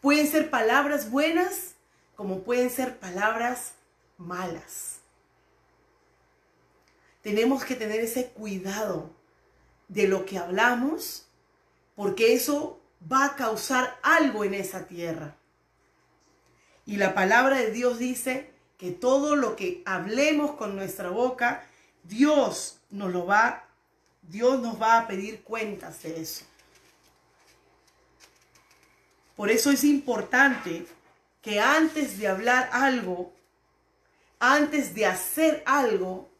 Pueden 0.00 0.28
ser 0.28 0.50
palabras 0.50 1.10
buenas 1.10 1.74
como 2.14 2.42
pueden 2.42 2.70
ser 2.70 2.98
palabras 2.98 3.72
malas. 4.16 4.95
Tenemos 7.26 7.64
que 7.64 7.74
tener 7.74 7.98
ese 7.98 8.28
cuidado 8.28 9.10
de 9.88 10.06
lo 10.06 10.24
que 10.26 10.38
hablamos, 10.38 11.26
porque 11.96 12.34
eso 12.34 12.80
va 13.12 13.24
a 13.24 13.34
causar 13.34 13.98
algo 14.04 14.44
en 14.44 14.54
esa 14.54 14.86
tierra. 14.86 15.34
Y 16.84 16.98
la 16.98 17.14
palabra 17.14 17.58
de 17.58 17.72
Dios 17.72 17.98
dice 17.98 18.52
que 18.78 18.92
todo 18.92 19.34
lo 19.34 19.56
que 19.56 19.82
hablemos 19.86 20.52
con 20.52 20.76
nuestra 20.76 21.08
boca, 21.08 21.66
Dios 22.04 22.78
nos 22.90 23.12
lo 23.12 23.26
va, 23.26 23.64
Dios 24.22 24.60
nos 24.60 24.80
va 24.80 24.96
a 24.96 25.08
pedir 25.08 25.42
cuentas 25.42 26.04
de 26.04 26.20
eso. 26.20 26.44
Por 29.34 29.50
eso 29.50 29.72
es 29.72 29.82
importante 29.82 30.86
que 31.42 31.58
antes 31.58 32.20
de 32.20 32.28
hablar 32.28 32.70
algo, 32.70 33.32
antes 34.38 34.94
de 34.94 35.06
hacer 35.06 35.64
algo, 35.66 36.30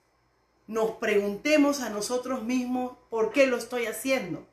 nos 0.66 0.92
preguntemos 0.92 1.80
a 1.80 1.90
nosotros 1.90 2.42
mismos 2.42 2.96
por 3.08 3.32
qué 3.32 3.46
lo 3.46 3.56
estoy 3.56 3.86
haciendo. 3.86 4.46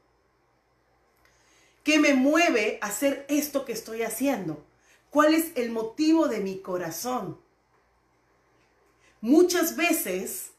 ¿Qué 1.83 1.99
me 1.99 2.13
mueve 2.13 2.79
a 2.81 2.87
hacer 2.87 3.25
esto 3.29 3.65
que 3.65 3.73
estoy 3.73 4.03
haciendo? 4.03 4.63
¿Cuál 5.09 5.33
es 5.33 5.51
el 5.55 5.71
motivo 5.71 6.27
de 6.27 6.39
mi 6.39 6.59
corazón? 6.59 7.39
Muchas 9.21 9.75
veces, 9.75 10.51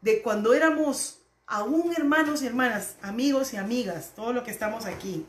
de 0.00 0.22
cuando 0.22 0.54
éramos 0.54 1.20
aún 1.46 1.92
hermanos 1.96 2.42
y 2.42 2.46
hermanas, 2.46 2.96
amigos 3.02 3.52
y 3.52 3.56
amigas, 3.56 4.12
todo 4.14 4.32
lo 4.32 4.44
que 4.44 4.50
estamos 4.50 4.86
aquí, 4.86 5.26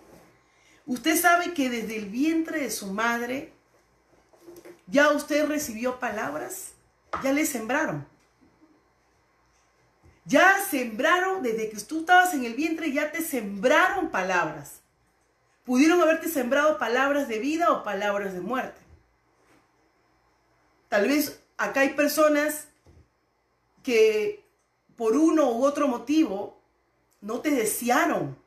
usted 0.85 1.19
sabe 1.19 1.53
que 1.53 1.69
desde 1.69 1.97
el 1.97 2.09
vientre 2.09 2.61
de 2.61 2.71
su 2.71 2.87
madre, 2.87 3.53
ya 4.87 5.11
usted 5.11 5.47
recibió 5.47 5.99
palabras, 5.99 6.73
ya 7.23 7.33
le 7.33 7.45
sembraron. 7.45 8.12
Ya 10.25 10.57
sembraron, 10.69 11.43
desde 11.43 11.69
que 11.69 11.77
tú 11.81 12.01
estabas 12.01 12.33
en 12.33 12.45
el 12.45 12.53
vientre, 12.53 12.91
ya 12.91 13.11
te 13.11 13.21
sembraron 13.21 14.09
palabras. 14.09 14.81
Pudieron 15.65 16.01
haberte 16.01 16.29
sembrado 16.29 16.77
palabras 16.77 17.27
de 17.27 17.39
vida 17.39 17.71
o 17.71 17.83
palabras 17.83 18.33
de 18.33 18.41
muerte. 18.41 18.79
Tal 20.89 21.07
vez 21.07 21.41
acá 21.57 21.81
hay 21.81 21.93
personas 21.93 22.67
que 23.81 24.45
por 24.95 25.17
uno 25.17 25.51
u 25.51 25.65
otro 25.65 25.87
motivo 25.87 26.61
no 27.21 27.39
te 27.41 27.51
desearon. 27.51 28.37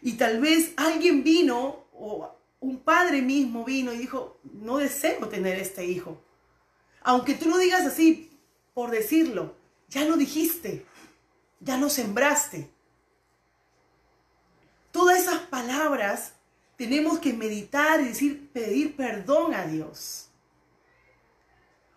Y 0.00 0.14
tal 0.14 0.40
vez 0.40 0.72
alguien 0.76 1.22
vino 1.24 1.84
o 1.92 2.34
un 2.60 2.78
padre 2.80 3.22
mismo 3.22 3.64
vino 3.64 3.92
y 3.92 3.98
dijo, 3.98 4.38
no 4.44 4.78
deseo 4.78 5.28
tener 5.28 5.58
este 5.58 5.84
hijo. 5.84 6.20
Aunque 7.02 7.34
tú 7.34 7.48
lo 7.48 7.58
digas 7.58 7.84
así 7.86 8.30
por 8.74 8.90
decirlo, 8.90 9.56
ya 9.88 10.04
lo 10.04 10.16
dijiste, 10.16 10.86
ya 11.60 11.76
lo 11.76 11.88
sembraste. 11.88 12.70
Todas 14.90 15.20
esas 15.20 15.40
palabras 15.40 16.34
tenemos 16.76 17.18
que 17.18 17.32
meditar 17.32 18.00
y 18.00 18.04
decir, 18.08 18.50
pedir 18.52 18.96
perdón 18.96 19.54
a 19.54 19.66
Dios. 19.66 20.28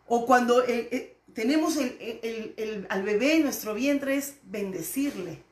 O 0.08 0.26
cuando 0.26 0.64
eh, 0.64 0.90
eh, 0.92 1.18
tenemos 1.34 1.78
al 1.78 3.04
bebé 3.04 3.36
en 3.36 3.44
nuestro 3.44 3.74
vientre 3.74 4.16
es 4.18 4.36
bendecirle. 4.44 5.44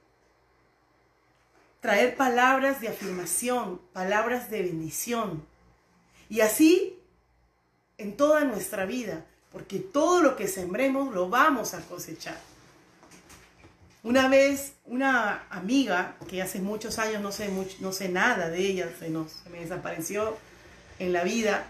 Traer 1.80 2.18
palabras 2.18 2.82
de 2.82 2.90
afirmación, 2.90 3.80
palabras 3.94 4.50
de 4.50 4.64
bendición. 4.64 5.46
Y 6.28 6.42
así 6.42 7.00
en 7.98 8.18
toda 8.18 8.44
nuestra 8.44 8.86
vida 8.86 9.26
porque 9.52 9.80
todo 9.80 10.22
lo 10.22 10.36
que 10.36 10.47
sembremos 10.47 11.14
lo 11.14 11.30
vamos 11.30 11.74
a 11.74 11.82
cosechar. 11.82 12.39
Una 14.04 14.28
vez 14.30 14.74
una 14.86 15.43
amiga, 15.50 16.16
que 16.30 16.41
hace 16.41 16.60
muchos 16.60 17.00
años 17.00 17.22
no 17.22 17.32
sé, 17.32 17.50
no 17.80 17.91
sé 17.91 18.10
nada 18.10 18.50
de 18.50 18.60
ella, 18.60 18.89
se, 18.97 19.10
nos, 19.10 19.43
desapareció 19.52 20.38
en 21.00 21.12
la 21.14 21.24
vida, 21.24 21.66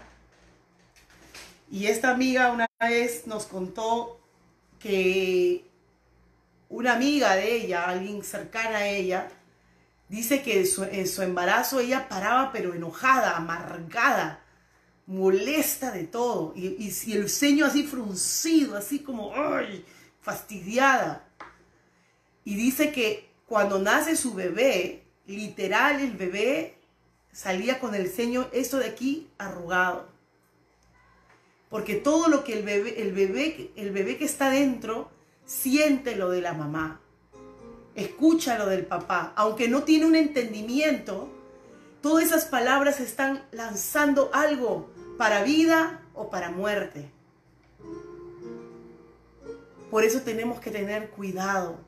y 1.70 1.86
esta 1.86 2.10
amiga 2.10 2.50
una 2.50 2.66
vez 2.80 3.26
nos 3.26 3.46
contó 3.46 4.20
que 4.80 5.64
una 6.68 6.94
amiga 6.94 7.36
de 7.36 7.54
ella, 7.56 7.84
alguien 7.84 8.24
cercana 8.24 8.78
a 8.78 8.86
ella, 8.88 9.28
dice 10.08 10.42
que 10.42 10.60
en 10.60 11.06
su 11.06 11.22
embarazo 11.22 11.78
ella 11.78 12.08
paraba 12.08 12.50
pero 12.52 12.74
enojada, 12.74 13.36
amargada, 13.36 14.39
molesta 15.10 15.90
de 15.90 16.04
todo. 16.04 16.52
Y, 16.54 16.90
si 16.92 17.12
el 17.14 17.28
ceño 17.28 17.66
así 17.66 17.82
fruncido, 17.82 18.76
así 18.76 19.00
como, 19.00 19.32
¡ay! 19.34 19.84
fastidiada. 20.22 21.28
Y 22.44 22.54
dice 22.54 22.92
que 22.92 23.28
cuando 23.46 23.78
nace 23.80 24.16
su 24.16 24.34
bebé, 24.34 25.02
literal 25.26 26.00
el 26.00 26.12
bebé 26.12 26.76
salía 27.32 27.80
con 27.80 27.94
el 27.94 28.08
ceño, 28.08 28.48
esto 28.52 28.78
de 28.78 28.86
aquí, 28.86 29.28
arrugado. 29.38 30.08
Porque 31.68 31.96
todo 31.96 32.28
lo 32.28 32.44
que 32.44 32.52
el 32.52 32.64
bebé, 32.64 33.02
el 33.02 33.12
bebé, 33.12 33.70
el 33.76 33.90
bebé 33.90 34.16
que 34.16 34.24
está 34.24 34.50
dentro, 34.50 35.10
siente 35.44 36.14
lo 36.14 36.30
de 36.30 36.40
la 36.40 36.52
mamá. 36.52 37.00
Escucha 37.96 38.58
lo 38.58 38.66
del 38.66 38.86
papá. 38.86 39.32
Aunque 39.36 39.68
no 39.68 39.82
tiene 39.82 40.06
un 40.06 40.14
entendimiento, 40.14 41.28
todas 42.00 42.24
esas 42.24 42.44
palabras 42.44 43.00
están 43.00 43.44
lanzando 43.52 44.30
algo 44.32 44.88
para 45.20 45.42
vida 45.42 46.00
o 46.14 46.30
para 46.30 46.48
muerte. 46.50 47.10
Por 49.90 50.02
eso 50.02 50.22
tenemos 50.22 50.60
que 50.60 50.70
tener 50.70 51.10
cuidado 51.10 51.78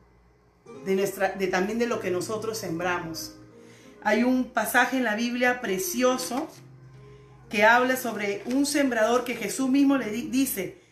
de 0.85 0.97
nuestra, 0.97 1.31
de 1.31 1.47
también 1.47 1.79
de 1.79 1.87
lo 1.87 1.99
que 1.99 2.11
nosotros 2.11 2.59
sembramos. 2.59 3.35
Hay 4.03 4.23
un 4.23 4.51
pasaje 4.51 4.99
en 4.99 5.05
la 5.05 5.17
Biblia 5.17 5.63
precioso 5.63 6.47
que 7.49 7.65
habla 7.65 7.97
sobre 7.97 8.43
un 8.45 8.67
sembrador 8.67 9.25
que 9.25 9.35
Jesús 9.35 9.71
mismo 9.71 9.97
le 9.97 10.11
dice, 10.11 10.83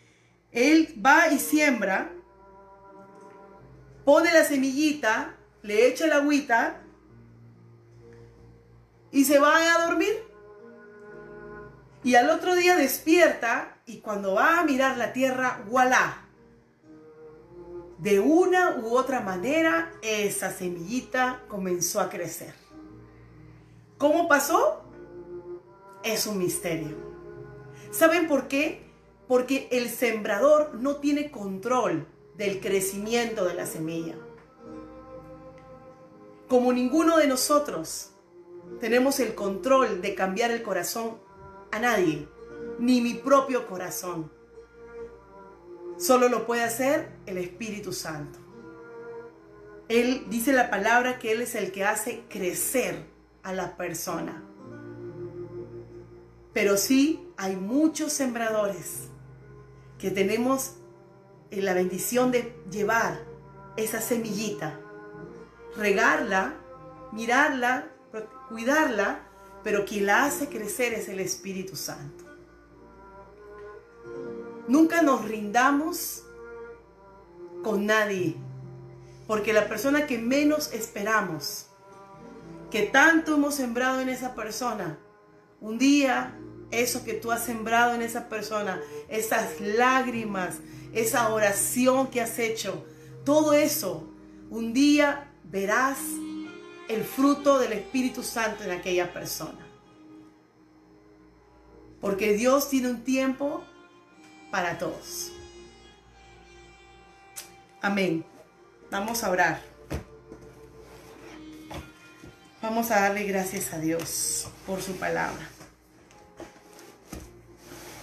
él 0.51 0.99
va 1.05 1.27
y 1.27 1.37
siembra, 1.37 2.11
pone 4.03 4.33
la 4.33 4.43
semillita, 4.45 5.37
le 5.61 5.85
echa 5.85 6.05
el 6.05 6.13
agüita 6.13 6.81
y 9.11 9.25
se 9.25 9.37
va 9.37 9.57
a 9.57 9.85
dormir. 9.85 10.30
Y 12.03 12.15
al 12.15 12.29
otro 12.29 12.55
día 12.55 12.75
despierta 12.75 13.77
y 13.85 13.97
cuando 13.97 14.33
va 14.33 14.59
a 14.59 14.63
mirar 14.63 14.97
la 14.97 15.13
tierra, 15.13 15.63
voilà. 15.69 16.27
De 17.99 18.19
una 18.19 18.77
u 18.81 18.97
otra 18.97 19.19
manera, 19.19 19.91
esa 20.01 20.51
semillita 20.51 21.43
comenzó 21.47 21.99
a 21.99 22.09
crecer. 22.09 22.55
¿Cómo 23.99 24.27
pasó? 24.27 24.81
Es 26.03 26.25
un 26.25 26.39
misterio. 26.39 26.97
¿Saben 27.91 28.27
por 28.27 28.47
qué? 28.47 28.89
Porque 29.27 29.67
el 29.71 29.89
sembrador 29.89 30.73
no 30.73 30.95
tiene 30.95 31.29
control 31.29 32.07
del 32.35 32.59
crecimiento 32.59 33.45
de 33.45 33.53
la 33.53 33.67
semilla. 33.67 34.15
Como 36.47 36.73
ninguno 36.73 37.17
de 37.17 37.27
nosotros 37.27 38.09
tenemos 38.79 39.19
el 39.19 39.35
control 39.35 40.01
de 40.01 40.15
cambiar 40.15 40.49
el 40.49 40.63
corazón 40.63 41.17
a 41.71 41.79
nadie, 41.79 42.27
ni 42.79 43.01
mi 43.01 43.15
propio 43.15 43.67
corazón. 43.67 44.31
Solo 45.97 46.29
lo 46.29 46.45
puede 46.45 46.63
hacer 46.63 47.11
el 47.25 47.37
Espíritu 47.37 47.93
Santo. 47.93 48.39
Él 49.87 50.25
dice 50.29 50.53
la 50.53 50.69
palabra 50.69 51.19
que 51.19 51.31
Él 51.31 51.41
es 51.41 51.55
el 51.55 51.71
que 51.71 51.83
hace 51.83 52.23
crecer 52.29 53.05
a 53.43 53.53
la 53.53 53.75
persona. 53.77 54.43
Pero 56.53 56.77
sí 56.77 57.27
hay 57.37 57.55
muchos 57.55 58.13
sembradores 58.13 59.09
que 59.99 60.11
tenemos 60.11 60.75
la 61.51 61.73
bendición 61.73 62.31
de 62.31 62.55
llevar 62.71 63.19
esa 63.77 64.01
semillita, 64.01 64.79
regarla, 65.75 66.55
mirarla, 67.11 67.89
cuidarla, 68.49 69.27
pero 69.63 69.85
quien 69.85 70.07
la 70.07 70.25
hace 70.25 70.47
crecer 70.47 70.93
es 70.93 71.09
el 71.09 71.19
Espíritu 71.19 71.75
Santo. 71.75 72.25
Nunca 74.67 75.01
nos 75.01 75.25
rindamos 75.25 76.23
con 77.63 77.85
nadie, 77.85 78.35
porque 79.27 79.53
la 79.53 79.67
persona 79.67 80.07
que 80.07 80.17
menos 80.17 80.73
esperamos, 80.73 81.67
que 82.69 82.83
tanto 82.83 83.35
hemos 83.35 83.55
sembrado 83.55 83.99
en 84.01 84.09
esa 84.09 84.33
persona, 84.33 84.97
un 85.59 85.77
día 85.77 86.37
eso 86.71 87.03
que 87.03 87.13
tú 87.13 87.31
has 87.31 87.45
sembrado 87.45 87.93
en 87.93 88.01
esa 88.01 88.29
persona, 88.29 88.81
esas 89.09 89.59
lágrimas, 89.59 90.59
esa 90.93 91.29
oración 91.29 92.07
que 92.07 92.21
has 92.21 92.39
hecho, 92.39 92.85
todo 93.25 93.53
eso, 93.53 94.09
un 94.49 94.73
día 94.73 95.31
verás 95.43 95.97
el 96.93 97.03
fruto 97.03 97.59
del 97.59 97.73
Espíritu 97.73 98.23
Santo 98.23 98.63
en 98.63 98.71
aquella 98.71 99.11
persona. 99.11 99.65
Porque 101.99 102.33
Dios 102.33 102.69
tiene 102.69 102.89
un 102.89 103.03
tiempo 103.03 103.63
para 104.49 104.77
todos. 104.77 105.31
Amén. 107.81 108.25
Vamos 108.89 109.23
a 109.23 109.29
orar. 109.29 109.61
Vamos 112.61 112.91
a 112.91 113.01
darle 113.01 113.23
gracias 113.23 113.73
a 113.73 113.79
Dios 113.79 114.47
por 114.67 114.81
su 114.81 114.95
palabra. 114.97 115.49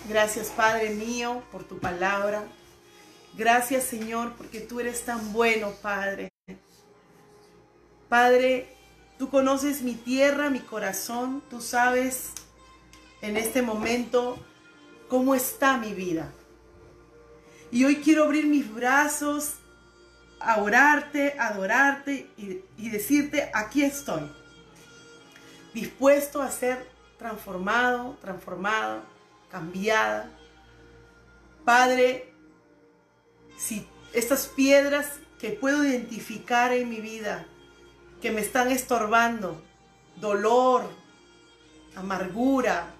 Gracias 0.08 0.48
Padre 0.48 0.90
mío 0.90 1.42
por 1.52 1.64
tu 1.64 1.78
palabra. 1.78 2.42
Gracias 3.34 3.84
Señor 3.84 4.32
porque 4.32 4.60
tú 4.60 4.80
eres 4.80 5.04
tan 5.04 5.32
bueno 5.32 5.72
Padre. 5.82 6.30
Padre, 8.08 8.77
tú 9.18 9.28
conoces 9.30 9.82
mi 9.82 9.94
tierra, 9.94 10.50
mi 10.50 10.60
corazón. 10.60 11.42
Tú 11.50 11.60
sabes 11.60 12.32
en 13.20 13.36
este 13.36 13.62
momento 13.62 14.38
cómo 15.08 15.34
está 15.34 15.76
mi 15.76 15.92
vida. 15.92 16.32
Y 17.70 17.84
hoy 17.84 17.96
quiero 17.96 18.24
abrir 18.24 18.46
mis 18.46 18.72
brazos 18.72 19.54
a 20.40 20.62
orarte, 20.62 21.36
adorarte 21.38 22.30
y, 22.36 22.60
y 22.76 22.90
decirte, 22.90 23.50
aquí 23.52 23.82
estoy, 23.82 24.22
dispuesto 25.74 26.40
a 26.40 26.50
ser 26.50 26.88
transformado, 27.18 28.16
transformada, 28.20 29.02
cambiada. 29.50 30.30
Padre, 31.64 32.32
si 33.58 33.86
estas 34.12 34.46
piedras 34.46 35.18
que 35.38 35.50
puedo 35.50 35.84
identificar 35.84 36.72
en 36.72 36.88
mi 36.88 37.00
vida, 37.00 37.46
que 38.20 38.30
me 38.30 38.40
están 38.40 38.70
estorbando, 38.70 39.62
dolor, 40.16 40.82
amargura, 41.94 42.94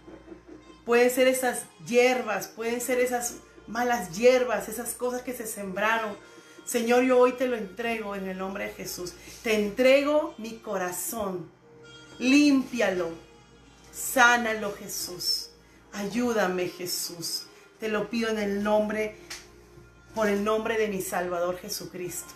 pueden 0.84 1.10
ser 1.10 1.28
esas 1.28 1.64
hierbas, 1.86 2.48
pueden 2.48 2.80
ser 2.80 2.98
esas 3.00 3.36
malas 3.66 4.16
hierbas, 4.16 4.68
esas 4.68 4.94
cosas 4.94 5.22
que 5.22 5.34
se 5.34 5.46
sembraron. 5.46 6.16
Señor, 6.64 7.04
yo 7.04 7.18
hoy 7.18 7.32
te 7.32 7.46
lo 7.46 7.56
entrego 7.56 8.14
en 8.14 8.28
el 8.28 8.38
nombre 8.38 8.66
de 8.66 8.74
Jesús. 8.74 9.14
Te 9.42 9.54
entrego 9.54 10.34
mi 10.38 10.58
corazón. 10.58 11.50
Límpialo. 12.18 13.10
Sánalo, 13.92 14.72
Jesús. 14.72 15.50
Ayúdame, 15.92 16.68
Jesús. 16.68 17.46
Te 17.80 17.88
lo 17.88 18.10
pido 18.10 18.30
en 18.30 18.38
el 18.38 18.62
nombre, 18.62 19.16
por 20.14 20.28
el 20.28 20.44
nombre 20.44 20.76
de 20.78 20.88
mi 20.88 21.00
Salvador 21.00 21.58
Jesucristo. 21.58 22.34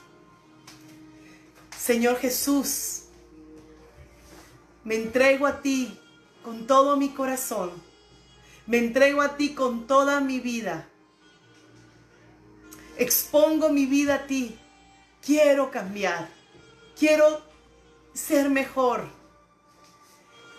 Señor 1.82 2.18
Jesús, 2.18 3.06
me 4.84 4.94
entrego 4.94 5.48
a 5.48 5.62
ti 5.62 5.98
con 6.44 6.64
todo 6.68 6.96
mi 6.96 7.08
corazón. 7.08 7.72
Me 8.68 8.78
entrego 8.78 9.20
a 9.20 9.36
ti 9.36 9.52
con 9.52 9.88
toda 9.88 10.20
mi 10.20 10.38
vida. 10.38 10.88
Expongo 12.96 13.68
mi 13.70 13.86
vida 13.86 14.14
a 14.14 14.26
ti. 14.28 14.56
Quiero 15.26 15.72
cambiar. 15.72 16.28
Quiero 16.96 17.42
ser 18.14 18.48
mejor. 18.48 19.08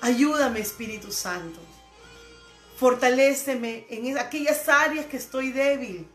Ayúdame, 0.01 0.59
Espíritu 0.59 1.09
Santo. 1.13 1.61
Fortaléceme 2.75 3.87
en 3.89 4.17
aquellas 4.17 4.67
áreas 4.67 5.05
que 5.05 5.15
estoy 5.15 5.53
débil, 5.53 6.05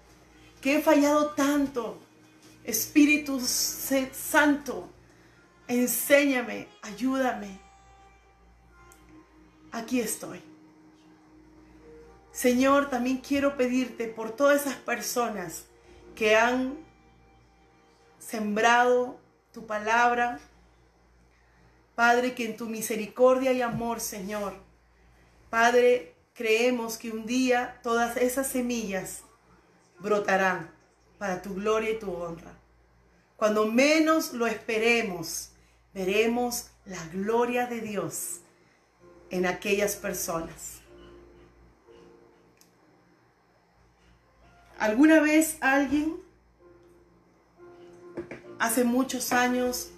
que 0.60 0.76
he 0.76 0.82
fallado 0.82 1.30
tanto. 1.30 1.98
Espíritu 2.62 3.40
Santo, 3.40 4.90
enséñame, 5.68 6.68
ayúdame. 6.82 7.60
Aquí 9.70 10.00
estoy. 10.00 10.42
Señor, 12.32 12.88
también 12.88 13.18
quiero 13.18 13.56
pedirte 13.56 14.08
por 14.08 14.30
todas 14.30 14.62
esas 14.62 14.76
personas 14.76 15.66
que 16.14 16.36
han 16.36 16.78
sembrado 18.18 19.18
tu 19.52 19.66
palabra. 19.66 20.40
Padre, 21.94 22.34
que 22.34 22.44
en 22.44 22.56
tu 22.56 22.66
misericordia 22.66 23.52
y 23.52 23.60
amor, 23.60 24.00
Señor, 24.00 24.54
Padre, 25.50 26.14
creemos 26.34 26.96
que 26.96 27.10
un 27.10 27.26
día 27.26 27.80
todas 27.82 28.16
esas 28.16 28.46
semillas 28.46 29.22
brotarán 29.98 30.70
para 31.18 31.42
tu 31.42 31.54
gloria 31.54 31.90
y 31.90 31.98
tu 31.98 32.12
honra. 32.12 32.52
Cuando 33.36 33.66
menos 33.66 34.32
lo 34.32 34.46
esperemos, 34.46 35.50
veremos 35.98 36.68
la 36.86 37.04
gloria 37.08 37.66
de 37.66 37.80
Dios 37.80 38.38
en 39.30 39.46
aquellas 39.46 39.96
personas. 39.96 40.80
¿Alguna 44.78 45.18
vez 45.20 45.58
alguien 45.60 46.16
hace 48.60 48.84
muchos 48.84 49.32
años 49.32 49.90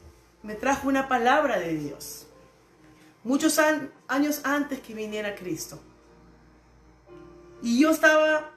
me 0.43 0.55
trajo 0.55 0.89
una 0.89 1.07
palabra 1.07 1.59
de 1.59 1.75
Dios? 1.75 2.27
Muchos 3.23 3.59
años 4.09 4.41
antes 4.43 4.81
que 4.81 4.95
viniera 4.95 5.35
Cristo. 5.35 5.79
Y 7.63 7.79
yo 7.79 7.91
estaba 7.91 8.53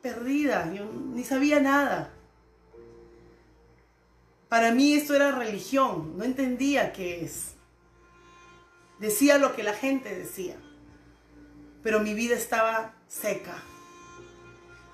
perdida, 0.00 0.72
yo 0.72 0.86
ni 0.86 1.22
sabía 1.22 1.60
nada. 1.60 2.14
Para 4.48 4.72
mí 4.72 4.94
esto 4.94 5.14
era 5.14 5.32
religión, 5.32 6.16
no 6.16 6.24
entendía 6.24 6.92
qué 6.92 7.24
es. 7.24 7.54
Decía 8.98 9.38
lo 9.38 9.54
que 9.54 9.62
la 9.62 9.74
gente 9.74 10.14
decía, 10.14 10.56
pero 11.82 12.00
mi 12.00 12.14
vida 12.14 12.34
estaba 12.34 12.94
seca. 13.06 13.62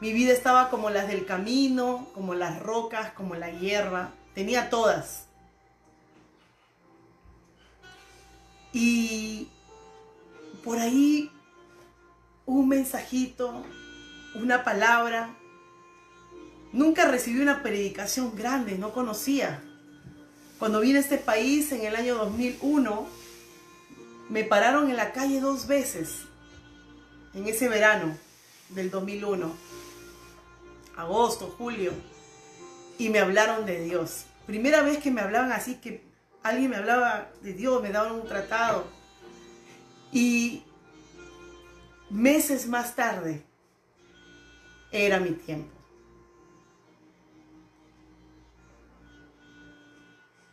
Mi 0.01 0.13
vida 0.13 0.33
estaba 0.33 0.69
como 0.71 0.91
las 0.91 1.09
del 1.09 1.25
camino, 1.25 2.09
como 2.15 2.35
las 2.35 2.61
rocas, 2.61 3.13
como 3.13 3.37
la 3.37 3.51
hierba. 3.51 4.13
Tenía 4.35 4.69
todas. 4.69 5.29
Y 8.73 9.49
por 10.65 10.79
ahí 10.79 11.31
un 12.45 12.69
mensajito, 12.69 13.65
una 14.35 14.65
palabra. 14.65 15.31
Nunca 16.75 17.09
recibí 17.09 17.41
una 17.41 17.63
predicación 17.63 18.35
grande, 18.35 18.77
no 18.77 18.93
conocía. 18.93 19.63
Cuando 20.59 20.81
vine 20.81 20.99
a 20.99 21.03
este 21.03 21.19
país 21.19 21.71
en 21.71 21.83
el 21.83 21.95
año 21.95 22.17
2001, 22.17 23.07
me 24.29 24.43
pararon 24.43 24.91
en 24.91 24.97
la 24.97 25.13
calle 25.13 25.41
dos 25.41 25.69
veces 25.69 26.23
en 27.33 27.47
ese 27.47 27.69
verano 27.69 28.19
del 28.71 28.91
2001, 28.91 29.55
agosto, 30.97 31.55
julio, 31.57 31.93
y 32.99 33.09
me 33.09 33.21
hablaron 33.21 33.67
de 33.67 33.81
Dios. 33.85 34.25
Primera 34.45 34.83
vez 34.83 34.99
que 34.99 35.13
me 35.13 35.21
hablaban 35.21 35.53
así, 35.53 35.77
que 35.77 36.03
alguien 36.43 36.71
me 36.71 36.77
hablaba 36.77 37.31
de 37.43 37.53
Dios, 37.53 37.81
me 37.83 37.93
daban 37.93 38.17
un 38.17 38.27
tratado. 38.27 38.85
Y 40.11 40.65
meses 42.11 42.67
más 42.67 42.97
tarde 42.97 43.45
era 44.91 45.21
mi 45.21 45.31
tiempo. 45.31 45.74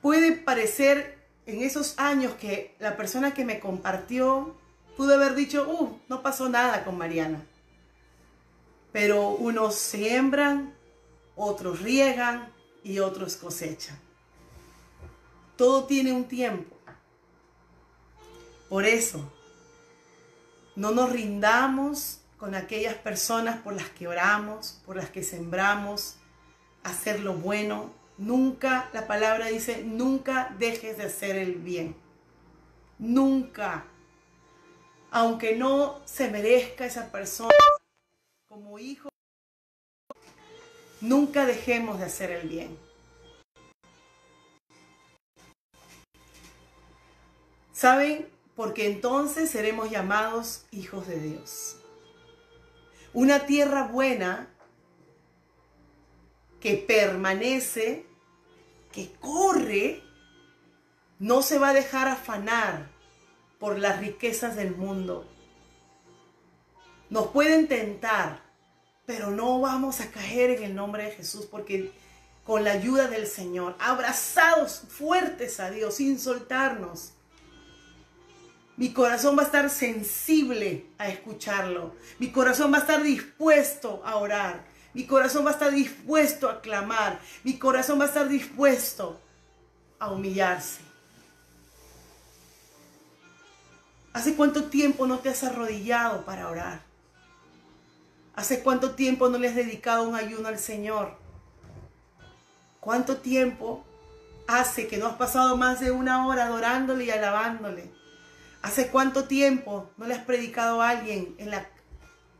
Puede 0.01 0.31
parecer 0.31 1.19
en 1.45 1.61
esos 1.61 1.97
años 1.99 2.33
que 2.35 2.75
la 2.79 2.97
persona 2.97 3.33
que 3.33 3.45
me 3.45 3.59
compartió 3.59 4.55
pudo 4.97 5.15
haber 5.15 5.35
dicho, 5.35 5.67
uh, 5.67 5.99
no 6.09 6.21
pasó 6.21 6.49
nada 6.49 6.83
con 6.83 6.97
Mariana. 6.97 7.43
Pero 8.91 9.29
unos 9.29 9.75
siembran, 9.75 10.73
otros 11.35 11.81
riegan 11.81 12.51
y 12.83 12.99
otros 12.99 13.35
cosechan. 13.35 13.97
Todo 15.55 15.85
tiene 15.85 16.11
un 16.11 16.25
tiempo. 16.25 16.75
Por 18.69 18.85
eso, 18.85 19.31
no 20.75 20.91
nos 20.91 21.11
rindamos 21.11 22.19
con 22.37 22.55
aquellas 22.55 22.95
personas 22.95 23.59
por 23.61 23.73
las 23.73 23.89
que 23.89 24.07
oramos, 24.07 24.81
por 24.85 24.95
las 24.95 25.09
que 25.09 25.23
sembramos, 25.23 26.15
hacer 26.83 27.19
lo 27.19 27.33
bueno. 27.33 27.91
Nunca, 28.17 28.89
la 28.93 29.07
palabra 29.07 29.47
dice, 29.47 29.83
nunca 29.83 30.55
dejes 30.59 30.97
de 30.97 31.05
hacer 31.05 31.35
el 31.37 31.55
bien. 31.55 31.95
Nunca. 32.99 33.85
Aunque 35.09 35.55
no 35.55 36.01
se 36.05 36.29
merezca 36.29 36.85
esa 36.85 37.11
persona 37.11 37.55
como 38.47 38.79
hijo, 38.79 39.09
nunca 41.01 41.45
dejemos 41.45 41.99
de 41.99 42.05
hacer 42.05 42.31
el 42.31 42.47
bien. 42.47 42.77
¿Saben? 47.73 48.29
Porque 48.55 48.85
entonces 48.85 49.49
seremos 49.49 49.89
llamados 49.89 50.65
hijos 50.69 51.07
de 51.07 51.19
Dios. 51.19 51.77
Una 53.13 53.47
tierra 53.47 53.87
buena 53.87 54.50
que 56.61 56.75
permanece, 56.75 58.05
que 58.91 59.11
corre, 59.19 60.01
no 61.19 61.41
se 61.41 61.59
va 61.59 61.69
a 61.69 61.73
dejar 61.73 62.07
afanar 62.07 62.89
por 63.59 63.77
las 63.77 63.99
riquezas 63.99 64.55
del 64.55 64.75
mundo. 64.75 65.27
Nos 67.09 67.27
pueden 67.27 67.67
tentar, 67.67 68.41
pero 69.05 69.31
no 69.31 69.59
vamos 69.59 69.99
a 69.99 70.11
caer 70.11 70.51
en 70.51 70.63
el 70.63 70.75
nombre 70.75 71.03
de 71.03 71.11
Jesús 71.11 71.45
porque 71.45 71.91
con 72.45 72.63
la 72.63 72.71
ayuda 72.71 73.07
del 73.07 73.27
Señor, 73.27 73.75
abrazados 73.79 74.83
fuertes 74.87 75.59
a 75.59 75.69
Dios, 75.69 75.95
sin 75.95 76.19
soltarnos, 76.19 77.13
mi 78.77 78.93
corazón 78.93 79.37
va 79.37 79.43
a 79.43 79.45
estar 79.45 79.69
sensible 79.69 80.87
a 80.97 81.09
escucharlo. 81.09 81.95
Mi 82.17 82.31
corazón 82.31 82.73
va 82.73 82.77
a 82.77 82.81
estar 82.81 83.03
dispuesto 83.03 84.01
a 84.03 84.15
orar. 84.15 84.70
Mi 84.93 85.05
corazón 85.05 85.45
va 85.45 85.51
a 85.51 85.53
estar 85.53 85.71
dispuesto 85.71 86.49
a 86.49 86.61
clamar. 86.61 87.19
Mi 87.43 87.57
corazón 87.57 87.99
va 87.99 88.05
a 88.05 88.07
estar 88.07 88.27
dispuesto 88.27 89.19
a 89.99 90.11
humillarse. 90.11 90.81
¿Hace 94.13 94.35
cuánto 94.35 94.65
tiempo 94.65 95.07
no 95.07 95.19
te 95.19 95.29
has 95.29 95.43
arrodillado 95.43 96.25
para 96.25 96.49
orar? 96.49 96.81
¿Hace 98.35 98.61
cuánto 98.61 98.95
tiempo 98.95 99.29
no 99.29 99.37
le 99.37 99.47
has 99.47 99.55
dedicado 99.55 100.03
un 100.03 100.15
ayuno 100.15 100.49
al 100.49 100.59
Señor? 100.59 101.15
¿Cuánto 102.81 103.17
tiempo 103.17 103.85
hace 104.47 104.87
que 104.87 104.97
no 104.97 105.07
has 105.07 105.15
pasado 105.15 105.55
más 105.55 105.79
de 105.79 105.91
una 105.91 106.27
hora 106.27 106.47
adorándole 106.47 107.05
y 107.05 107.11
alabándole? 107.11 107.89
¿Hace 108.61 108.87
cuánto 108.89 109.25
tiempo 109.25 109.89
no 109.97 110.07
le 110.07 110.15
has 110.15 110.25
predicado 110.25 110.81
a 110.81 110.89
alguien 110.89 111.35
en, 111.37 111.49
la, 111.49 111.67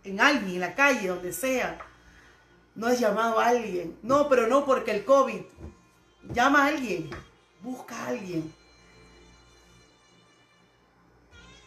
en 0.04 0.20
alguien, 0.20 0.56
en 0.56 0.60
la 0.60 0.76
calle, 0.76 1.08
donde 1.08 1.32
sea? 1.32 1.80
No 2.76 2.88
has 2.88 3.00
llamado 3.00 3.40
a 3.40 3.48
alguien. 3.48 3.98
No, 4.02 4.30
pero 4.30 4.48
no 4.48 4.66
porque 4.66 4.92
el 4.92 5.06
COVID. 5.06 5.42
Llama 6.34 6.64
a 6.64 6.68
alguien. 6.68 7.10
Busca 7.62 7.96
a 7.96 8.08
alguien. 8.08 8.54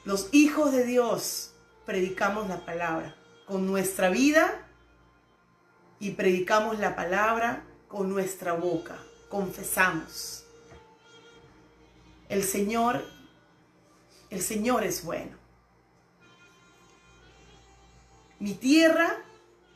Los 0.04 0.28
hijos 0.32 0.72
de 0.72 0.84
Dios 0.84 1.52
predicamos 1.86 2.48
la 2.48 2.64
palabra 2.64 3.14
con 3.46 3.66
nuestra 3.66 4.10
vida 4.10 4.66
y 5.98 6.12
predicamos 6.12 6.78
la 6.78 6.96
palabra 6.96 7.64
con 7.88 8.10
nuestra 8.10 8.52
boca. 8.52 8.98
Confesamos. 9.28 10.44
El 12.28 12.42
Señor 12.42 13.04
el 14.34 14.42
Señor 14.42 14.82
es 14.82 15.04
bueno. 15.04 15.36
Mi 18.40 18.54
tierra 18.54 19.22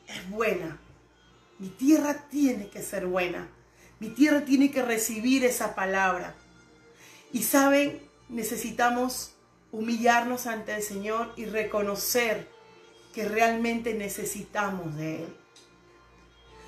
es 0.09 0.29
buena. 0.29 0.77
Mi 1.59 1.69
tierra 1.69 2.29
tiene 2.31 2.69
que 2.69 2.83
ser 2.83 3.07
buena. 3.07 3.49
Mi 3.99 4.11
tierra 4.11 4.45
tiene 4.45 4.71
que 4.71 4.83
recibir 4.83 5.45
esa 5.45 5.75
palabra. 5.75 6.35
Y 7.33 7.43
saben, 7.43 8.01
necesitamos 8.29 9.35
humillarnos 9.73 10.47
ante 10.47 10.75
el 10.75 10.83
Señor 10.83 11.33
y 11.37 11.47
reconocer 11.47 12.49
que 13.13 13.25
realmente 13.25 13.95
necesitamos 13.95 14.97
de 14.97 15.25
Él. 15.25 15.37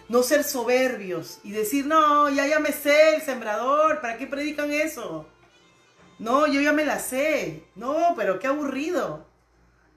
No 0.09 0.25
ser 0.25 0.43
soberbios 0.43 1.39
y 1.45 1.53
decir, 1.53 1.87
no, 1.87 2.29
ya 2.29 2.47
ya 2.49 2.59
me 2.59 2.73
sé 2.73 3.15
el 3.15 3.23
sembrador, 3.23 4.01
¿para 4.01 4.19
qué 4.19 4.27
predican 4.27 4.73
eso? 4.73 5.29
No, 6.19 6.49
yo 6.49 6.61
ya 6.61 6.73
me 6.73 6.85
la 6.85 6.99
sé. 6.99 7.65
No, 7.77 8.15
pero 8.17 8.41
qué 8.41 8.49
aburrido. 8.49 9.27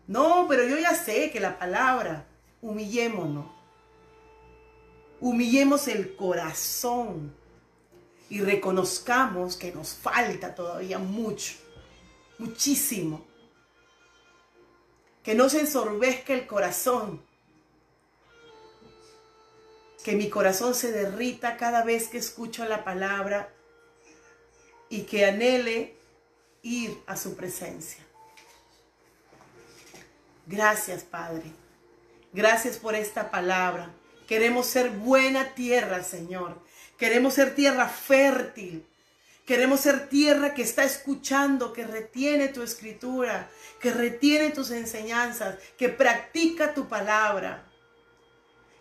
No, 0.08 0.46
pero 0.48 0.68
yo 0.68 0.78
ya 0.78 0.94
sé 0.94 1.32
que 1.32 1.40
la 1.40 1.58
palabra, 1.58 2.28
humillémonos. 2.62 3.63
Humillemos 5.24 5.88
el 5.88 6.18
corazón 6.18 7.34
y 8.28 8.42
reconozcamos 8.42 9.56
que 9.56 9.72
nos 9.72 9.94
falta 9.94 10.54
todavía 10.54 11.00
mucho, 11.00 11.54
muchísimo. 12.40 13.26
Que 15.24 15.34
no 15.34 15.48
se 15.48 15.62
ensorbezca 15.62 16.34
el 16.34 16.46
corazón. 16.46 17.22
Que 20.04 20.12
mi 20.18 20.30
corazón 20.30 20.76
se 20.76 20.92
derrita 20.92 21.56
cada 21.56 21.86
vez 21.86 22.10
que 22.10 22.18
escucho 22.18 22.66
la 22.66 22.84
palabra 22.84 23.50
y 24.90 25.04
que 25.04 25.24
anhele 25.24 25.96
ir 26.64 27.02
a 27.08 27.16
su 27.16 27.38
presencia. 27.38 28.06
Gracias, 30.48 31.06
Padre. 31.06 31.46
Gracias 32.34 32.78
por 32.78 32.94
esta 32.94 33.32
palabra. 33.32 34.03
Queremos 34.34 34.66
ser 34.66 34.90
buena 34.90 35.54
tierra, 35.54 36.02
Señor. 36.02 36.60
Queremos 36.98 37.36
ser 37.36 37.54
tierra 37.54 37.88
fértil. 37.88 38.84
Queremos 39.46 39.82
ser 39.82 40.10
tierra 40.10 40.56
que 40.56 40.64
está 40.64 40.84
escuchando, 40.84 41.72
que 41.72 41.86
retiene 41.86 42.48
tu 42.48 42.64
escritura, 42.64 43.52
que 43.80 43.92
retiene 43.92 44.50
tus 44.50 44.72
enseñanzas, 44.72 45.60
que 45.78 45.88
practica 45.88 46.74
tu 46.74 46.88
palabra. 46.88 47.64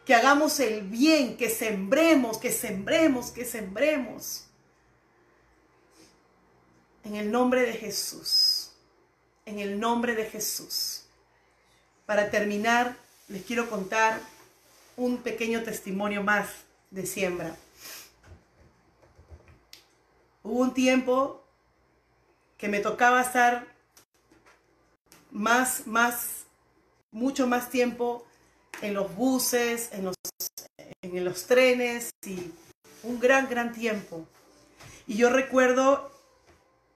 Que 0.06 0.14
hagamos 0.14 0.58
el 0.58 0.80
bien, 0.88 1.36
que 1.36 1.50
sembremos, 1.50 2.38
que 2.38 2.50
sembremos, 2.50 3.30
que 3.30 3.44
sembremos. 3.44 4.46
En 7.04 7.14
el 7.14 7.30
nombre 7.30 7.60
de 7.66 7.74
Jesús. 7.74 8.72
En 9.44 9.58
el 9.58 9.78
nombre 9.78 10.14
de 10.14 10.24
Jesús. 10.30 11.04
Para 12.06 12.30
terminar, 12.30 12.96
les 13.28 13.44
quiero 13.44 13.68
contar 13.68 14.31
un 14.96 15.18
pequeño 15.18 15.62
testimonio 15.62 16.22
más 16.22 16.48
de 16.90 17.06
siembra. 17.06 17.56
Hubo 20.42 20.60
un 20.60 20.74
tiempo 20.74 21.44
que 22.56 22.68
me 22.68 22.80
tocaba 22.80 23.22
estar 23.22 23.66
más, 25.30 25.86
más, 25.86 26.44
mucho 27.10 27.46
más 27.46 27.70
tiempo 27.70 28.26
en 28.80 28.94
los 28.94 29.14
buses, 29.14 29.90
en 29.92 30.04
los, 30.04 30.14
en 31.02 31.24
los 31.24 31.46
trenes 31.46 32.10
y 32.24 32.52
un 33.02 33.18
gran, 33.18 33.48
gran 33.48 33.72
tiempo. 33.72 34.26
Y 35.06 35.16
yo 35.16 35.30
recuerdo 35.30 36.12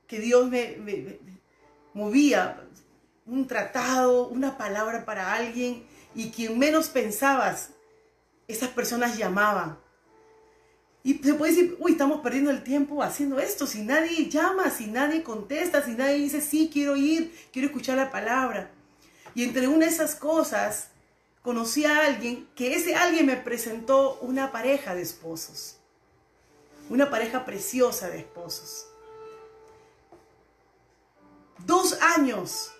que 0.06 0.20
Dios 0.20 0.48
me, 0.48 1.18
movía 1.94 2.62
un 3.24 3.46
tratado, 3.46 4.28
una 4.28 4.56
palabra 4.56 5.04
para 5.04 5.34
alguien 5.34 5.84
y 6.14 6.30
quien 6.30 6.58
menos 6.58 6.88
pensabas, 6.88 7.70
esas 8.48 8.70
personas 8.70 9.16
llamaban. 9.16 9.78
Y 11.02 11.14
se 11.18 11.34
puede 11.34 11.52
decir, 11.52 11.76
uy, 11.78 11.92
estamos 11.92 12.20
perdiendo 12.20 12.50
el 12.50 12.64
tiempo 12.64 13.02
haciendo 13.02 13.38
esto, 13.38 13.66
si 13.66 13.82
nadie 13.82 14.28
llama, 14.28 14.70
si 14.70 14.88
nadie 14.88 15.22
contesta, 15.22 15.84
si 15.84 15.92
nadie 15.92 16.16
dice, 16.16 16.40
sí, 16.40 16.68
quiero 16.72 16.96
ir, 16.96 17.32
quiero 17.52 17.68
escuchar 17.68 17.96
la 17.96 18.10
palabra. 18.10 18.72
Y 19.34 19.44
entre 19.44 19.68
una 19.68 19.86
de 19.86 19.92
esas 19.92 20.16
cosas, 20.16 20.88
conocí 21.42 21.84
a 21.84 22.06
alguien 22.06 22.48
que 22.56 22.74
ese 22.74 22.96
alguien 22.96 23.26
me 23.26 23.36
presentó 23.36 24.18
una 24.20 24.50
pareja 24.50 24.96
de 24.96 25.02
esposos, 25.02 25.76
una 26.90 27.08
pareja 27.08 27.44
preciosa 27.44 28.08
de 28.08 28.18
esposos. 28.18 28.88
Dos 31.64 32.02
años 32.02 32.72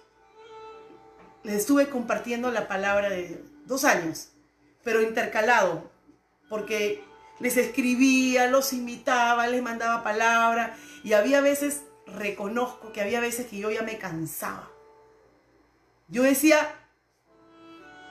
les 1.44 1.58
estuve 1.58 1.88
compartiendo 1.88 2.50
la 2.50 2.66
palabra 2.66 3.08
de 3.08 3.28
Dios, 3.28 3.40
dos 3.66 3.84
años, 3.84 4.30
pero 4.86 5.02
intercalado, 5.02 5.90
porque 6.48 7.02
les 7.40 7.56
escribía, 7.56 8.46
los 8.46 8.72
invitaba, 8.72 9.48
les 9.48 9.60
mandaba 9.60 10.04
palabra 10.04 10.76
y 11.02 11.12
había 11.12 11.40
veces, 11.40 11.82
reconozco 12.06 12.92
que 12.92 13.00
había 13.00 13.18
veces 13.18 13.46
que 13.46 13.58
yo 13.58 13.68
ya 13.72 13.82
me 13.82 13.98
cansaba. 13.98 14.70
Yo 16.06 16.22
decía, 16.22 16.72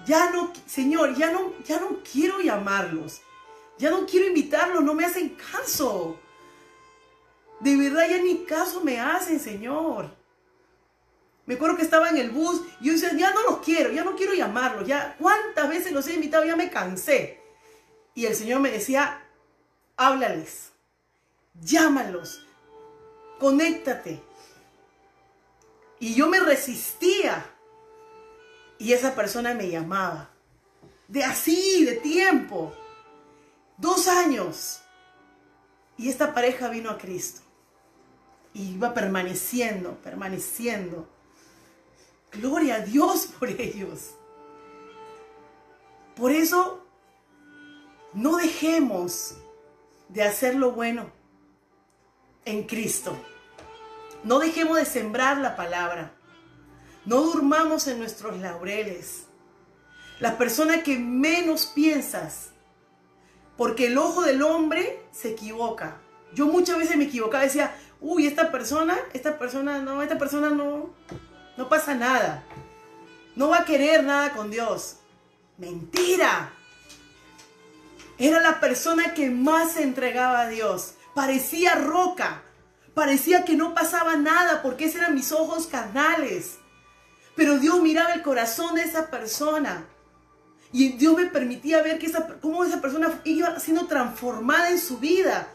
ya 0.05 0.31
no, 0.31 0.51
Señor, 0.65 1.15
ya 1.15 1.31
no, 1.31 1.53
ya 1.63 1.79
no 1.79 1.99
quiero 2.11 2.41
llamarlos, 2.41 3.21
ya 3.77 3.89
no 3.89 4.05
quiero 4.05 4.27
invitarlos, 4.27 4.83
no 4.83 4.93
me 4.93 5.05
hacen 5.05 5.37
caso. 5.53 6.19
De 7.61 7.77
verdad 7.77 8.09
ya 8.09 8.17
ni 8.17 8.43
caso 8.43 8.81
me 8.81 8.99
hacen, 8.99 9.39
Señor. 9.39 10.13
Me 11.45 11.55
acuerdo 11.55 11.77
que 11.77 11.83
estaba 11.83 12.09
en 12.09 12.17
el 12.17 12.31
bus 12.31 12.61
y 12.81 12.85
yo 12.85 12.93
decía, 12.93 13.13
ya 13.15 13.31
no 13.31 13.43
los 13.43 13.59
quiero, 13.59 13.91
ya 13.91 14.03
no 14.03 14.15
quiero 14.15 14.33
llamarlos, 14.33 14.87
ya 14.87 15.15
cuántas 15.19 15.69
veces 15.69 15.91
los 15.91 16.07
he 16.07 16.13
invitado, 16.13 16.43
ya 16.43 16.55
me 16.55 16.71
cansé. 16.71 17.39
Y 18.15 18.25
el 18.25 18.35
Señor 18.35 18.61
me 18.61 18.71
decía, 18.71 19.23
háblales, 19.95 20.71
llámalos, 21.61 22.45
conéctate. 23.39 24.23
Y 25.99 26.15
yo 26.15 26.27
me 26.27 26.39
resistía. 26.39 27.45
Y 28.77 28.93
esa 28.93 29.15
persona 29.15 29.53
me 29.53 29.69
llamaba. 29.69 30.29
De 31.07 31.23
así, 31.23 31.85
de 31.85 31.95
tiempo. 31.95 32.73
Dos 33.77 34.07
años. 34.07 34.81
Y 35.97 36.09
esta 36.09 36.33
pareja 36.33 36.69
vino 36.69 36.89
a 36.89 36.97
Cristo. 36.97 37.41
Y 38.53 38.73
iba 38.73 38.93
permaneciendo, 38.93 39.95
permaneciendo. 40.01 41.14
Gloria 42.41 42.75
a 42.75 42.79
Dios 42.79 43.27
por 43.39 43.49
ellos. 43.49 44.15
Por 46.15 46.31
eso 46.31 46.85
no 48.13 48.37
dejemos 48.37 49.35
de 50.09 50.23
hacer 50.23 50.55
lo 50.55 50.71
bueno 50.71 51.11
en 52.45 52.63
Cristo. 52.63 53.17
No 54.23 54.39
dejemos 54.39 54.77
de 54.77 54.85
sembrar 54.85 55.37
la 55.37 55.55
palabra. 55.55 56.15
No 57.05 57.21
durmamos 57.21 57.87
en 57.87 57.99
nuestros 57.99 58.37
laureles. 58.39 59.25
La 60.19 60.37
persona 60.37 60.81
que 60.81 60.97
menos 60.97 61.65
piensas, 61.67 62.51
porque 63.57 63.87
el 63.87 63.97
ojo 63.97 64.21
del 64.21 64.41
hombre 64.41 65.03
se 65.11 65.31
equivoca. 65.31 66.01
Yo 66.33 66.47
muchas 66.47 66.77
veces 66.77 66.97
me 66.97 67.03
equivocaba, 67.05 67.43
decía, 67.43 67.75
uy, 67.99 68.25
esta 68.25 68.51
persona, 68.51 68.97
esta 69.13 69.37
persona 69.37 69.79
no, 69.79 70.01
esta 70.01 70.17
persona 70.17 70.49
no, 70.49 70.93
no 71.57 71.69
pasa 71.69 71.95
nada. 71.95 72.43
No 73.35 73.49
va 73.49 73.59
a 73.59 73.65
querer 73.65 74.03
nada 74.03 74.31
con 74.31 74.49
Dios. 74.49 74.97
Mentira. 75.57 76.51
Era 78.17 78.39
la 78.39 78.59
persona 78.59 79.13
que 79.13 79.29
más 79.29 79.73
se 79.73 79.83
entregaba 79.83 80.41
a 80.41 80.47
Dios. 80.47 80.95
Parecía 81.13 81.75
roca. 81.75 82.43
Parecía 82.93 83.43
que 83.43 83.55
no 83.55 83.73
pasaba 83.73 84.15
nada 84.15 84.61
porque 84.61 84.85
esos 84.85 85.01
eran 85.01 85.15
mis 85.15 85.31
ojos 85.31 85.67
carnales. 85.67 86.57
Pero 87.35 87.59
Dios 87.59 87.81
miraba 87.81 88.13
el 88.13 88.21
corazón 88.21 88.75
de 88.75 88.83
esa 88.83 89.09
persona. 89.09 89.85
Y 90.71 90.93
Dios 90.93 91.15
me 91.15 91.25
permitía 91.25 91.81
ver 91.81 91.99
que 91.99 92.11
cómo 92.41 92.63
esa 92.63 92.81
persona 92.81 93.21
iba 93.25 93.59
siendo 93.59 93.87
transformada 93.87 94.69
en 94.69 94.79
su 94.79 94.97
vida. 94.97 95.47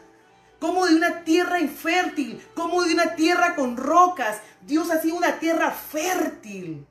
Como 0.61 0.87
de 0.87 0.95
una 0.95 1.25
tierra 1.25 1.59
infértil, 1.59 2.41
como 2.55 2.83
de 2.85 2.95
una 2.95 3.17
tierra 3.17 3.57
con 3.57 3.77
rocas. 3.77 4.39
Dios 4.63 4.91
hacía 4.91 5.15
una 5.15 5.39
tierra 5.39 5.71
fértil. 5.71 6.87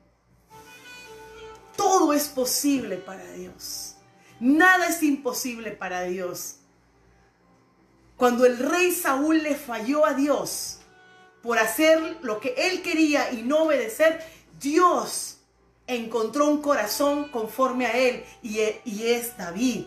Todo 1.76 2.12
es 2.12 2.28
posible 2.28 2.96
para 2.96 3.24
Dios. 3.32 3.94
Nada 4.40 4.88
es 4.88 5.02
imposible 5.02 5.70
para 5.70 6.02
Dios. 6.02 6.56
Cuando 8.16 8.44
el 8.44 8.58
rey 8.58 8.92
Saúl 8.92 9.42
le 9.42 9.54
falló 9.54 10.04
a 10.04 10.12
Dios 10.12 10.80
por 11.42 11.58
hacer 11.58 12.18
lo 12.20 12.38
que 12.38 12.54
él 12.56 12.82
quería 12.82 13.32
y 13.32 13.42
no 13.42 13.62
obedecer, 13.62 14.22
Dios 14.60 15.38
encontró 15.86 16.48
un 16.48 16.60
corazón 16.60 17.28
conforme 17.28 17.86
a 17.86 17.96
él 17.96 18.24
y, 18.42 18.58
es 18.58 19.36
David. 19.36 19.86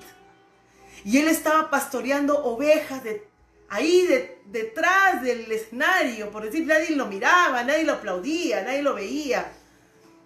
Y 1.05 1.17
él 1.17 1.27
estaba 1.27 1.69
pastoreando 1.69 2.43
ovejas 2.43 3.03
de, 3.03 3.27
ahí 3.74 4.07
detrás 4.45 5.24
del 5.24 5.51
escenario, 5.51 6.30
por 6.30 6.43
decir, 6.43 6.65
nadie 6.65 6.95
lo 6.95 7.07
miraba, 7.07 7.63
nadie 7.63 7.84
lo 7.84 7.93
aplaudía, 7.93 8.61
nadie 8.61 8.84
lo 8.84 8.93
veía. 8.93 9.51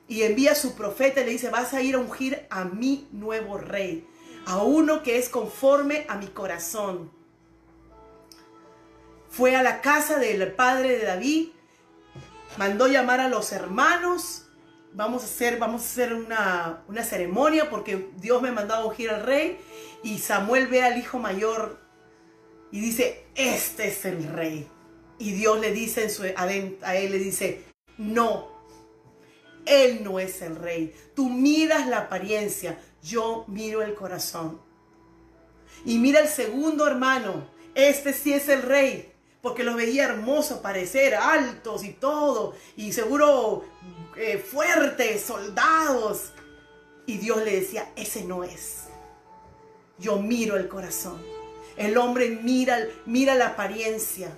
Y 0.07 0.23
envía 0.23 0.51
a 0.51 0.55
su 0.55 0.75
profeta 0.75 1.21
y 1.21 1.25
le 1.25 1.31
dice, 1.31 1.49
vas 1.49 1.73
a 1.73 1.81
ir 1.81 1.95
a 1.95 1.99
ungir 1.99 2.45
a 2.49 2.65
mi 2.65 3.07
nuevo 3.11 3.57
rey 3.57 4.07
a 4.47 4.63
uno 4.63 5.03
que 5.03 5.17
es 5.17 5.27
conforme 5.27 6.05
a 6.07 6.15
mi 6.15 6.27
corazón. 6.27 7.11
Fue 9.29 9.55
a 9.55 9.61
la 9.61 9.81
casa 9.81 10.17
del 10.19 10.53
padre 10.53 10.97
de 10.97 11.05
David, 11.05 11.49
mandó 12.57 12.87
llamar 12.87 13.19
a 13.19 13.27
los 13.27 13.51
hermanos, 13.51 14.45
vamos 14.93 15.23
a 15.23 15.25
hacer, 15.25 15.59
vamos 15.59 15.81
a 15.81 15.85
hacer 15.85 16.13
una, 16.13 16.83
una 16.87 17.03
ceremonia 17.03 17.69
porque 17.69 18.09
Dios 18.15 18.41
me 18.41 18.51
mandó 18.51 18.75
a 18.75 18.85
ungir 18.85 19.09
al 19.09 19.23
rey 19.23 19.59
y 20.01 20.19
Samuel 20.19 20.67
ve 20.67 20.81
al 20.81 20.97
hijo 20.97 21.19
mayor 21.19 21.86
y 22.71 22.79
dice, 22.79 23.25
este 23.35 23.87
es 23.87 24.05
el 24.05 24.23
rey. 24.23 24.67
Y 25.19 25.31
Dios 25.31 25.59
le 25.59 25.71
dice 25.71 26.07
a 26.35 26.47
él, 26.51 27.11
le 27.11 27.17
dice, 27.17 27.63
no, 27.97 28.49
él 29.65 30.03
no 30.03 30.19
es 30.19 30.41
el 30.41 30.55
rey. 30.55 30.93
Tú 31.15 31.29
miras 31.29 31.87
la 31.87 31.99
apariencia, 31.99 32.79
yo 33.01 33.45
miro 33.47 33.81
el 33.81 33.95
corazón. 33.95 34.61
Y 35.85 35.97
mira 35.97 36.19
el 36.19 36.27
segundo 36.27 36.85
hermano, 36.87 37.49
este 37.73 38.13
sí 38.13 38.33
es 38.33 38.49
el 38.49 38.63
rey, 38.63 39.11
porque 39.41 39.63
lo 39.63 39.75
veía 39.75 40.05
hermoso 40.05 40.61
parecer, 40.61 41.15
altos 41.15 41.83
y 41.83 41.93
todo, 41.93 42.55
y 42.75 42.91
seguro 42.91 43.63
eh, 44.15 44.37
fuertes, 44.37 45.21
soldados. 45.21 46.33
Y 47.05 47.17
Dios 47.17 47.37
le 47.37 47.61
decía, 47.61 47.91
ese 47.95 48.25
no 48.25 48.43
es. 48.43 48.87
Yo 49.97 50.17
miro 50.17 50.57
el 50.57 50.67
corazón. 50.67 51.36
El 51.77 51.97
hombre 51.97 52.39
mira, 52.41 52.79
mira 53.05 53.35
la 53.35 53.49
apariencia, 53.49 54.37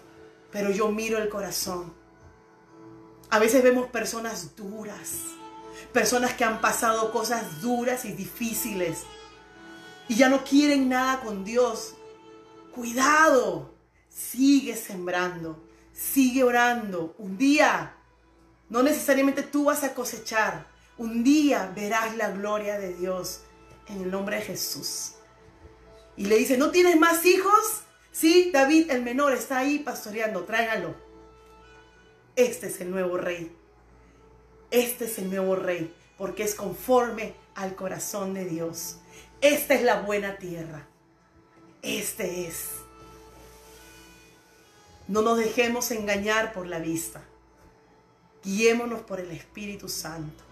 pero 0.51 0.71
yo 0.71 0.89
miro 0.91 1.17
el 1.17 1.29
corazón. 1.29 1.93
A 3.29 3.39
veces 3.39 3.63
vemos 3.63 3.87
personas 3.87 4.55
duras, 4.55 5.21
personas 5.93 6.33
que 6.33 6.43
han 6.43 6.59
pasado 6.61 7.11
cosas 7.11 7.61
duras 7.61 8.05
y 8.05 8.11
difíciles 8.11 9.05
y 10.09 10.15
ya 10.15 10.27
no 10.27 10.43
quieren 10.43 10.89
nada 10.89 11.21
con 11.21 11.45
Dios. 11.45 11.93
Cuidado, 12.73 13.73
sigue 14.09 14.75
sembrando, 14.75 15.63
sigue 15.93 16.43
orando. 16.43 17.13
Un 17.19 17.37
día, 17.37 17.95
no 18.69 18.83
necesariamente 18.83 19.43
tú 19.43 19.65
vas 19.65 19.83
a 19.83 19.93
cosechar, 19.93 20.67
un 20.97 21.23
día 21.23 21.71
verás 21.75 22.17
la 22.17 22.31
gloria 22.31 22.77
de 22.79 22.95
Dios 22.95 23.41
en 23.87 24.01
el 24.01 24.11
nombre 24.11 24.37
de 24.37 24.41
Jesús. 24.41 25.13
Y 26.19 26.25
le 26.25 26.37
dice, 26.37 26.57
¿no 26.57 26.69
tienes 26.69 26.99
más 26.99 27.25
hijos? 27.25 27.83
Sí, 28.11 28.51
David 28.51 28.91
el 28.91 29.03
menor 29.03 29.31
está 29.31 29.59
ahí 29.59 29.79
pastoreando, 29.79 30.43
tráigalo. 30.43 30.93
Este 32.35 32.67
es 32.67 32.81
el 32.81 32.91
nuevo 32.91 33.15
rey. 33.15 33.55
Este 34.69 35.05
es 35.05 35.17
el 35.17 35.29
nuevo 35.29 35.55
rey, 35.55 35.95
porque 36.17 36.43
es 36.43 36.55
conforme 36.55 37.35
al 37.55 37.73
corazón 37.73 38.33
de 38.33 38.43
Dios. 38.43 38.97
Esta 39.39 39.75
es 39.75 39.81
la 39.81 40.01
buena 40.01 40.35
tierra. 40.35 40.85
Este 41.81 42.47
es. 42.47 42.71
No 45.07 45.21
nos 45.21 45.37
dejemos 45.37 45.89
engañar 45.91 46.51
por 46.51 46.67
la 46.67 46.79
vista. 46.79 47.23
Guiémonos 48.43 49.03
por 49.03 49.21
el 49.21 49.31
Espíritu 49.31 49.87
Santo. 49.87 50.43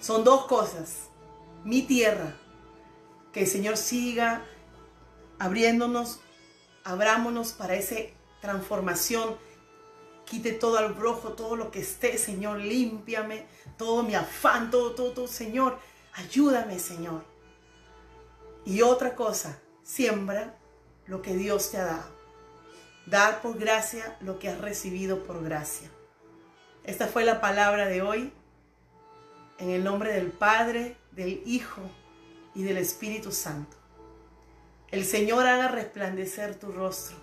Son 0.00 0.24
dos 0.24 0.46
cosas. 0.46 1.04
Mi 1.62 1.82
tierra. 1.82 2.34
Que 3.38 3.44
el 3.44 3.50
Señor 3.50 3.76
siga 3.76 4.42
abriéndonos, 5.38 6.18
abrámonos 6.82 7.52
para 7.52 7.76
esa 7.76 7.94
transformación 8.40 9.36
Quite 10.24 10.50
todo 10.50 10.80
el 10.80 10.96
rojo, 10.96 11.34
todo 11.34 11.54
lo 11.54 11.70
que 11.70 11.78
esté, 11.78 12.18
Señor, 12.18 12.58
límpiame, 12.58 13.46
todo 13.76 14.02
mi 14.02 14.16
afán, 14.16 14.72
todo, 14.72 14.96
todo, 14.96 15.12
todo, 15.12 15.28
Señor, 15.28 15.78
ayúdame, 16.14 16.80
Señor. 16.80 17.22
Y 18.64 18.82
otra 18.82 19.14
cosa, 19.14 19.60
siembra 19.84 20.58
lo 21.06 21.22
que 21.22 21.34
Dios 21.34 21.70
te 21.70 21.78
ha 21.78 21.84
dado. 21.84 22.10
Dar 23.06 23.40
por 23.40 23.56
gracia 23.56 24.18
lo 24.20 24.40
que 24.40 24.48
has 24.48 24.60
recibido 24.60 25.22
por 25.22 25.44
gracia. 25.44 25.88
Esta 26.82 27.06
fue 27.06 27.24
la 27.24 27.40
palabra 27.40 27.86
de 27.86 28.02
hoy. 28.02 28.32
En 29.58 29.70
el 29.70 29.84
nombre 29.84 30.12
del 30.12 30.32
Padre, 30.32 30.96
del 31.12 31.40
Hijo 31.46 31.82
y 32.54 32.62
del 32.62 32.78
Espíritu 32.78 33.32
Santo. 33.32 33.76
El 34.90 35.04
Señor 35.04 35.46
haga 35.46 35.68
resplandecer 35.68 36.54
tu 36.54 36.72
rostro. 36.72 37.16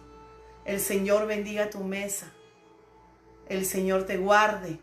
El 0.66 0.80
Señor 0.80 1.28
bendiga 1.28 1.70
tu 1.70 1.80
mesa. 1.84 2.32
El 3.48 3.66
Señor 3.66 4.06
te 4.06 4.18
guarde. 4.18 4.80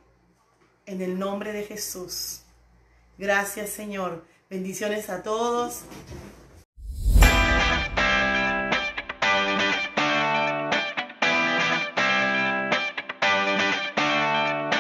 En 0.86 1.00
el 1.00 1.18
nombre 1.18 1.52
de 1.52 1.62
Jesús. 1.62 2.42
Gracias 3.18 3.70
Señor. 3.70 4.24
Bendiciones 4.50 5.10
a 5.10 5.22
todos. 5.22 5.82